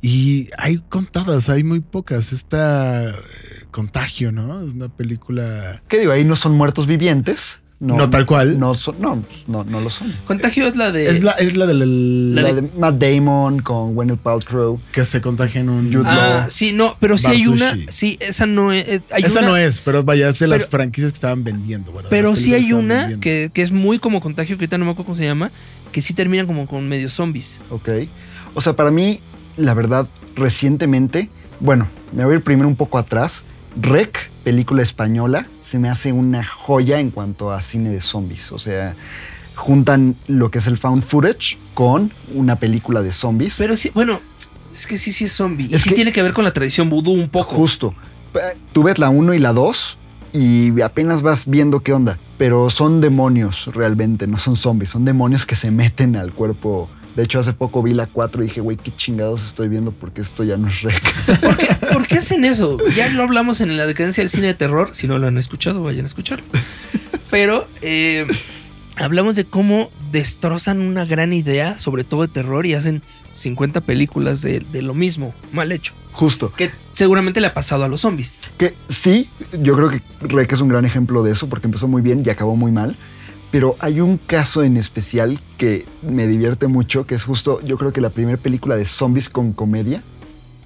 Y 0.01 0.49
hay 0.57 0.79
contadas, 0.89 1.49
hay 1.49 1.65
muy 1.65 1.81
pocas. 1.81 2.33
Esta 2.33 3.11
eh, 3.11 3.15
Contagio, 3.71 4.31
¿no? 4.33 4.67
Es 4.67 4.75
una 4.75 4.89
película. 4.89 5.83
¿Qué 5.89 5.99
digo? 6.01 6.13
Ahí 6.13 6.25
no 6.25 6.37
son 6.37 6.57
muertos 6.57 6.87
vivientes. 6.87 7.61
No 7.81 8.11
tal 8.11 8.27
cual. 8.27 8.59
No, 8.59 8.75
son- 8.75 9.01
no, 9.01 9.21
pues, 9.21 9.49
no, 9.49 9.63
no 9.63 9.81
lo 9.81 9.89
son. 9.89 10.13
Contagio 10.25 10.67
es 10.67 10.75
la 10.75 10.91
de. 10.91 11.07
Es 11.09 11.23
la, 11.23 11.31
es 11.33 11.57
la 11.57 11.65
del. 11.67 12.35
La 12.35 12.53
de 12.53 12.63
Matt 12.77 12.97
Damon 12.97 13.61
con 13.61 13.95
Gwyneth 13.95 14.19
Paltrow. 14.19 14.81
que 14.91 15.05
se 15.05 15.21
contagia 15.21 15.61
en 15.61 15.69
un. 15.69 15.93
Jude 15.93 16.03
Ah, 16.09 16.41
Law. 16.43 16.51
sí, 16.51 16.73
no, 16.73 16.97
pero 16.99 17.17
sí 17.19 17.29
hay 17.29 17.47
una. 17.47 17.77
Sí, 17.89 18.17
esa 18.21 18.47
no 18.47 18.73
es. 18.73 19.03
hay 19.13 19.23
Esa 19.23 19.41
una- 19.41 19.49
no 19.51 19.57
es, 19.57 19.79
pero 19.79 20.03
vaya, 20.03 20.29
es 20.29 20.41
de 20.41 20.49
las 20.49 20.67
franquicias 20.67 21.13
que 21.13 21.17
estaban 21.17 21.45
vendiendo. 21.45 21.93
bueno, 21.93 22.09
Pero 22.11 22.35
sí 22.35 22.53
hay 22.53 22.73
una 22.73 23.17
que, 23.21 23.51
que 23.55 23.63
es 23.63 23.71
muy 23.71 24.01
como 24.01 24.21
contagio, 24.21 24.57
que 24.59 24.65
ahorita 24.65 24.77
no 24.79 24.85
me 24.85 24.91
acuerdo 24.91 25.07
cómo 25.07 25.17
se 25.17 25.25
llama, 25.25 25.53
que 25.93 26.03
sí 26.03 26.15
terminan 26.15 26.47
como 26.49 26.67
con 26.67 26.89
medio 26.89 27.09
zombies. 27.09 27.61
Ok. 27.71 27.91
O 28.55 28.61
sea, 28.61 28.73
para 28.75 28.91
mí, 28.91 29.21
la 29.59 29.75
verdad, 29.75 30.09
recientemente, 30.37 31.29
bueno, 31.61 31.89
me 32.13 32.25
voy 32.25 32.35
a 32.35 32.37
ir 32.39 32.43
primero 32.45 32.69
un 32.69 32.77
poco 32.77 32.99
atrás. 32.99 33.45
Rec, 33.81 34.31
película 34.45 34.83
española, 34.83 35.47
se 35.61 35.79
me 35.79 35.89
hace 35.89 36.13
una 36.13 36.43
joya 36.45 37.01
en 37.01 37.11
cuanto 37.11 37.53
a 37.53 37.61
cine 37.63 37.91
de 37.91 38.01
zombies. 38.01 38.51
O 38.53 38.59
sea, 38.59 38.95
juntan 39.55 40.17
lo 40.27 40.51
que 40.51 40.59
es 40.59 40.67
el 40.67 40.79
found 40.79 41.03
footage 41.03 41.59
con 41.75 42.13
una 42.35 42.57
película 42.57 43.03
de 43.03 43.13
zombies. 43.13 43.57
Pero 43.59 43.77
sí, 43.77 43.91
bueno, 43.95 44.21
es 44.75 44.87
que 44.87 44.97
sí, 44.99 45.13
sí 45.13 45.25
es 45.25 45.33
zombie. 45.33 45.69
Y 45.71 45.79
sí 45.79 45.91
que- 45.91 45.95
tiene 45.97 46.13
que 46.13 46.23
ver 46.23 46.33
con 46.33 46.45
la 46.45 46.53
tradición 46.53 46.89
vudú 46.91 47.13
un 47.13 47.29
poco. 47.29 47.55
Justo. 47.55 47.95
Tú 48.73 48.83
ves 48.85 48.99
la 48.99 49.11
1 49.11 49.35
y 49.35 49.39
la 49.39 49.53
2 49.53 49.99
y 50.33 50.81
apenas 50.81 51.23
vas 51.23 51.47
viendo 51.47 51.81
qué 51.81 51.93
onda. 51.93 52.19
Pero 52.37 52.71
son 52.71 53.01
demonios 53.01 53.67
realmente, 53.75 54.27
no 54.29 54.39
son 54.39 54.57
zombies. 54.57 54.91
Son 54.91 55.05
demonios 55.05 55.45
que 55.45 55.57
se 55.57 55.71
meten 55.71 56.15
al 56.17 56.33
cuerpo. 56.33 56.89
De 57.19 57.25
hecho, 57.25 57.41
hace 57.41 57.53
poco 57.53 57.83
vi 57.83 57.95
la 57.95 58.07
4 58.07 58.45
y 58.45 58.47
dije, 58.47 58.61
güey, 58.61 58.77
qué 58.77 58.95
chingados 58.95 59.45
estoy 59.45 59.69
viendo 59.69 59.91
porque 59.91 60.21
esto 60.21 60.45
ya 60.45 60.57
no 60.57 60.69
es 60.69 60.83
rec. 60.83 61.41
¿Por 61.41 61.57
qué, 61.57 61.75
por 61.93 62.07
qué 62.07 62.19
hacen 62.19 62.45
eso? 62.45 62.79
Ya 62.95 63.09
lo 63.09 63.25
hablamos 63.25 63.61
en 63.61 63.77
la 63.77 63.87
decadencia 63.87 64.23
del 64.23 64.31
cine 64.31 64.47
de 64.47 64.55
terror. 64.55 64.91
Si 64.93 65.09
no 65.09 65.19
lo 65.19 65.27
han 65.27 65.37
escuchado, 65.37 65.83
vayan 65.83 66.05
a 66.05 66.07
escucharlo. 66.07 66.45
Pero 67.29 67.67
eh, 67.83 68.25
hablamos 68.95 69.35
de 69.35 69.45
cómo 69.45 69.91
destrozan 70.13 70.81
una 70.81 71.05
gran 71.07 71.33
idea, 71.33 71.77
sobre 71.77 72.05
todo 72.05 72.23
de 72.23 72.29
terror, 72.29 72.67
y 72.67 72.75
hacen 72.75 73.03
50 73.33 73.81
películas 73.81 74.41
de, 74.41 74.61
de 74.61 74.83
lo 74.83 74.95
mismo, 74.95 75.35
mal 75.53 75.73
hecho. 75.73 75.95
Justo. 76.13 76.53
Que 76.53 76.71
seguramente 76.93 77.41
le 77.41 77.49
ha 77.49 77.55
pasado 77.55 77.83
a 77.83 77.89
los 77.89 78.03
zombies. 78.03 78.39
Que 78.59 78.75
sí, 78.89 79.29
yo 79.61 79.75
creo 79.75 79.91
que 79.91 80.03
Rec 80.21 80.53
es 80.53 80.61
un 80.61 80.69
gran 80.69 80.85
ejemplo 80.85 81.25
de 81.25 81.33
eso 81.33 81.49
porque 81.49 81.67
empezó 81.67 81.89
muy 81.89 82.01
bien 82.01 82.23
y 82.25 82.31
acabó 82.31 82.55
muy 82.55 82.71
mal. 82.71 82.97
Pero 83.51 83.77
hay 83.79 84.01
un 84.01 84.19
caso 84.19 84.63
en 84.63 84.77
especial 84.77 85.41
que 85.57 85.87
me 86.03 86.27
divierte 86.27 86.67
mucho, 86.67 87.07
que 87.07 87.15
es 87.15 87.25
justo, 87.25 87.61
yo 87.63 87.79
creo 87.79 87.93
que 87.93 88.01
la 88.01 88.11
primera 88.11 88.37
película 88.37 88.77
de 88.77 88.85
zombies 88.85 89.29
con 89.29 89.53
comedia, 89.53 90.03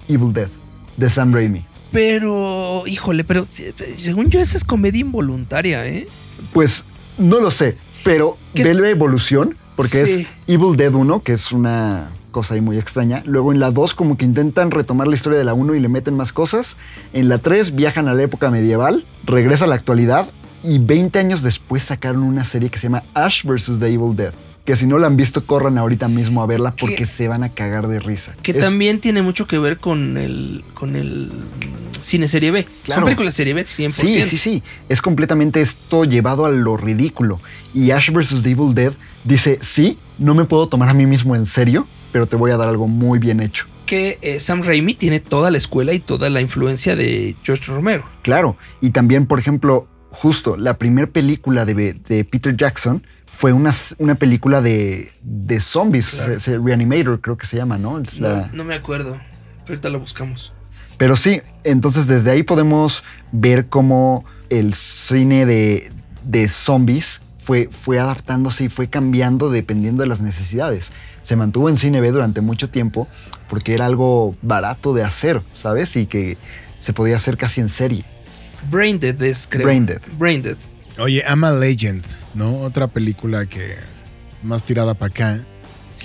Evil 0.09 0.33
Dead, 0.33 0.49
de 0.97 1.09
Sam 1.09 1.33
Raimi. 1.33 1.65
Pero, 1.93 2.83
híjole, 2.85 3.23
pero 3.23 3.47
según 3.95 4.29
yo, 4.29 4.39
esa 4.39 4.57
es 4.57 4.63
comedia 4.65 4.99
involuntaria, 4.99 5.87
¿eh? 5.87 6.07
Pues 6.51 6.85
no 7.17 7.39
lo 7.39 7.51
sé, 7.51 7.77
pero 8.03 8.37
¿Qué 8.53 8.63
ve 8.63 8.73
la 8.73 8.89
evolución, 8.89 9.55
porque 9.75 10.05
Sí. 10.05 10.21
es 10.21 10.27
Evil 10.47 10.75
Dead 10.75 10.93
1, 10.93 11.21
que 11.23 11.33
es 11.33 11.51
una 11.51 12.11
cosa 12.31 12.55
ahí 12.55 12.61
muy 12.61 12.77
extraña. 12.79 13.21
Luego 13.25 13.53
en 13.53 13.59
la 13.59 13.69
2 13.71 13.93
como 13.93 14.17
que 14.17 14.25
intentan 14.25 14.71
retomar 14.71 15.07
la 15.07 15.13
historia 15.13 15.37
de 15.37 15.45
la 15.45 15.53
1 15.53 15.75
y 15.75 15.79
le 15.79 15.87
meten 15.87 16.15
más 16.15 16.33
cosas. 16.33 16.77
En 17.13 17.29
la 17.29 17.37
3 17.37 17.75
viajan 17.75 18.07
a 18.07 18.15
la 18.15 18.23
época 18.23 18.49
medieval, 18.49 19.05
regresa 19.23 19.65
a 19.65 19.67
la 19.67 19.75
actualidad 19.75 20.27
y 20.63 20.79
20 20.79 21.19
años 21.19 21.41
después 21.41 21.83
sacaron 21.83 22.23
una 22.23 22.45
serie 22.45 22.69
que 22.69 22.77
se 22.79 22.83
llama 22.87 23.03
Ash 23.13 23.43
vs. 23.43 23.79
The 23.79 23.87
Evil 23.87 24.15
Dead. 24.15 24.33
Que 24.65 24.77
si 24.77 24.87
no 24.87 24.97
la 24.97 25.07
han 25.07 25.17
visto, 25.17 25.45
corran 25.45 25.77
ahorita 25.77 26.07
mismo 26.07 26.41
a 26.41 26.45
verla 26.45 26.73
porque 26.79 26.95
Que- 26.95 27.05
se 27.05 27.27
van 27.27 27.43
a 27.43 27.49
cagar 27.49 27.87
de 27.87 27.99
risa. 27.99 28.33
Que 28.41 28.51
Es- 28.53 28.59
también 28.59 28.99
tiene 29.01 29.21
mucho 29.21 29.45
que 29.45 29.59
ver 29.59 29.77
con 29.77 30.15
el, 30.17 30.63
con 30.73 30.95
el 30.95 31.29
cine 31.99 32.29
serie 32.29 32.51
B. 32.51 32.65
Claro. 32.83 33.01
Son 33.01 33.05
películas 33.05 33.33
serie 33.33 33.53
B 33.53 33.65
100%. 33.65 33.91
Sí, 33.91 34.21
sí, 34.21 34.37
sí. 34.37 34.63
Es 34.87 35.01
completamente 35.01 35.61
esto 35.61 36.05
llevado 36.05 36.45
a 36.45 36.49
lo 36.49 36.77
ridículo. 36.77 37.41
Y 37.73 37.91
Ash 37.91 38.09
vs. 38.11 38.41
The 38.41 38.51
Evil 38.51 38.73
Dead 38.73 38.93
dice, 39.25 39.57
sí, 39.61 39.97
no 40.17 40.33
me 40.33 40.45
puedo 40.45 40.67
tomar 40.69 40.87
a 40.87 40.93
mí 40.93 41.05
mismo 41.05 41.35
en 41.35 41.45
serio, 41.45 41.85
pero 42.13 42.25
te 42.25 42.37
voy 42.37 42.51
a 42.51 42.57
dar 42.57 42.69
algo 42.69 42.87
muy 42.87 43.19
bien 43.19 43.41
hecho. 43.41 43.65
Que 43.85 44.17
eh, 44.21 44.39
Sam 44.39 44.61
Raimi 44.63 44.93
tiene 44.93 45.19
toda 45.19 45.51
la 45.51 45.57
escuela 45.57 45.91
y 45.93 45.99
toda 45.99 46.29
la 46.29 46.39
influencia 46.39 46.95
de 46.95 47.35
George 47.43 47.65
Romero. 47.69 48.05
Claro. 48.21 48.55
Y 48.79 48.91
también, 48.91 49.25
por 49.25 49.39
ejemplo, 49.39 49.87
justo 50.13 50.55
la 50.57 50.77
primera 50.77 51.07
película 51.07 51.65
de, 51.65 51.73
de 51.93 52.23
Peter 52.23 52.55
Jackson 52.55 53.03
fue 53.25 53.51
una, 53.51 53.71
una 53.97 54.15
película 54.15 54.61
de, 54.61 55.11
de 55.23 55.59
zombies, 55.59 56.09
Claro. 56.11 56.33
se- 56.33 56.39
se- 56.39 56.57
Reanimator 56.59 57.19
creo 57.19 57.35
que 57.35 57.47
se 57.47 57.57
llama, 57.57 57.77
¿no? 57.77 58.01
La- 58.19 58.47
No, 58.51 58.57
no 58.57 58.63
me 58.63 58.75
acuerdo. 58.75 59.19
Pero 59.65 59.69
ahorita 59.69 59.89
lo 59.89 59.99
buscamos. 59.99 60.53
Pero 60.97 61.15
sí, 61.15 61.41
entonces 61.63 62.05
desde 62.07 62.29
ahí 62.31 62.43
podemos 62.43 63.03
ver 63.31 63.67
cómo 63.67 64.23
el 64.49 64.75
cine 64.75 65.45
de, 65.47 65.91
de 66.23 66.47
zombies 66.47 67.21
fue, 67.39 67.69
fue 67.71 67.99
adaptándose 67.99 68.65
y 68.65 68.69
fue 68.69 68.87
cambiando 68.89 69.49
dependiendo 69.49 70.03
de 70.03 70.07
las 70.07 70.21
necesidades. 70.21 70.91
Se 71.23 71.35
mantuvo 71.35 71.69
en 71.69 71.77
cine 71.77 71.99
B 72.01 72.11
durante 72.11 72.41
mucho 72.41 72.69
tiempo 72.69 73.07
porque 73.49 73.73
era 73.73 73.85
algo 73.87 74.35
barato 74.43 74.93
de 74.93 75.03
hacer, 75.03 75.41
¿sabes? 75.53 75.95
Y 75.95 76.05
que 76.05 76.37
se 76.79 76.93
podía 76.93 77.15
hacer 77.15 77.37
casi 77.37 77.61
en 77.61 77.69
serie. 77.69 78.05
Brain 78.69 78.99
Dead 78.99 79.21
es, 79.21 79.47
creo. 79.49 79.63
Brain 79.65 79.85
Dead. 79.85 80.01
Brain 80.17 80.41
Dead. 80.41 80.57
Oye, 80.99 81.23
I'm 81.27 81.43
a 81.43 81.51
Legend, 81.51 82.03
¿no? 82.33 82.59
Otra 82.61 82.87
película 82.87 83.45
que 83.45 83.75
más 84.43 84.63
tirada 84.63 84.93
para 84.93 85.09
acá. 85.11 85.39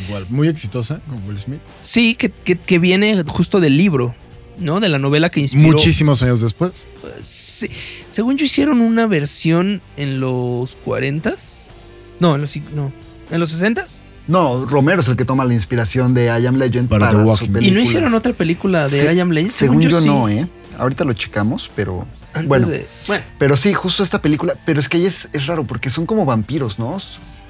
Igual, 0.06 0.26
muy 0.30 0.48
exitosa 0.48 1.00
con 1.08 1.26
Will 1.26 1.38
Smith. 1.38 1.60
Sí, 1.80 2.14
que, 2.14 2.30
que- 2.30 2.56
que 2.56 2.78
viene 2.78 3.22
justo 3.26 3.58
del 3.60 3.76
libro, 3.76 4.14
¿no? 4.58 4.78
De 4.80 4.88
la 4.88 4.98
novela 4.98 5.28
que 5.30 5.40
inspiró. 5.40 5.72
Muchísimos 5.72 6.22
años 6.22 6.40
después. 6.40 6.86
Sí. 7.20 7.68
Según 8.10 8.36
yo 8.36 8.44
hicieron 8.46 8.80
una 8.80 9.06
versión 9.06 9.82
en 9.96 10.20
los 10.20 10.78
40s. 10.84 12.16
No, 12.20 12.34
en 12.36 12.40
los, 12.42 12.56
no, 12.74 12.92
en 13.30 13.40
los 13.40 13.60
60s. 13.60 14.00
No, 14.28 14.66
Romero 14.66 15.00
es 15.00 15.08
el 15.08 15.16
que 15.16 15.24
toma 15.24 15.44
la 15.46 15.54
inspiración 15.54 16.12
de 16.14 16.26
I 16.26 16.46
Am 16.46 16.56
Legend 16.56 16.88
Para 16.88 17.06
para, 17.06 17.18
The 17.18 17.24
su 17.24 17.28
Walking 17.30 17.46
Dead. 17.46 17.52
película. 17.54 17.68
Y 17.68 17.74
no 17.74 17.80
hicieron 17.82 18.14
otra 18.14 18.32
película 18.34 18.86
de 18.88 19.00
Se- 19.00 19.14
I 19.14 19.20
Am 19.20 19.30
Legend. 19.30 19.52
Según 19.52 19.80
yo, 19.80 20.00
sí. 20.00 20.06
no, 20.06 20.28
¿eh? 20.28 20.46
Ahorita 20.78 21.04
lo 21.04 21.12
checamos, 21.12 21.70
pero... 21.74 22.06
Antes 22.34 22.48
bueno, 22.48 22.66
de- 22.68 22.86
bueno, 23.06 23.24
pero 23.38 23.56
sí, 23.56 23.72
justo 23.74 24.02
esta 24.02 24.20
película, 24.22 24.54
pero 24.64 24.78
es 24.80 24.88
que 24.88 24.96
ahí 24.98 25.06
es, 25.06 25.28
es 25.32 25.46
raro 25.46 25.64
porque 25.64 25.90
son 25.90 26.06
como 26.06 26.24
vampiros, 26.24 26.78
¿no? 26.78 26.96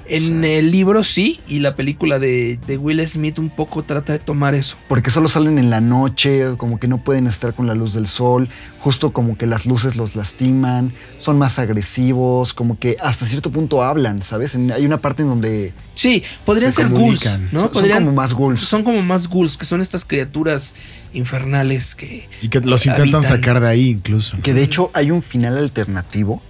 En 0.09 0.43
el 0.43 0.71
libro 0.71 1.03
sí, 1.03 1.39
y 1.47 1.59
la 1.59 1.75
película 1.75 2.19
de, 2.19 2.57
de 2.67 2.77
Will 2.77 3.05
Smith 3.07 3.39
un 3.39 3.49
poco 3.49 3.83
trata 3.83 4.13
de 4.13 4.19
tomar 4.19 4.55
eso. 4.55 4.75
Porque 4.87 5.09
solo 5.11 5.27
salen 5.27 5.57
en 5.59 5.69
la 5.69 5.81
noche, 5.81 6.43
como 6.57 6.79
que 6.79 6.87
no 6.87 7.03
pueden 7.03 7.27
estar 7.27 7.53
con 7.53 7.67
la 7.67 7.75
luz 7.75 7.93
del 7.93 8.07
sol, 8.07 8.49
justo 8.79 9.11
como 9.13 9.37
que 9.37 9.45
las 9.47 9.65
luces 9.65 9.95
los 9.95 10.15
lastiman, 10.15 10.93
son 11.19 11.37
más 11.37 11.59
agresivos, 11.59 12.53
como 12.53 12.79
que 12.79 12.97
hasta 13.01 13.25
cierto 13.25 13.51
punto 13.51 13.83
hablan, 13.83 14.23
¿sabes? 14.23 14.55
En- 14.55 14.71
hay 14.71 14.85
una 14.85 14.97
parte 14.99 15.21
en 15.23 15.29
donde 15.29 15.73
Sí, 15.93 16.23
podrían 16.45 16.71
Se 16.71 16.77
ser 16.83 16.87
ghouls, 16.89 17.23
comunican. 17.23 17.49
¿no? 17.51 17.59
son, 17.61 17.73
son 17.73 17.81
Podrían- 17.81 18.03
como 18.05 18.11
más 18.15 18.33
ghouls. 18.33 18.59
son 18.61 18.83
como 18.83 19.01
más 19.03 19.27
ghouls, 19.27 19.57
que 19.57 19.65
son 19.65 19.81
estas 19.81 20.05
criaturas 20.05 20.75
infernales 21.13 21.95
que... 21.95 22.29
Y 22.41 22.47
que 22.49 22.59
los 22.61 22.85
intentan 22.85 23.15
Habitan. 23.15 23.23
sacar 23.37 23.59
de 23.59 23.67
ahí 23.67 23.89
incluso. 23.89 24.37
Que 24.41 24.53
de 24.53 24.63
hecho 24.63 24.91
hay 24.93 25.11
un 25.11 25.21
final 25.21 25.57
alternativo 25.57 26.41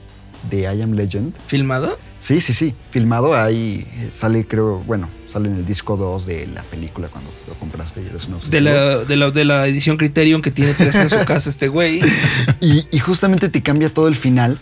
de 0.50 0.62
I 0.62 0.82
Am 0.82 0.94
Legend. 0.94 1.34
¿Filmado? 1.48 1.98
Sí, 2.20 2.42
sí, 2.42 2.52
sí, 2.52 2.76
filmado 2.92 3.34
ahí, 3.34 3.88
eh, 3.96 4.10
sale 4.12 4.46
creo, 4.46 4.80
bueno, 4.86 5.08
sale 5.28 5.48
en 5.48 5.56
el 5.56 5.66
disco 5.66 5.96
2 5.96 6.26
de 6.26 6.48
la 6.48 6.64
película 6.64 7.08
cuando 7.08 7.32
lo 7.48 7.54
compraste 7.54 8.02
y 8.02 8.08
eres 8.08 8.28
De 8.50 8.60
la, 8.60 8.98
de, 8.98 9.16
la, 9.16 9.32
de 9.32 9.46
la 9.46 9.68
edición 9.68 9.96
Criterion 9.96 10.42
que 10.42 10.52
tiene 10.52 10.74
tres 10.74 10.96
en 10.96 11.10
su 11.10 11.24
casa 11.26 11.50
este 11.50 11.70
güey. 11.70 12.02
Y, 12.62 12.88
y 12.92 13.00
justamente 13.00 13.48
te 13.48 13.64
cambia 13.64 13.94
todo 13.94 14.10
el 14.10 14.16
final 14.16 14.60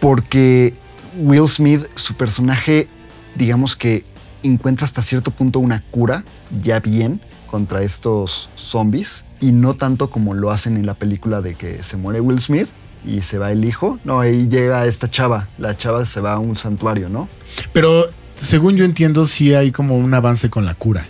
porque 0.00 0.74
Will 1.16 1.46
Smith, 1.46 1.82
su 1.94 2.14
personaje, 2.14 2.88
digamos 3.36 3.76
que 3.76 4.04
encuentra 4.42 4.84
hasta 4.84 5.02
cierto 5.02 5.30
punto 5.30 5.60
una 5.60 5.82
cura 5.90 6.24
ya 6.62 6.80
bien 6.80 7.20
contra 7.46 7.82
estos 7.82 8.48
zombies 8.56 9.26
y 9.40 9.52
no 9.52 9.74
tanto 9.74 10.10
como 10.10 10.34
lo 10.34 10.50
hacen 10.50 10.76
en 10.76 10.86
la 10.86 10.94
película 10.94 11.40
de 11.40 11.54
que 11.54 11.82
se 11.82 11.96
muere 11.96 12.20
Will 12.20 12.40
Smith 12.40 12.68
y 13.06 13.22
se 13.22 13.38
va 13.38 13.52
el 13.52 13.64
hijo. 13.64 13.98
No, 14.04 14.20
ahí 14.20 14.48
llega 14.48 14.86
esta 14.86 15.08
chava. 15.08 15.48
La 15.58 15.76
chava 15.76 16.04
se 16.04 16.20
va 16.20 16.34
a 16.34 16.38
un 16.38 16.56
santuario, 16.56 17.08
¿no? 17.08 17.28
Pero 17.72 18.10
según 18.34 18.76
yo 18.76 18.84
entiendo, 18.84 19.26
sí 19.26 19.54
hay 19.54 19.72
como 19.72 19.96
un 19.96 20.12
avance 20.12 20.50
con 20.50 20.64
la 20.64 20.74
cura. 20.74 21.06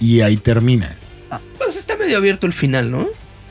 Y 0.00 0.20
ahí 0.20 0.36
termina. 0.36 0.96
Pues 1.58 1.76
está 1.76 1.96
medio 1.96 2.16
abierto 2.16 2.46
el 2.46 2.52
final, 2.52 2.90
¿no? 2.90 3.06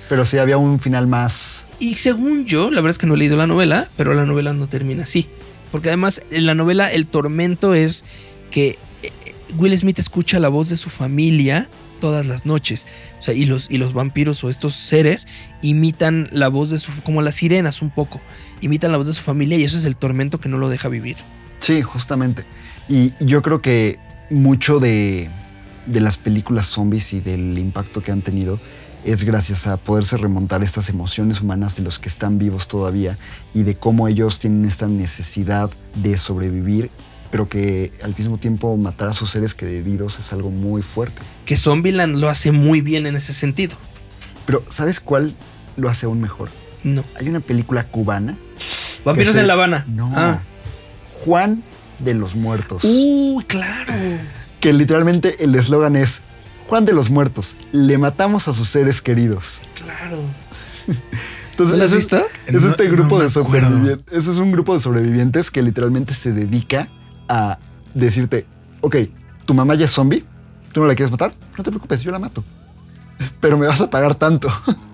Pero 0.09 0.25
sí 0.25 0.37
había 0.39 0.57
un 0.57 0.79
final 0.79 1.07
más. 1.07 1.67
Y 1.79 1.95
según 1.95 2.45
yo, 2.45 2.71
la 2.71 2.81
verdad 2.81 2.91
es 2.91 2.97
que 2.97 3.07
no 3.07 3.13
he 3.13 3.17
leído 3.17 3.37
la 3.37 3.47
novela, 3.47 3.89
pero 3.95 4.13
la 4.13 4.25
novela 4.25 4.53
no 4.53 4.67
termina 4.67 5.03
así. 5.03 5.29
Porque 5.71 5.89
además 5.89 6.21
en 6.31 6.45
la 6.45 6.55
novela 6.55 6.91
el 6.91 7.05
tormento 7.05 7.75
es 7.75 8.03
que 8.49 8.77
Will 9.57 9.77
Smith 9.77 9.99
escucha 9.99 10.39
la 10.39 10.49
voz 10.49 10.69
de 10.69 10.77
su 10.77 10.89
familia 10.89 11.67
todas 11.99 12.27
las 12.27 12.45
noches. 12.45 12.87
O 13.19 13.23
sea, 13.23 13.33
y 13.33 13.45
los, 13.45 13.69
y 13.69 13.77
los 13.77 13.93
vampiros 13.93 14.43
o 14.43 14.49
estos 14.49 14.75
seres 14.75 15.27
imitan 15.61 16.29
la 16.31 16.47
voz 16.47 16.69
de 16.69 16.79
su... 16.79 17.01
como 17.01 17.21
las 17.21 17.35
sirenas 17.35 17.81
un 17.81 17.89
poco. 17.89 18.21
Imitan 18.61 18.91
la 18.91 18.97
voz 18.97 19.07
de 19.07 19.13
su 19.13 19.21
familia 19.21 19.57
y 19.57 19.63
eso 19.63 19.77
es 19.77 19.85
el 19.85 19.95
tormento 19.95 20.39
que 20.39 20.49
no 20.49 20.57
lo 20.57 20.69
deja 20.69 20.89
vivir. 20.89 21.17
Sí, 21.59 21.81
justamente. 21.81 22.45
Y 22.87 23.13
yo 23.19 23.41
creo 23.41 23.61
que 23.61 23.99
mucho 24.29 24.79
de, 24.79 25.29
de 25.85 26.01
las 26.01 26.17
películas 26.17 26.67
zombies 26.67 27.13
y 27.13 27.19
del 27.19 27.57
impacto 27.57 28.01
que 28.01 28.11
han 28.11 28.21
tenido 28.21 28.59
es 29.05 29.23
gracias 29.23 29.65
a 29.67 29.77
poderse 29.77 30.17
remontar 30.17 30.61
estas 30.61 30.89
emociones 30.89 31.41
humanas 31.41 31.75
de 31.75 31.83
los 31.83 31.99
que 31.99 32.09
están 32.09 32.37
vivos 32.37 32.67
todavía 32.67 33.17
y 33.53 33.63
de 33.63 33.75
cómo 33.75 34.07
ellos 34.07 34.39
tienen 34.39 34.65
esta 34.65 34.87
necesidad 34.87 35.69
de 35.95 36.17
sobrevivir, 36.17 36.91
pero 37.31 37.47
que 37.49 37.91
al 38.03 38.15
mismo 38.17 38.37
tiempo 38.37 38.75
matar 38.77 39.09
a 39.09 39.13
sus 39.13 39.29
seres 39.31 39.53
queridos 39.53 40.17
es 40.19 40.33
algo 40.33 40.49
muy 40.49 40.81
fuerte. 40.81 41.21
Que 41.45 41.57
Zombieland 41.57 42.15
lo 42.15 42.29
hace 42.29 42.51
muy 42.51 42.81
bien 42.81 43.05
en 43.07 43.15
ese 43.15 43.33
sentido. 43.33 43.77
Pero 44.45 44.63
¿sabes 44.69 44.99
cuál 44.99 45.35
lo 45.77 45.89
hace 45.89 46.05
aún 46.07 46.19
mejor? 46.21 46.49
No. 46.83 47.03
Hay 47.15 47.29
una 47.29 47.39
película 47.39 47.85
cubana. 47.87 48.37
Vampiros 49.05 49.33
se- 49.35 49.41
en 49.41 49.47
La 49.47 49.53
Habana. 49.53 49.85
No. 49.87 50.11
Ah. 50.15 50.41
Juan 51.23 51.63
de 51.99 52.13
los 52.13 52.35
Muertos. 52.35 52.83
Uy, 52.83 53.43
claro. 53.45 53.93
que 54.59 54.73
literalmente 54.73 55.43
el 55.43 55.53
eslogan 55.55 55.95
es 55.95 56.21
Juan 56.67 56.85
de 56.85 56.93
los 56.93 57.09
Muertos, 57.09 57.55
le 57.71 57.97
matamos 57.97 58.47
a 58.47 58.53
sus 58.53 58.69
seres 58.69 59.01
queridos. 59.01 59.61
Claro. 59.75 60.19
Entonces, 61.51 61.73
¿No 61.73 61.77
la 61.77 61.85
has 61.85 61.91
es- 61.91 61.97
visto? 61.97 62.21
Es 62.45 62.61
No- 62.61 62.69
este 62.69 62.87
grupo 62.89 63.21
de 63.21 63.29
sobrevivientes. 63.29 64.05
Ese 64.17 64.31
es 64.31 64.37
un 64.37 64.51
grupo 64.51 64.73
de 64.73 64.79
sobrevivientes 64.79 65.51
que 65.51 65.61
literalmente 65.61 66.13
se 66.13 66.31
dedica 66.31 66.87
a 67.29 67.57
decirte, 67.93 68.45
ok, 68.81 68.97
tu 69.45 69.53
mamá 69.53 69.75
ya 69.75 69.85
es 69.85 69.91
zombie, 69.91 70.25
tú 70.73 70.81
no 70.81 70.87
la 70.87 70.95
quieres 70.95 71.11
matar, 71.11 71.33
no 71.57 71.63
te 71.63 71.69
preocupes, 71.69 72.01
yo 72.01 72.11
la 72.11 72.19
mato. 72.19 72.43
Pero 73.39 73.57
me 73.57 73.67
vas 73.67 73.79
a 73.81 73.89
pagar 73.89 74.15
tanto. 74.15 74.51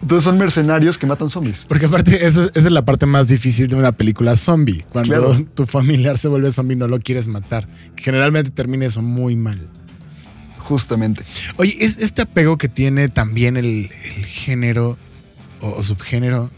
Entonces 0.00 0.24
son 0.24 0.38
mercenarios 0.38 0.96
que 0.98 1.06
matan 1.06 1.28
zombies. 1.30 1.66
Porque 1.66 1.86
aparte, 1.86 2.26
esa, 2.26 2.44
esa 2.44 2.50
es 2.54 2.70
la 2.72 2.84
parte 2.84 3.06
más 3.06 3.28
difícil 3.28 3.68
de 3.68 3.76
una 3.76 3.92
película 3.92 4.36
zombie. 4.36 4.84
Cuando 4.88 5.08
Claro. 5.14 5.46
tu 5.54 5.66
familiar 5.66 6.18
se 6.18 6.28
vuelve 6.28 6.50
zombie, 6.50 6.76
no 6.76 6.88
lo 6.88 6.98
quieres 7.00 7.28
matar. 7.28 7.68
Generalmente 7.96 8.50
termina 8.50 8.86
eso 8.86 9.02
muy 9.02 9.36
mal. 9.36 9.68
Justamente. 10.58 11.24
Oye, 11.56 11.76
es 11.80 11.98
este 11.98 12.22
apego 12.22 12.56
que 12.56 12.68
tiene 12.68 13.08
también 13.08 13.56
el, 13.56 13.90
el 14.16 14.24
género 14.24 14.96
o, 15.60 15.70
o 15.70 15.82
subgénero 15.82 16.50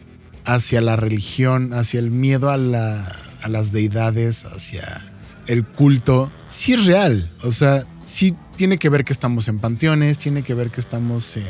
hacia 0.45 0.81
la 0.81 0.97
religión, 0.97 1.73
hacia 1.75 2.01
el 2.01 2.11
miedo 2.11 2.51
a, 2.51 2.57
la- 2.57 3.11
a 3.43 3.49
las 3.49 3.73
deidades, 3.73 4.45
hacia 4.45 5.01
el 5.47 5.65
culto, 5.65 6.33
sí 6.49 6.73
es 6.75 6.87
real. 6.87 7.31
O 7.43 7.53
sea, 7.53 7.85
sí 8.07 8.35
tiene 8.57 8.79
que 8.79 8.89
ver 8.89 9.05
que 9.05 9.13
estamos 9.13 9.49
en 9.49 9.59
panteones, 9.59 10.19
tiene 10.19 10.43
que 10.43 10.55
ver 10.55 10.71
que 10.71 10.81
estamos 10.81 11.37
en 11.37 11.45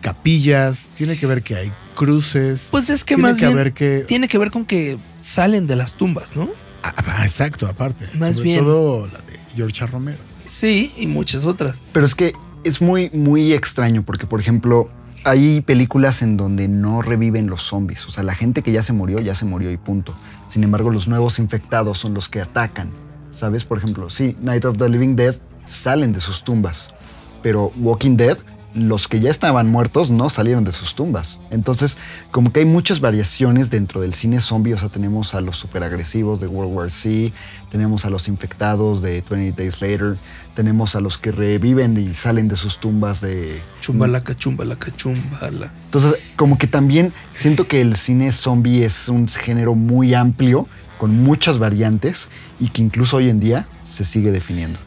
capillas, 0.00 0.90
tiene 0.94 1.16
que 1.16 1.26
ver 1.26 1.42
que 1.42 1.56
hay 1.56 1.72
cruces. 1.94 2.68
Pues 2.70 2.90
es 2.90 3.04
que 3.04 3.14
tiene 3.14 3.28
más 3.30 3.38
que 3.38 3.46
bien 3.46 3.56
ver 3.56 3.72
que 3.72 4.00
tiene 4.06 4.28
que 4.28 4.38
ver 4.38 4.50
con 4.50 4.64
que 4.64 4.98
salen 5.16 5.66
de 5.66 5.76
las 5.76 5.94
tumbas, 5.94 6.34
¿no? 6.36 6.50
Ah, 6.82 6.94
ah, 6.96 7.24
exacto, 7.24 7.66
aparte. 7.66 8.06
Más 8.18 8.36
Sobre 8.36 8.48
bien. 8.50 8.64
todo 8.64 9.06
la 9.06 9.20
de 9.20 9.38
George 9.54 9.86
Romero. 9.86 10.18
Sí, 10.44 10.92
y 10.96 11.06
muchas 11.06 11.44
otras. 11.44 11.82
Pero 11.92 12.04
es 12.06 12.14
que 12.14 12.32
es 12.64 12.80
muy, 12.80 13.10
muy 13.10 13.52
extraño 13.52 14.02
porque, 14.04 14.26
por 14.26 14.40
ejemplo, 14.40 14.90
hay 15.24 15.60
películas 15.60 16.22
en 16.22 16.36
donde 16.36 16.68
no 16.68 17.02
reviven 17.02 17.48
los 17.48 17.62
zombies. 17.62 18.06
O 18.06 18.10
sea, 18.10 18.22
la 18.22 18.34
gente 18.34 18.62
que 18.62 18.72
ya 18.72 18.82
se 18.82 18.92
murió, 18.92 19.20
ya 19.20 19.34
se 19.34 19.44
murió 19.44 19.70
y 19.70 19.76
punto. 19.76 20.16
Sin 20.46 20.64
embargo, 20.64 20.90
los 20.90 21.08
nuevos 21.08 21.38
infectados 21.38 21.98
son 21.98 22.14
los 22.14 22.28
que 22.28 22.40
atacan. 22.40 22.92
¿Sabes? 23.30 23.64
Por 23.64 23.78
ejemplo, 23.78 24.10
sí, 24.10 24.36
Night 24.40 24.64
of 24.64 24.76
the 24.76 24.88
Living 24.88 25.16
Dead 25.16 25.36
salen 25.64 26.12
de 26.12 26.20
sus 26.20 26.44
tumbas. 26.44 26.94
Pero 27.42 27.72
Walking 27.78 28.16
Dead, 28.16 28.36
los 28.74 29.08
que 29.08 29.20
ya 29.20 29.30
estaban 29.30 29.68
muertos 29.68 30.10
no 30.10 30.30
salieron 30.30 30.64
de 30.64 30.72
sus 30.72 30.94
tumbas. 30.94 31.38
Entonces, 31.50 31.98
como 32.30 32.52
que 32.52 32.60
hay 32.60 32.66
muchas 32.66 33.00
variaciones 33.00 33.70
dentro 33.70 34.00
del 34.00 34.14
cine 34.14 34.40
zombie. 34.40 34.74
O 34.74 34.78
sea, 34.78 34.88
tenemos 34.88 35.34
a 35.34 35.40
los 35.40 35.56
superagresivos 35.56 36.40
de 36.40 36.46
World 36.46 36.74
War 36.74 36.90
C, 36.90 37.32
tenemos 37.70 38.04
a 38.04 38.10
los 38.10 38.28
infectados 38.28 39.02
de 39.02 39.22
20 39.28 39.52
Days 39.62 39.80
Later, 39.82 40.16
tenemos 40.54 40.96
a 40.96 41.00
los 41.00 41.18
que 41.18 41.32
reviven 41.32 41.96
y 41.96 42.14
salen 42.14 42.48
de 42.48 42.56
sus 42.56 42.78
tumbas 42.78 43.20
de... 43.20 43.60
Chumbalaca, 43.80 44.34
chumbalaca, 44.34 44.94
chumbala. 44.96 45.72
Entonces, 45.84 46.16
como 46.36 46.58
que 46.58 46.66
también 46.66 47.12
siento 47.34 47.68
que 47.68 47.80
el 47.80 47.96
cine 47.96 48.32
zombie 48.32 48.84
es 48.84 49.08
un 49.08 49.28
género 49.28 49.74
muy 49.74 50.14
amplio, 50.14 50.66
con 50.98 51.16
muchas 51.22 51.58
variantes, 51.58 52.28
y 52.60 52.68
que 52.68 52.80
incluso 52.80 53.16
hoy 53.16 53.28
en 53.28 53.40
día 53.40 53.66
se 53.82 54.04
sigue 54.04 54.30
definiendo. 54.30 54.78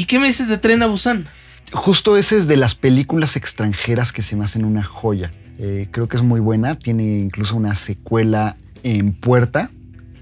¿Y 0.00 0.06
qué 0.06 0.18
me 0.18 0.28
dices 0.28 0.48
de 0.48 0.56
Tren 0.56 0.82
a 0.82 0.86
Busan? 0.86 1.28
Justo 1.72 2.16
ese 2.16 2.38
es 2.38 2.46
de 2.46 2.56
las 2.56 2.74
películas 2.74 3.36
extranjeras 3.36 4.12
que 4.12 4.22
se 4.22 4.34
me 4.34 4.46
hacen 4.46 4.64
una 4.64 4.82
joya. 4.82 5.30
Eh, 5.58 5.88
creo 5.90 6.08
que 6.08 6.16
es 6.16 6.22
muy 6.22 6.40
buena, 6.40 6.74
tiene 6.74 7.18
incluso 7.20 7.54
una 7.54 7.74
secuela 7.74 8.56
en 8.82 9.12
puerta 9.12 9.70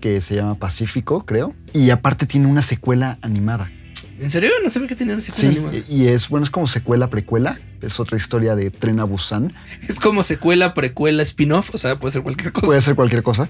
que 0.01 0.21
se 0.21 0.35
llama 0.35 0.57
Pacífico, 0.57 1.25
creo. 1.25 1.55
Y 1.73 1.91
aparte 1.91 2.27
tiene 2.27 2.49
una 2.49 2.63
secuela 2.63 3.19
animada. 3.23 3.71
¿En 4.19 4.31
serio? 4.31 4.51
No 4.65 4.69
sabía 4.69 4.89
que 4.89 4.97
tenía 4.97 5.15
una 5.15 5.23
secuela 5.23 5.53
Sí, 5.53 5.59
animada. 5.59 5.85
y 5.89 6.09
es 6.09 6.29
bueno, 6.29 6.43
es 6.43 6.51
como 6.51 6.67
secuela 6.67 7.09
precuela. 7.09 7.57
Es 7.81 8.01
otra 8.01 8.17
historia 8.17 8.57
de 8.57 8.73
Tren 8.73 8.99
a 8.99 9.05
Busan. 9.05 9.53
Es 9.87 10.01
como 10.01 10.25
secuela, 10.25 10.75
precuela, 10.75 11.23
spin-off. 11.23 11.71
O 11.73 11.79
sea, 11.79 12.01
puede 12.01 12.11
ser 12.11 12.23
cualquier 12.23 12.51
cosa. 12.51 12.67
Puede 12.67 12.81
ser 12.81 12.97
cualquier 12.97 13.23
cosa. 13.23 13.49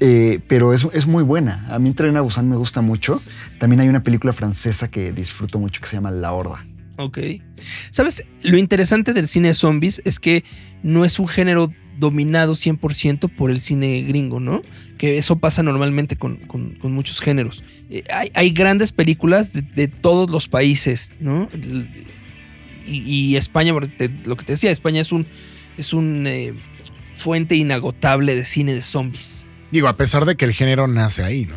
Eh, 0.00 0.40
pero 0.46 0.72
es, 0.72 0.86
es 0.92 1.06
muy 1.06 1.22
buena. 1.22 1.66
A 1.70 1.78
mí 1.78 1.92
Tren 1.92 2.16
a 2.16 2.20
Busan 2.20 2.48
me 2.48 2.56
gusta 2.56 2.80
mucho. 2.80 3.20
También 3.58 3.80
hay 3.80 3.88
una 3.88 4.02
película 4.02 4.32
francesa 4.32 4.90
que 4.90 5.12
disfruto 5.12 5.58
mucho 5.58 5.80
que 5.80 5.88
se 5.88 5.96
llama 5.96 6.10
La 6.10 6.32
Horda. 6.32 6.64
Ok. 6.96 7.18
¿Sabes? 7.90 8.24
Lo 8.42 8.58
interesante 8.58 9.12
del 9.12 9.28
cine 9.28 9.48
de 9.48 9.54
zombies 9.54 10.02
es 10.04 10.18
que 10.18 10.44
no 10.82 11.04
es 11.04 11.18
un 11.18 11.28
género 11.28 11.72
dominado 11.98 12.54
100% 12.54 13.34
por 13.34 13.50
el 13.50 13.60
cine 13.60 14.02
gringo, 14.02 14.38
¿no? 14.40 14.62
Que 14.98 15.18
eso 15.18 15.36
pasa 15.38 15.62
normalmente 15.62 16.16
con, 16.16 16.36
con- 16.36 16.76
muchos 16.82 17.20
géneros. 17.20 17.64
Eh, 17.90 18.04
hay, 18.12 18.30
hay 18.34 18.50
grandes 18.50 18.92
películas 18.92 19.52
de, 19.52 19.88
todos 19.88 20.30
los 20.30 20.48
países, 20.48 21.12
¿no? 21.20 21.48
Y, 22.86 23.36
España, 23.36 23.72
lo 23.72 24.36
que 24.36 24.44
te 24.44 24.52
decía, 24.52 24.70
España 24.70 25.00
es 25.00 25.12
un, 25.12 25.26
es 25.76 25.92
un 25.92 26.26
eh, 26.26 26.54
fuente 27.16 27.54
inagotable 27.54 28.34
de 28.34 28.44
cine 28.44 28.72
de 28.72 28.80
zombies. 28.82 29.44
Digo, 29.70 29.88
a 29.88 29.96
pesar 29.96 30.24
de 30.24 30.36
que 30.36 30.44
el 30.44 30.52
género 30.52 30.86
nace 30.86 31.22
ahí, 31.22 31.46
¿no? 31.46 31.56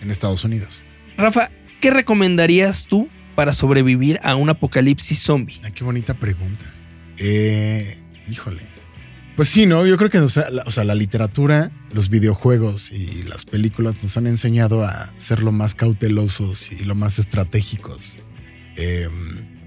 En 0.00 0.10
Estados 0.10 0.44
Unidos. 0.44 0.82
Rafa, 1.16 1.50
¿qué 1.80 1.90
recomendarías 1.90 2.86
tú 2.86 3.08
para 3.34 3.52
sobrevivir 3.52 4.20
a 4.22 4.34
un 4.36 4.48
apocalipsis 4.48 5.20
zombie? 5.20 5.60
Ay, 5.62 5.72
qué 5.72 5.84
bonita 5.84 6.14
pregunta. 6.14 6.64
Eh, 7.16 7.96
híjole. 8.28 8.62
Pues 9.36 9.48
sí, 9.48 9.66
¿no? 9.66 9.84
Yo 9.84 9.96
creo 9.96 10.10
que 10.10 10.18
o 10.18 10.28
sea, 10.28 10.48
la, 10.50 10.62
o 10.64 10.70
sea, 10.70 10.84
la 10.84 10.94
literatura, 10.94 11.72
los 11.92 12.08
videojuegos 12.08 12.92
y 12.92 13.24
las 13.24 13.44
películas 13.44 14.00
nos 14.00 14.16
han 14.16 14.28
enseñado 14.28 14.84
a 14.84 15.12
ser 15.18 15.42
lo 15.42 15.50
más 15.50 15.74
cautelosos 15.74 16.70
y 16.70 16.84
lo 16.84 16.94
más 16.94 17.18
estratégicos. 17.18 18.16
Eh, 18.76 19.08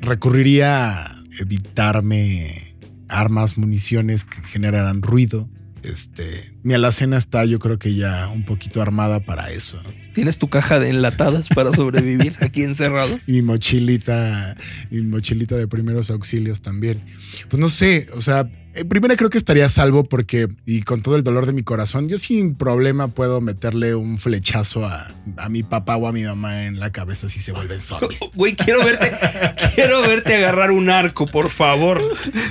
recurriría 0.01 1.05
a 1.05 1.15
evitarme 1.39 2.75
armas, 3.09 3.57
municiones 3.57 4.23
que 4.23 4.41
generaran 4.43 5.01
ruido. 5.01 5.49
Este, 5.87 6.53
mi 6.63 6.73
alacena 6.73 7.17
está, 7.17 7.45
yo 7.45 7.59
creo 7.59 7.79
que 7.79 7.95
ya 7.95 8.27
un 8.27 8.43
poquito 8.43 8.81
armada 8.81 9.21
para 9.21 9.51
eso. 9.51 9.79
¿Tienes 10.13 10.37
tu 10.37 10.49
caja 10.49 10.79
de 10.79 10.89
enlatadas 10.89 11.47
para 11.47 11.71
sobrevivir 11.71 12.35
aquí 12.41 12.63
encerrado? 12.63 13.19
Y 13.25 13.31
mi 13.31 13.41
mochilita, 13.41 14.57
mi 14.89 15.01
mochilita 15.01 15.55
de 15.55 15.67
primeros 15.67 16.11
auxilios 16.11 16.61
también. 16.61 17.03
Pues 17.49 17.59
no 17.59 17.69
sé, 17.69 18.09
o 18.13 18.21
sea, 18.21 18.49
primera 18.85 19.15
creo 19.15 19.29
que 19.29 19.37
estaría 19.37 19.65
a 19.65 19.69
salvo 19.69 20.03
porque, 20.03 20.47
y 20.65 20.81
con 20.81 21.01
todo 21.01 21.15
el 21.15 21.23
dolor 21.23 21.45
de 21.45 21.53
mi 21.53 21.63
corazón, 21.63 22.07
yo 22.09 22.17
sin 22.17 22.55
problema 22.55 23.07
puedo 23.07 23.41
meterle 23.41 23.95
un 23.95 24.19
flechazo 24.19 24.85
a, 24.85 25.07
a 25.37 25.49
mi 25.49 25.63
papá 25.63 25.95
o 25.95 26.07
a 26.07 26.11
mi 26.11 26.23
mamá 26.23 26.65
en 26.65 26.79
la 26.79 26.91
cabeza 26.91 27.29
si 27.29 27.39
se 27.39 27.51
vuelven 27.51 27.81
zombies. 27.81 28.19
Güey, 28.35 28.55
quiero 28.55 28.83
verte, 28.83 29.11
quiero 29.75 30.01
verte 30.01 30.35
agarrar 30.35 30.71
un 30.71 30.89
arco, 30.89 31.27
por 31.27 31.49
favor. 31.49 32.01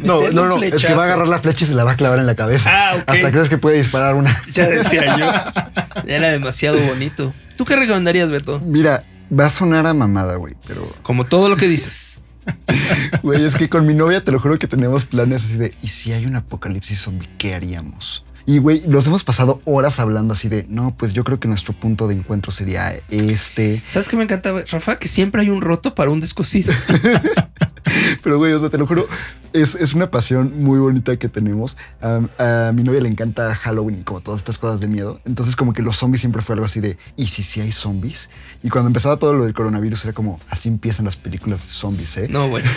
No, 0.03 0.21
Meterle 0.21 0.35
no, 0.35 0.47
no. 0.47 0.63
Es 0.63 0.85
que 0.85 0.95
va 0.95 1.03
a 1.03 1.07
agarrar 1.07 1.29
la 1.29 1.39
flecha 1.39 1.65
y 1.65 1.69
se 1.69 1.75
la 1.75 1.85
va 1.85 1.93
a 1.93 1.97
clavar 1.97 2.19
en 2.19 2.27
la 2.27 2.35
cabeza. 2.35 2.71
Ah, 2.73 2.97
ok. 2.97 3.05
Hasta 3.07 3.31
crees 3.31 3.49
que 3.49 3.59
puede 3.59 3.77
disparar 3.77 4.15
una. 4.15 4.37
Ya 4.51 4.69
decía 4.69 5.17
yo. 5.17 6.03
Era 6.07 6.31
demasiado 6.31 6.79
bonito. 6.79 7.33
¿Tú 7.57 7.65
qué 7.65 7.77
recomendarías, 7.77 8.31
Beto? 8.31 8.61
Mira, 8.61 9.05
va 9.37 9.47
a 9.47 9.51
sonar 9.51 9.87
a 9.87 9.95
mamada, 9.95 10.37
güey. 10.37 10.55
Pero, 10.67 10.87
Como 11.03 11.27
todo 11.27 11.49
lo 11.49 11.57
que 11.57 11.69
dices. 11.69 12.21
güey, 13.23 13.45
es 13.45 13.55
que 13.55 13.69
con 13.69 13.87
mi 13.87 13.95
novia 13.95 14.23
te 14.23 14.33
lo 14.33 14.41
juro 14.41 14.59
que 14.59 14.69
tenemos 14.69 15.05
planes 15.05 15.45
así 15.45 15.57
de, 15.57 15.75
¿y 15.83 15.89
si 15.89 16.13
hay 16.13 16.27
un 16.27 16.37
apocalipsis 16.37 17.01
zombie, 17.01 17.29
qué 17.39 17.55
haríamos? 17.55 18.25
Y, 18.49 18.59
güey, 18.59 18.83
nos 18.87 19.07
hemos 19.09 19.25
pasado 19.25 19.61
horas 19.65 19.99
hablando 19.99 20.33
así 20.33 20.49
de, 20.49 20.67
no, 20.69 20.95
pues 20.97 21.13
yo 21.13 21.25
creo 21.25 21.41
que 21.41 21.49
nuestro 21.49 21.73
punto 21.73 22.07
de 22.07 22.15
encuentro 22.15 22.53
sería 22.53 22.95
este. 23.11 23.83
¿Sabes 23.89 24.09
qué 24.09 24.17
me 24.17 24.23
encanta, 24.23 24.53
Rafa? 24.71 24.97
Que 25.01 25.09
siempre 25.09 25.43
hay 25.43 25.51
un 25.51 25.61
roto 25.61 25.97
para 25.97 26.11
un 26.11 26.21
descosido. 26.21 26.73
Pero, 28.23 28.39
güey, 28.39 28.53
o 28.53 28.59
sea, 28.59 28.71
te 28.71 28.79
lo 28.79 28.87
juro, 28.87 29.07
es, 29.53 29.75
es 29.75 29.95
una 29.95 30.11
pasión 30.11 30.63
muy 30.63 30.79
bonita 30.79 31.17
que 31.17 31.29
tenemos. 31.29 31.77
A, 32.01 32.69
a 32.69 32.73
mi 32.73 32.83
novia 32.83 33.01
le 33.01 33.09
encanta 33.09 33.55
Halloween 33.55 34.01
y 34.01 34.03
como 34.03 34.21
todas 34.21 34.41
estas 34.41 34.59
cosas 34.59 34.81
de 34.81 34.89
miedo. 34.89 35.21
Entonces, 35.25 35.57
como 35.57 35.73
que 35.73 35.83
los 35.83 35.97
zombies 35.97 36.21
siempre 36.21 36.43
fue 36.43 36.55
algo 36.55 36.67
así 36.67 36.81
de, 36.81 36.99
¿y 37.17 37.27
si 37.27 37.43
sí 37.43 37.61
hay 37.61 37.73
zombies? 37.73 38.29
Y 38.63 38.69
cuando 38.69 38.89
empezaba 38.89 39.17
todo 39.17 39.33
lo 39.33 39.45
del 39.45 39.55
coronavirus, 39.55 40.05
era 40.05 40.15
como, 40.15 40.41
así 40.49 40.69
empiezan 40.69 41.05
las 41.05 41.17
películas 41.17 41.65
de 41.65 41.71
zombies, 41.71 42.17
¿eh? 42.17 42.29
No, 42.31 42.49
bueno. 42.49 42.69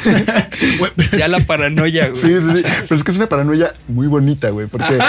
ya 1.18 1.28
la 1.28 1.40
paranoia, 1.40 2.10
güey. 2.10 2.22
Sí, 2.22 2.40
sí, 2.40 2.56
sí. 2.56 2.64
Pero 2.64 2.96
es 2.96 3.04
que 3.04 3.12
es 3.12 3.18
una 3.18 3.28
paranoia 3.28 3.76
muy 3.88 4.08
bonita, 4.08 4.50
güey. 4.50 4.68
Porque, 4.68 5.00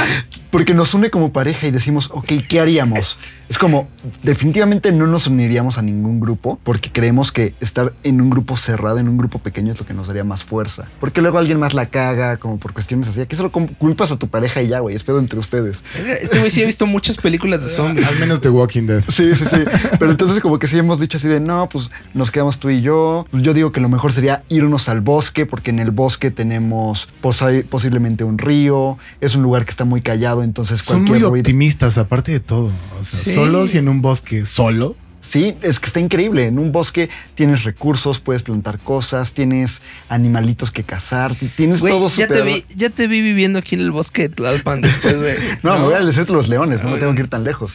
porque 0.50 0.74
nos 0.74 0.94
une 0.94 1.10
como 1.10 1.32
pareja 1.32 1.66
y 1.66 1.70
decimos, 1.70 2.10
ok, 2.12 2.32
¿qué 2.48 2.60
haríamos? 2.60 3.34
Es 3.50 3.58
como, 3.58 3.88
definitivamente 4.22 4.92
no 4.92 5.08
nos 5.08 5.26
uniríamos 5.26 5.76
a 5.76 5.82
ningún 5.82 6.20
grupo 6.20 6.60
porque 6.62 6.92
creemos 6.92 7.32
que 7.32 7.54
estar 7.58 7.92
en 8.04 8.20
un 8.20 8.30
grupo 8.30 8.56
cerrado, 8.56 8.98
en 8.98 9.08
un 9.08 9.18
grupo 9.18 9.40
pequeño, 9.40 9.72
es 9.72 9.80
lo 9.80 9.84
que 9.84 9.89
nos 9.94 10.06
daría 10.06 10.24
más 10.24 10.42
fuerza. 10.44 10.88
Porque 11.00 11.20
luego 11.20 11.38
alguien 11.38 11.58
más 11.58 11.74
la 11.74 11.86
caga, 11.86 12.36
como 12.36 12.58
por 12.58 12.72
cuestiones 12.72 13.08
así. 13.08 13.26
Que 13.26 13.36
solo 13.36 13.50
culpas 13.50 14.10
a 14.12 14.18
tu 14.18 14.28
pareja 14.28 14.62
y 14.62 14.68
ya, 14.68 14.80
güey. 14.80 14.94
Es 14.96 15.04
pedo 15.04 15.18
entre 15.18 15.38
ustedes. 15.38 15.84
Este 16.20 16.38
güey 16.38 16.50
sí 16.50 16.62
ha 16.62 16.66
visto 16.66 16.86
muchas 16.86 17.16
películas 17.16 17.62
de 17.62 17.68
zombies. 17.68 18.06
Al 18.06 18.18
menos 18.18 18.40
The 18.40 18.50
Walking 18.50 18.84
Dead. 18.86 19.02
Sí, 19.08 19.34
sí, 19.34 19.44
sí. 19.44 19.56
Pero 19.98 20.10
entonces 20.10 20.40
como 20.40 20.58
que 20.58 20.66
sí 20.66 20.78
hemos 20.78 21.00
dicho 21.00 21.16
así 21.18 21.28
de, 21.28 21.40
no, 21.40 21.68
pues 21.68 21.90
nos 22.14 22.30
quedamos 22.30 22.58
tú 22.58 22.70
y 22.70 22.80
yo. 22.82 23.26
Pues 23.30 23.42
yo 23.42 23.54
digo 23.54 23.72
que 23.72 23.80
lo 23.80 23.88
mejor 23.88 24.12
sería 24.12 24.42
irnos 24.48 24.88
al 24.88 25.00
bosque 25.00 25.46
porque 25.46 25.70
en 25.70 25.78
el 25.78 25.90
bosque 25.90 26.30
tenemos 26.30 27.08
posi- 27.22 27.64
posiblemente 27.64 28.24
un 28.24 28.38
río. 28.38 28.98
Es 29.20 29.36
un 29.36 29.42
lugar 29.42 29.64
que 29.64 29.70
está 29.70 29.84
muy 29.84 30.00
callado, 30.02 30.42
entonces 30.42 30.80
Son 30.80 30.98
cualquier 31.04 31.18
muy 31.20 31.28
ruido... 31.30 31.40
optimistas, 31.42 31.98
aparte 31.98 32.32
de 32.32 32.40
todo. 32.40 32.70
O 33.00 33.04
sea, 33.04 33.20
Sí. 33.20 33.34
solos 33.34 33.74
y 33.74 33.78
en 33.78 33.88
un 33.88 34.00
bosque 34.02 34.46
solo. 34.46 34.96
Sí, 35.20 35.56
es 35.62 35.78
que 35.78 35.86
está 35.86 36.00
increíble. 36.00 36.46
En 36.46 36.58
un 36.58 36.72
bosque 36.72 37.10
tienes 37.34 37.64
recursos, 37.64 38.20
puedes 38.20 38.42
plantar 38.42 38.78
cosas, 38.78 39.34
tienes 39.34 39.82
animalitos 40.08 40.70
que 40.70 40.82
cazar, 40.82 41.34
tienes 41.56 41.80
todo 41.80 42.08
ya 42.08 42.26
te, 42.26 42.42
vi, 42.42 42.64
ya 42.74 42.90
te 42.90 43.06
vi 43.06 43.20
viviendo 43.20 43.58
aquí 43.58 43.74
en 43.74 43.82
el 43.82 43.90
bosque 43.90 44.22
de 44.22 44.28
Tlalpan 44.30 44.80
después 44.80 45.20
de. 45.20 45.38
No, 45.62 45.78
me 45.78 45.84
voy 45.84 45.94
al 45.94 46.06
desierto 46.06 46.32
de 46.32 46.38
los 46.38 46.48
leones, 46.48 46.82
no 46.82 46.90
me 46.90 46.98
tengo 46.98 47.14
que 47.14 47.20
ir 47.20 47.28
tan 47.28 47.44
lejos. 47.44 47.74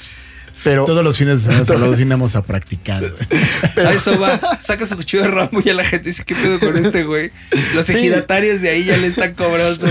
Pero 0.66 0.84
Todos 0.84 1.04
los 1.04 1.18
fines 1.18 1.44
de 1.46 1.52
semana 1.52 1.66
solo 1.80 1.92
vinimos 1.92 2.36
a 2.36 2.44
practicar. 2.44 3.02
güey. 3.02 3.88
A 3.88 3.92
eso 3.94 4.20
va, 4.20 4.38
saca 4.60 4.86
su 4.86 4.98
cuchillo 4.98 5.24
de 5.24 5.30
rambo 5.30 5.62
y 5.64 5.70
a 5.70 5.74
la 5.76 5.86
gente 5.86 6.10
dice, 6.10 6.24
¿qué 6.26 6.36
pedo 6.36 6.60
con 6.60 6.76
este 6.76 7.04
güey? 7.06 7.32
Los 7.74 7.86
Sí. 7.86 7.94
ejidatarios 7.94 8.62
de 8.62 8.70
ahí 8.72 8.84
ya 8.84 8.98
le 8.98 9.08
están 9.08 9.34
cobrando. 9.36 9.88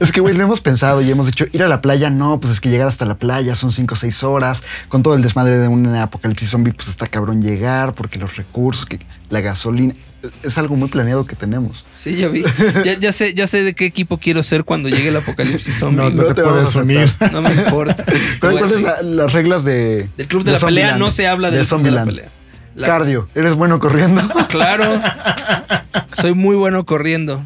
es 0.00 0.12
que, 0.12 0.20
güey, 0.20 0.34
lo 0.36 0.44
hemos 0.44 0.60
pensado 0.60 1.00
y 1.02 1.10
hemos 1.10 1.26
dicho, 1.26 1.46
ir 1.50 1.62
a 1.62 1.68
la 1.68 1.80
playa, 1.80 2.10
no, 2.10 2.38
pues 2.38 2.52
es 2.52 2.60
que 2.60 2.68
llegar 2.68 2.86
hasta 2.86 3.04
la 3.06 3.16
playa 3.18 3.54
son 3.56 3.72
5 3.72 3.94
o 3.94 3.96
6 3.96 4.22
horas. 4.22 4.62
Con 4.88 5.02
todo 5.02 5.14
el 5.14 5.22
desmadre 5.22 5.58
de 5.58 5.66
un 5.68 5.86
apocalipsis 5.96 6.50
zombie, 6.50 6.72
pues 6.72 6.88
está 6.88 7.06
cabrón 7.06 7.42
llegar, 7.42 7.94
porque 7.94 8.18
los 8.18 8.36
recursos, 8.36 8.84
que 8.86 9.00
la 9.30 9.40
gasolina, 9.40 9.94
es 10.42 10.58
algo 10.58 10.76
muy 10.76 10.88
planeado 10.88 11.26
que 11.26 11.36
tenemos. 11.36 11.84
Sí, 11.92 12.16
ya 12.16 12.28
vi. 12.28 12.44
Ya, 12.84 12.94
ya 12.98 13.12
sé, 13.12 13.34
ya 13.34 13.46
sé 13.46 13.62
de 13.64 13.74
qué 13.74 13.84
equipo 13.86 14.18
quiero 14.18 14.42
ser 14.42 14.64
cuando 14.64 14.88
llegue 14.88 15.08
el 15.08 15.16
apocalipsis 15.16 15.74
zombie. 15.78 15.96
No, 16.04 16.10
No, 16.10 16.22
no 16.22 16.28
No 16.28 16.34
te, 16.34 16.42
puedes 16.42 16.74
unir. 16.76 17.00
aceptar. 17.20 17.42
me 17.42 17.52
importa. 17.54 18.04
¿cuáles 18.40 18.70
son 18.72 19.16
las 19.16 19.32
reglas 19.32 19.64
de... 19.64 20.08
Del 20.16 20.26
club 20.28 20.44
de, 20.44 20.52
la 20.52 20.58
pelea 20.60 20.96
no 20.98 21.10
se 21.10 21.26
habla 21.26 21.50
del 21.50 21.62
de 21.62 21.66
club 21.68 21.82
de 21.82 21.90
la 21.90 22.04
pelea. 22.04 22.28
La- 22.74 22.86
Cardio, 22.88 23.28
¿eres 23.34 23.54
bueno 23.54 23.78
corriendo? 23.80 24.22
Claro. 24.50 24.84
Soy 26.12 26.34
muy 26.34 26.56
bueno 26.56 26.84
corriendo. 26.84 27.44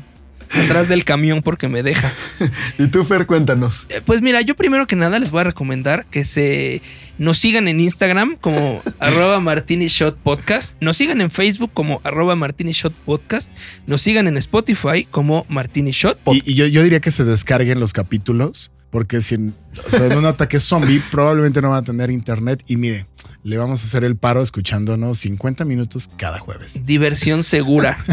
Atrás 0.53 0.89
del 0.89 1.05
camión 1.05 1.43
porque 1.43 1.69
me 1.69 1.83
deja. 1.83 2.13
y 2.79 2.89
tú, 2.89 3.05
Fer, 3.05 3.27
cuéntanos. 3.27 3.87
Eh, 3.89 4.01
Pues 4.05 4.21
mira, 4.23 4.41
yo 4.41 4.57
primero 4.57 4.87
que 4.87 4.97
nada 4.97 5.19
les 5.19 5.31
voy 5.31 5.43
a 5.43 5.45
recomendar 5.45 6.07
que 6.07 6.25
se 6.25 6.83
nos 7.19 7.39
sigan 7.39 7.69
en 7.69 7.81
Instagram 7.81 8.37
como 8.41 8.83
arroba 8.99 9.41
martini 9.41 9.87
shot 9.89 10.17
podcast, 10.17 10.77
nos 10.81 10.97
sigan 10.97 11.21
en 11.21 11.31
Facebook 11.31 11.71
como 11.73 12.01
arroba 12.03 12.35
martini 12.35 12.73
shot 12.73 12.95
podcast, 12.95 13.53
nos 13.87 14.03
sigan 14.03 14.27
en 14.27 14.37
Spotify 14.39 15.07
como 15.11 15.47
martini 15.49 15.93
shot. 15.93 16.19
Y, 16.33 16.51
y 16.51 16.55
yo, 16.55 16.67
yo 16.67 16.83
diría 16.83 17.01
que 17.01 17.11
se 17.11 17.25
descarguen 17.25 17.79
los 17.79 17.93
capítulos, 17.93 18.71
porque 18.91 19.21
si 19.21 19.37
en, 19.37 19.55
o 19.87 19.91
sea, 19.91 20.07
en 20.07 20.19
un 20.19 20.27
ataque 20.27 20.59
zombie 20.61 21.01
probablemente 21.11 21.63
no 21.63 21.71
van 21.71 21.79
a 21.79 21.85
tener 21.85 22.11
internet. 22.11 22.63
Y 22.67 22.77
mire, 22.77 23.07
le 23.43 23.57
vamos 23.57 23.83
a 23.83 23.85
hacer 23.87 24.05
el 24.05 24.17
paro 24.17 24.43
escuchándonos 24.43 25.19
50 25.19 25.65
minutos 25.65 26.11
cada 26.17 26.39
jueves. 26.39 26.81
Diversión 26.85 27.43
segura. 27.43 27.99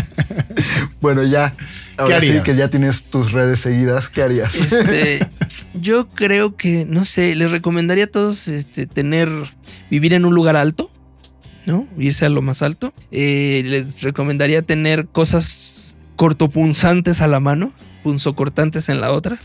Bueno, 0.99 1.23
ya. 1.23 1.55
Ahora 1.95 2.19
sí 2.19 2.29
harías? 2.29 2.43
que 2.43 2.55
ya 2.55 2.69
tienes 2.69 3.03
tus 3.03 3.31
redes 3.31 3.59
seguidas, 3.59 4.09
¿qué 4.09 4.23
harías? 4.23 4.55
Este, 4.55 5.27
yo 5.75 6.09
creo 6.09 6.55
que, 6.55 6.85
no 6.85 7.05
sé, 7.05 7.35
les 7.35 7.51
recomendaría 7.51 8.05
a 8.05 8.07
todos 8.07 8.47
este, 8.47 8.87
tener, 8.87 9.29
vivir 9.91 10.15
en 10.15 10.25
un 10.25 10.33
lugar 10.33 10.55
alto, 10.55 10.91
¿no? 11.67 11.87
Irse 11.99 12.25
a 12.25 12.29
lo 12.29 12.41
más 12.41 12.63
alto. 12.63 12.93
Eh, 13.11 13.61
les 13.65 14.01
recomendaría 14.01 14.63
tener 14.63 15.05
cosas 15.07 15.95
cortopunzantes 16.15 17.21
a 17.21 17.27
la 17.27 17.39
mano, 17.39 17.71
punzocortantes 18.07 18.87
en 18.87 19.01
la 19.01 19.11
otra. 19.11 19.37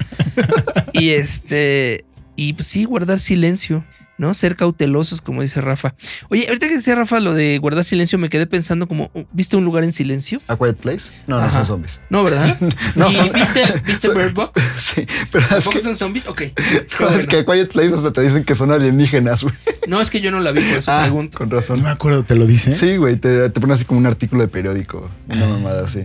y 0.93 1.11
este, 1.11 2.05
y 2.37 2.53
pues 2.53 2.69
sí, 2.69 2.85
guardar 2.85 3.19
silencio. 3.19 3.85
¿no? 4.19 4.35
Ser 4.35 4.55
cautelosos, 4.55 5.21
como 5.21 5.43
dice 5.43 5.61
Rafa. 5.61 5.95
Oye, 6.29 6.45
ahorita 6.47 6.69
que 6.69 6.77
decía 6.77 6.95
Rafa 6.95 7.19
lo 7.19 7.35
de 7.35 7.59
guardar 7.59 7.85
silencio, 7.85 8.19
me 8.21 8.29
quedé 8.29 8.47
pensando 8.47 8.87
como, 8.87 9.11
¿viste 9.33 9.57
un 9.57 9.65
lugar 9.65 9.83
en 9.83 9.91
silencio? 9.91 10.41
¿A 10.47 10.57
Quiet 10.57 10.77
Place? 10.77 11.11
No, 11.27 11.41
no 11.41 11.51
son 11.51 11.67
zombies. 11.67 11.99
No, 12.09 12.23
¿verdad? 12.23 12.57
No, 12.95 13.11
¿Y 13.11 13.15
son- 13.15 13.33
¿Viste, 13.33 13.65
¿viste 13.85 14.07
son- 14.09 14.17
Bird 14.19 14.33
Box? 14.35 14.63
Sí, 14.77 15.07
pero 15.33 15.43
es 15.43 15.49
¿Tampoco 15.51 15.71
que, 15.73 15.81
son 15.81 15.97
zombies? 15.97 16.29
Ok. 16.29 16.43
No, 16.43 17.07
es 17.09 17.15
bueno. 17.15 17.27
que 17.31 17.37
a 17.39 17.45
Quiet 17.45 17.73
Place 17.73 17.95
hasta 17.95 18.13
te 18.13 18.21
dicen 18.21 18.45
que 18.45 18.55
son 18.55 18.71
alienígenas, 18.71 19.43
güey. 19.43 19.55
No, 19.89 20.01
es 20.01 20.09
que 20.09 20.21
yo 20.21 20.31
no 20.31 20.39
la 20.39 20.53
vi, 20.53 20.61
por 20.61 20.79
eso 20.79 20.93
Ah, 20.93 21.01
pregunto. 21.03 21.39
con 21.39 21.49
No 21.49 21.57
razón. 21.57 21.83
me 21.83 21.89
acuerdo, 21.89 22.23
¿te 22.23 22.37
lo 22.37 22.47
dice? 22.47 22.77
Sí, 22.77 22.99
güey, 22.99 23.17
te, 23.17 23.49
te 23.51 23.61
ponen 23.61 23.75
así 23.75 23.87
como 23.87 23.99
un 23.99 24.07
artículo 24.07 24.43
de 24.43 24.49
periódico, 24.49 25.11
una 25.29 25.49
mamada 25.49 25.85
así. 25.87 26.05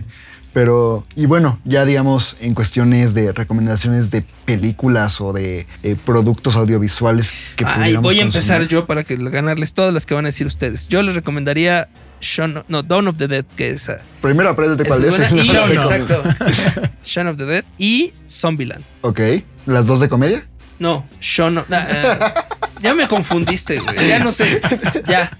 Pero, 0.58 1.04
y 1.14 1.26
bueno, 1.26 1.60
ya 1.64 1.84
digamos, 1.84 2.36
en 2.40 2.52
cuestiones 2.52 3.14
de 3.14 3.30
recomendaciones 3.30 4.10
de 4.10 4.22
películas 4.44 5.20
o 5.20 5.32
de 5.32 5.68
eh, 5.84 5.94
productos 6.04 6.56
audiovisuales 6.56 7.32
que 7.54 7.64
Ay, 7.64 7.74
pudiéramos 7.76 8.02
voy 8.02 8.18
a 8.18 8.22
empezar 8.22 8.66
yo 8.66 8.84
para 8.84 9.04
que 9.04 9.14
ganarles 9.14 9.72
todas 9.72 9.94
las 9.94 10.04
que 10.04 10.14
van 10.14 10.24
a 10.24 10.30
decir 10.30 10.48
ustedes. 10.48 10.88
Yo 10.88 11.00
les 11.02 11.14
recomendaría 11.14 11.88
Shaun, 12.20 12.64
no, 12.66 12.82
Dawn 12.82 13.06
of 13.06 13.18
the 13.18 13.28
Dead, 13.28 13.44
que 13.54 13.70
es, 13.70 13.88
uh, 13.88 13.92
Primero 14.20 14.48
apréndete 14.48 14.82
es 14.82 14.88
cuál 14.88 15.04
es. 15.04 15.16
buena, 15.16 15.30
y- 15.40 15.46
Shaun 15.46 15.68
of- 15.68 15.74
exacto. 15.74 16.22
Shaun 17.04 17.28
of 17.28 17.36
the 17.36 17.44
Dead 17.46 17.64
y 17.78 18.12
Zombieland. 18.28 18.82
Ok, 19.02 19.20
¿las 19.66 19.86
dos 19.86 20.00
de 20.00 20.08
comedia? 20.08 20.42
No, 20.80 21.06
Shaun 21.20 21.58
of, 21.58 21.66
eh, 21.70 22.18
ya 22.82 22.94
me 22.94 23.06
confundiste, 23.08 23.78
güey. 23.80 24.08
Ya 24.08 24.18
no 24.20 24.32
sé. 24.32 24.60
Ya, 25.06 25.36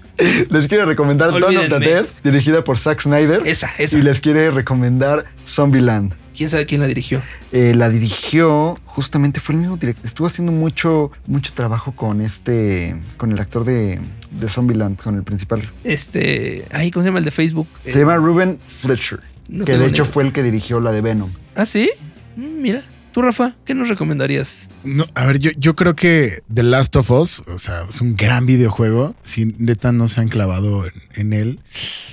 Les 0.49 0.67
quiere 0.67 0.85
recomendar 0.85 1.31
Dawn 1.31 1.57
of 1.57 1.69
the. 1.69 1.79
Dead, 1.79 2.05
dirigida 2.23 2.63
por 2.63 2.77
Zack 2.77 3.01
Snyder. 3.01 3.41
esa, 3.45 3.69
esa. 3.77 3.97
Y 3.97 4.01
les 4.01 4.19
quiere 4.19 4.51
recomendar 4.51 5.25
Zombieland. 5.47 6.13
¿Quién 6.35 6.49
sabe 6.49 6.65
quién 6.65 6.79
la 6.79 6.87
dirigió? 6.87 7.21
Eh, 7.51 7.73
la 7.75 7.89
dirigió, 7.89 8.77
justamente 8.85 9.39
fue 9.41 9.55
el 9.55 9.59
mismo 9.61 9.75
director. 9.77 10.05
Estuvo 10.05 10.25
haciendo 10.27 10.51
mucho, 10.53 11.11
mucho 11.27 11.51
trabajo 11.53 11.91
con 11.93 12.21
este, 12.21 12.95
con 13.17 13.31
el 13.33 13.39
actor 13.39 13.65
de, 13.65 13.99
de 14.31 14.47
Zombieland, 14.47 14.97
con 15.01 15.15
el 15.15 15.23
principal. 15.23 15.69
Este, 15.83 16.65
ay, 16.71 16.91
¿cómo 16.91 17.03
se 17.03 17.09
llama 17.09 17.19
el 17.19 17.25
de 17.25 17.31
Facebook? 17.31 17.67
Se 17.83 17.91
Eh, 17.91 17.99
llama 18.01 18.15
Ruben 18.15 18.57
Fletcher, 18.79 19.19
no 19.49 19.65
que 19.65 19.77
de 19.77 19.85
hecho 19.87 20.05
fue 20.05 20.23
el 20.23 20.31
que 20.31 20.41
dirigió 20.43 20.79
la 20.79 20.91
de 20.93 21.01
Venom. 21.01 21.29
¿Ah, 21.55 21.65
sí? 21.65 21.89
Mm, 22.37 22.61
Mira, 22.61 22.83
tú, 23.11 23.21
Rafa, 23.21 23.55
¿qué 23.65 23.73
nos 23.73 23.89
recomendarías? 23.89 24.69
No, 24.83 25.05
a 25.15 25.25
ver, 25.25 25.39
yo, 25.39 25.51
yo 25.57 25.75
creo 25.75 25.95
que 25.95 26.39
The 26.53 26.63
Last 26.63 26.95
of 26.95 27.09
Us, 27.11 27.39
o 27.47 27.59
sea, 27.59 27.85
es 27.89 28.01
un 28.01 28.15
gran 28.15 28.45
videojuego. 28.45 29.15
Si 29.23 29.45
neta 29.57 29.91
no 29.91 30.07
se 30.09 30.21
han 30.21 30.29
clavado 30.29 30.85
en, 30.85 30.93
en 31.15 31.33
él, 31.33 31.59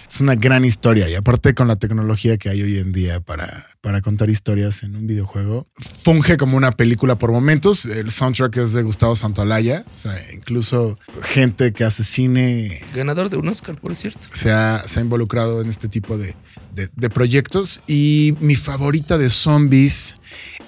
es 0.08 0.20
una 0.20 0.34
gran 0.34 0.64
historia. 0.64 1.08
Y 1.08 1.14
aparte 1.14 1.54
con 1.54 1.68
la 1.68 1.76
tecnología 1.76 2.36
que 2.38 2.48
hay 2.48 2.62
hoy 2.62 2.78
en 2.78 2.92
día 2.92 3.20
para, 3.20 3.66
para 3.80 4.00
contar 4.00 4.30
historias 4.30 4.82
en 4.82 4.96
un 4.96 5.06
videojuego, 5.06 5.66
funge 6.02 6.36
como 6.36 6.56
una 6.56 6.72
película 6.72 7.18
por 7.18 7.32
momentos. 7.32 7.84
El 7.86 8.10
soundtrack 8.10 8.56
es 8.58 8.72
de 8.72 8.82
Gustavo 8.82 9.16
Santaolalla, 9.16 9.84
o 9.94 9.96
sea, 9.96 10.16
incluso 10.32 10.98
gente 11.22 11.72
que 11.72 11.84
hace 11.84 12.02
cine 12.04 12.80
Ganador 12.94 13.28
de 13.30 13.36
un 13.36 13.48
Oscar, 13.48 13.76
por 13.80 13.94
cierto. 13.96 14.28
se 14.32 14.50
ha, 14.52 14.82
se 14.86 15.00
ha 15.00 15.02
involucrado 15.02 15.60
en 15.60 15.68
este 15.68 15.88
tipo 15.88 16.16
de, 16.18 16.34
de- 16.74 16.88
de 16.94 17.10
proyectos. 17.10 17.80
Y 17.86 18.34
mi 18.40 18.54
favorita 18.54 19.18
de 19.18 19.28
zombies 19.30 20.14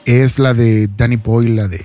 es 0.09 0.38
la 0.38 0.54
de 0.54 0.88
Danny 0.96 1.16
Boyle, 1.16 1.54
la 1.56 1.68
de 1.68 1.78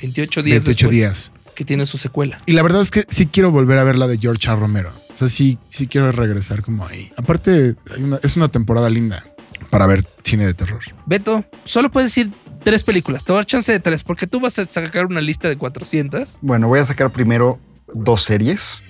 28 0.00 0.42
días 0.42 0.64
28 0.64 0.86
después, 0.86 0.96
días. 0.96 1.32
que 1.54 1.64
tiene 1.64 1.86
su 1.86 1.98
secuela. 1.98 2.38
Y 2.46 2.52
la 2.52 2.62
verdad 2.62 2.82
es 2.82 2.90
que 2.90 3.04
sí 3.08 3.26
quiero 3.26 3.50
volver 3.50 3.78
a 3.78 3.84
ver 3.84 3.96
la 3.96 4.06
de 4.06 4.18
George 4.18 4.48
R. 4.48 4.56
Romero. 4.58 4.92
O 5.14 5.16
sea, 5.18 5.28
sí, 5.28 5.58
sí 5.68 5.86
quiero 5.86 6.10
regresar 6.12 6.62
como 6.62 6.86
ahí. 6.86 7.10
Aparte, 7.16 7.74
hay 7.94 8.02
una- 8.02 8.18
es 8.22 8.36
una 8.36 8.48
temporada 8.48 8.88
linda 8.90 9.22
para 9.70 9.86
ver 9.86 10.04
cine 10.24 10.46
de 10.46 10.54
terror. 10.54 10.80
Beto, 11.06 11.44
solo 11.64 11.90
puedes 11.90 12.10
decir 12.10 12.30
tres 12.64 12.82
películas. 12.82 13.24
Te 13.24 13.32
voy 13.32 13.38
a 13.38 13.40
dar 13.40 13.46
chance 13.46 13.70
de 13.72 13.80
tres, 13.80 14.02
porque 14.04 14.26
tú 14.26 14.40
vas 14.40 14.58
a 14.58 14.64
sacar 14.64 15.06
una 15.06 15.20
lista 15.20 15.48
de 15.48 15.56
400. 15.56 16.38
Bueno, 16.42 16.68
voy 16.68 16.80
a 16.80 16.84
sacar 16.84 17.10
primero 17.10 17.58
dos 17.94 18.22
series. 18.22 18.82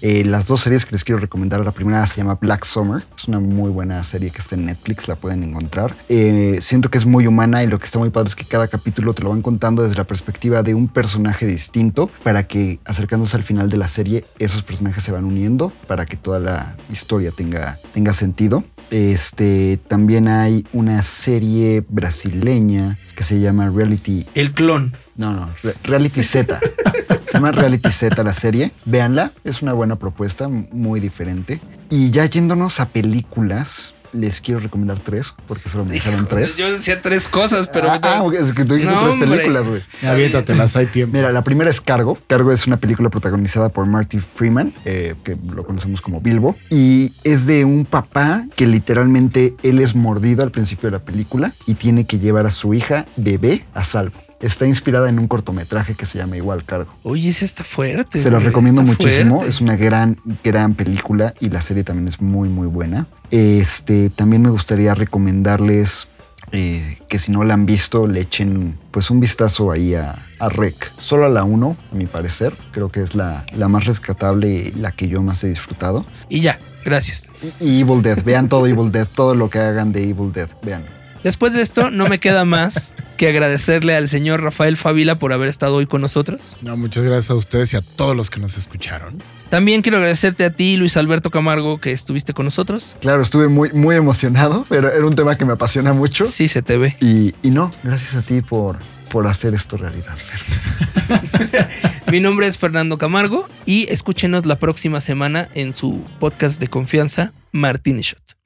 Eh, 0.00 0.24
las 0.24 0.46
dos 0.46 0.60
series 0.60 0.84
que 0.84 0.92
les 0.92 1.04
quiero 1.04 1.20
recomendar, 1.20 1.64
la 1.64 1.70
primera 1.72 2.06
se 2.06 2.16
llama 2.16 2.34
Black 2.40 2.64
Summer. 2.64 3.04
Es 3.16 3.28
una 3.28 3.38
muy 3.40 3.70
buena 3.70 4.02
serie 4.02 4.30
que 4.30 4.38
está 4.40 4.56
en 4.56 4.66
Netflix, 4.66 5.06
la 5.08 5.14
pueden 5.16 5.42
encontrar. 5.44 5.94
Eh, 6.08 6.58
siento 6.60 6.90
que 6.90 6.98
es 6.98 7.06
muy 7.06 7.26
humana 7.26 7.62
y 7.62 7.66
lo 7.66 7.78
que 7.78 7.86
está 7.86 7.98
muy 7.98 8.10
padre 8.10 8.28
es 8.28 8.34
que 8.34 8.44
cada 8.44 8.66
capítulo 8.68 9.14
te 9.14 9.22
lo 9.22 9.30
van 9.30 9.42
contando 9.42 9.82
desde 9.84 9.96
la 9.96 10.04
perspectiva 10.04 10.62
de 10.62 10.74
un 10.74 10.88
personaje 10.88 11.46
distinto 11.46 12.10
para 12.24 12.46
que 12.46 12.80
acercándose 12.84 13.36
al 13.36 13.42
final 13.44 13.70
de 13.70 13.76
la 13.76 13.88
serie 13.88 14.24
esos 14.38 14.62
personajes 14.62 15.04
se 15.04 15.12
van 15.12 15.24
uniendo 15.24 15.72
para 15.86 16.04
que 16.06 16.16
toda 16.16 16.40
la 16.40 16.76
historia 16.90 17.30
tenga, 17.30 17.78
tenga 17.94 18.12
sentido. 18.12 18.64
Este, 18.90 19.78
también 19.88 20.28
hay 20.28 20.66
una 20.72 21.02
serie 21.02 21.82
brasileña 21.88 22.98
que 23.16 23.22
se 23.24 23.40
llama 23.40 23.70
Reality. 23.70 24.26
El 24.34 24.52
clon. 24.52 24.94
No, 25.16 25.32
no, 25.32 25.48
Re- 25.62 25.74
Reality 25.84 26.22
Z. 26.22 26.58
Se 27.32 27.38
llama 27.38 27.50
Reality 27.50 27.90
Z 27.90 28.22
la 28.22 28.34
serie. 28.34 28.72
Véanla, 28.84 29.32
es 29.42 29.62
una 29.62 29.72
buena 29.72 29.96
propuesta, 29.96 30.48
muy 30.48 31.00
diferente. 31.00 31.62
Y 31.88 32.10
ya 32.10 32.26
yéndonos 32.26 32.78
a 32.78 32.90
películas, 32.90 33.94
les 34.12 34.42
quiero 34.42 34.60
recomendar 34.60 35.00
tres, 35.00 35.32
porque 35.48 35.70
solo 35.70 35.86
me 35.86 35.94
dejaron 35.94 36.28
tres. 36.28 36.58
Yo 36.58 36.70
decía 36.70 37.00
tres 37.00 37.28
cosas, 37.28 37.70
pero. 37.72 37.90
ah, 37.90 37.98
ah, 38.02 38.22
es 38.38 38.52
que 38.52 38.66
tú 38.66 38.74
dijiste 38.74 38.94
No, 38.94 39.08
tres 39.08 39.14
películas, 39.14 39.66
güey. 39.66 39.80
Aviéntatelas, 40.06 40.76
hay 40.76 40.84
tiempo. 40.84 41.16
Mira, 41.16 41.32
la 41.32 41.42
primera 41.42 41.70
es 41.70 41.80
Cargo. 41.80 42.18
Cargo 42.26 42.52
es 42.52 42.66
una 42.66 42.76
película 42.76 43.08
protagonizada 43.08 43.70
por 43.70 43.86
Marty 43.86 44.18
Freeman, 44.18 44.74
eh, 44.84 45.14
que 45.24 45.38
lo 45.54 45.64
conocemos 45.64 46.02
como 46.02 46.20
Bilbo. 46.20 46.54
Y 46.68 47.14
es 47.24 47.46
de 47.46 47.64
un 47.64 47.86
papá 47.86 48.44
que 48.54 48.66
literalmente 48.66 49.54
él 49.62 49.78
es 49.78 49.94
mordido 49.94 50.42
al 50.42 50.50
principio 50.50 50.90
de 50.90 50.98
la 50.98 51.02
película 51.02 51.54
y 51.66 51.76
tiene 51.76 52.04
que 52.04 52.18
llevar 52.18 52.44
a 52.44 52.50
su 52.50 52.74
hija 52.74 53.06
bebé 53.16 53.64
a 53.72 53.84
salvo. 53.84 54.20
Está 54.42 54.66
inspirada 54.66 55.08
en 55.08 55.18
un 55.20 55.28
cortometraje 55.28 55.94
que 55.94 56.04
se 56.04 56.18
llama 56.18 56.36
igual 56.36 56.64
Cargo. 56.64 56.92
Oye, 57.04 57.30
ese 57.30 57.44
está 57.44 57.62
fuerte. 57.62 58.18
Se 58.20 58.30
la 58.30 58.40
recomiendo 58.40 58.82
muchísimo. 58.82 59.36
fuerte. 59.36 59.50
Es 59.50 59.60
una 59.60 59.76
gran, 59.76 60.18
gran 60.42 60.74
película 60.74 61.32
y 61.40 61.48
la 61.48 61.60
serie 61.60 61.84
también 61.84 62.08
es 62.08 62.20
muy, 62.20 62.48
muy 62.48 62.66
buena. 62.66 63.06
Este, 63.30 64.10
también 64.10 64.42
me 64.42 64.50
gustaría 64.50 64.94
recomendarles 64.94 66.08
eh, 66.50 66.98
que 67.08 67.18
si 67.18 67.30
no 67.32 67.44
la 67.44 67.54
han 67.54 67.66
visto, 67.66 68.06
le 68.06 68.20
echen 68.20 68.78
pues 68.90 69.10
un 69.10 69.20
vistazo 69.20 69.70
ahí 69.70 69.94
a, 69.94 70.26
a 70.38 70.48
Rec. 70.48 70.92
Solo 70.98 71.26
a 71.26 71.28
la 71.28 71.44
1, 71.44 71.76
a 71.92 71.94
mi 71.94 72.06
parecer. 72.06 72.56
Creo 72.72 72.88
que 72.88 73.00
es 73.00 73.14
la, 73.14 73.46
la 73.54 73.68
más 73.68 73.84
rescatable 73.84 74.48
y 74.48 74.72
la 74.72 74.90
que 74.90 75.08
yo 75.08 75.22
más 75.22 75.42
he 75.44 75.48
disfrutado. 75.48 76.04
Y 76.28 76.40
ya, 76.40 76.58
gracias. 76.84 77.30
Y, 77.60 77.78
y 77.78 77.80
Evil 77.80 78.02
Dead. 78.02 78.22
Vean 78.24 78.48
todo 78.48 78.66
Evil 78.66 78.90
Dead. 78.90 79.06
Todo 79.06 79.34
lo 79.34 79.48
que 79.48 79.60
hagan 79.60 79.92
de 79.92 80.10
Evil 80.10 80.32
Dead. 80.32 80.48
Vean. 80.62 80.84
Después 81.22 81.52
de 81.52 81.62
esto, 81.62 81.90
no 81.90 82.08
me 82.08 82.18
queda 82.18 82.44
más 82.44 82.94
que 83.16 83.28
agradecerle 83.28 83.94
al 83.94 84.08
señor 84.08 84.42
Rafael 84.42 84.76
Favila 84.76 85.18
por 85.18 85.32
haber 85.32 85.48
estado 85.48 85.76
hoy 85.76 85.86
con 85.86 86.00
nosotros. 86.00 86.56
No, 86.62 86.76
muchas 86.76 87.04
gracias 87.04 87.30
a 87.30 87.34
ustedes 87.34 87.72
y 87.74 87.76
a 87.76 87.80
todos 87.80 88.16
los 88.16 88.28
que 88.30 88.40
nos 88.40 88.56
escucharon. 88.58 89.22
También 89.48 89.82
quiero 89.82 89.98
agradecerte 89.98 90.44
a 90.44 90.50
ti, 90.50 90.76
Luis 90.76 90.96
Alberto 90.96 91.30
Camargo, 91.30 91.78
que 91.78 91.92
estuviste 91.92 92.34
con 92.34 92.46
nosotros. 92.46 92.96
Claro, 93.00 93.22
estuve 93.22 93.46
muy, 93.46 93.70
muy 93.72 93.94
emocionado, 93.94 94.66
pero 94.68 94.90
era 94.90 95.06
un 95.06 95.14
tema 95.14 95.36
que 95.36 95.44
me 95.44 95.52
apasiona 95.52 95.92
mucho. 95.92 96.24
Sí, 96.24 96.48
se 96.48 96.62
te 96.62 96.76
ve. 96.76 96.96
Y, 97.00 97.34
y 97.42 97.50
no, 97.50 97.70
gracias 97.84 98.16
a 98.16 98.22
ti 98.22 98.40
por, 98.40 98.78
por 99.10 99.26
hacer 99.28 99.54
esto 99.54 99.76
realidad. 99.76 100.16
Fer. 100.16 101.68
Mi 102.10 102.18
nombre 102.18 102.46
es 102.48 102.58
Fernando 102.58 102.98
Camargo 102.98 103.48
y 103.64 103.90
escúchenos 103.92 104.44
la 104.46 104.58
próxima 104.58 105.00
semana 105.00 105.48
en 105.54 105.72
su 105.72 106.02
podcast 106.18 106.58
de 106.58 106.68
confianza, 106.68 107.32
Martini 107.52 108.02
Shot. 108.02 108.36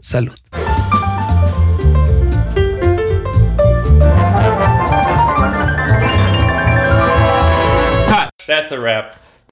Salud. 0.00 0.38
That's 8.46 8.70
a 8.72 8.78
wrap. 8.78 9.18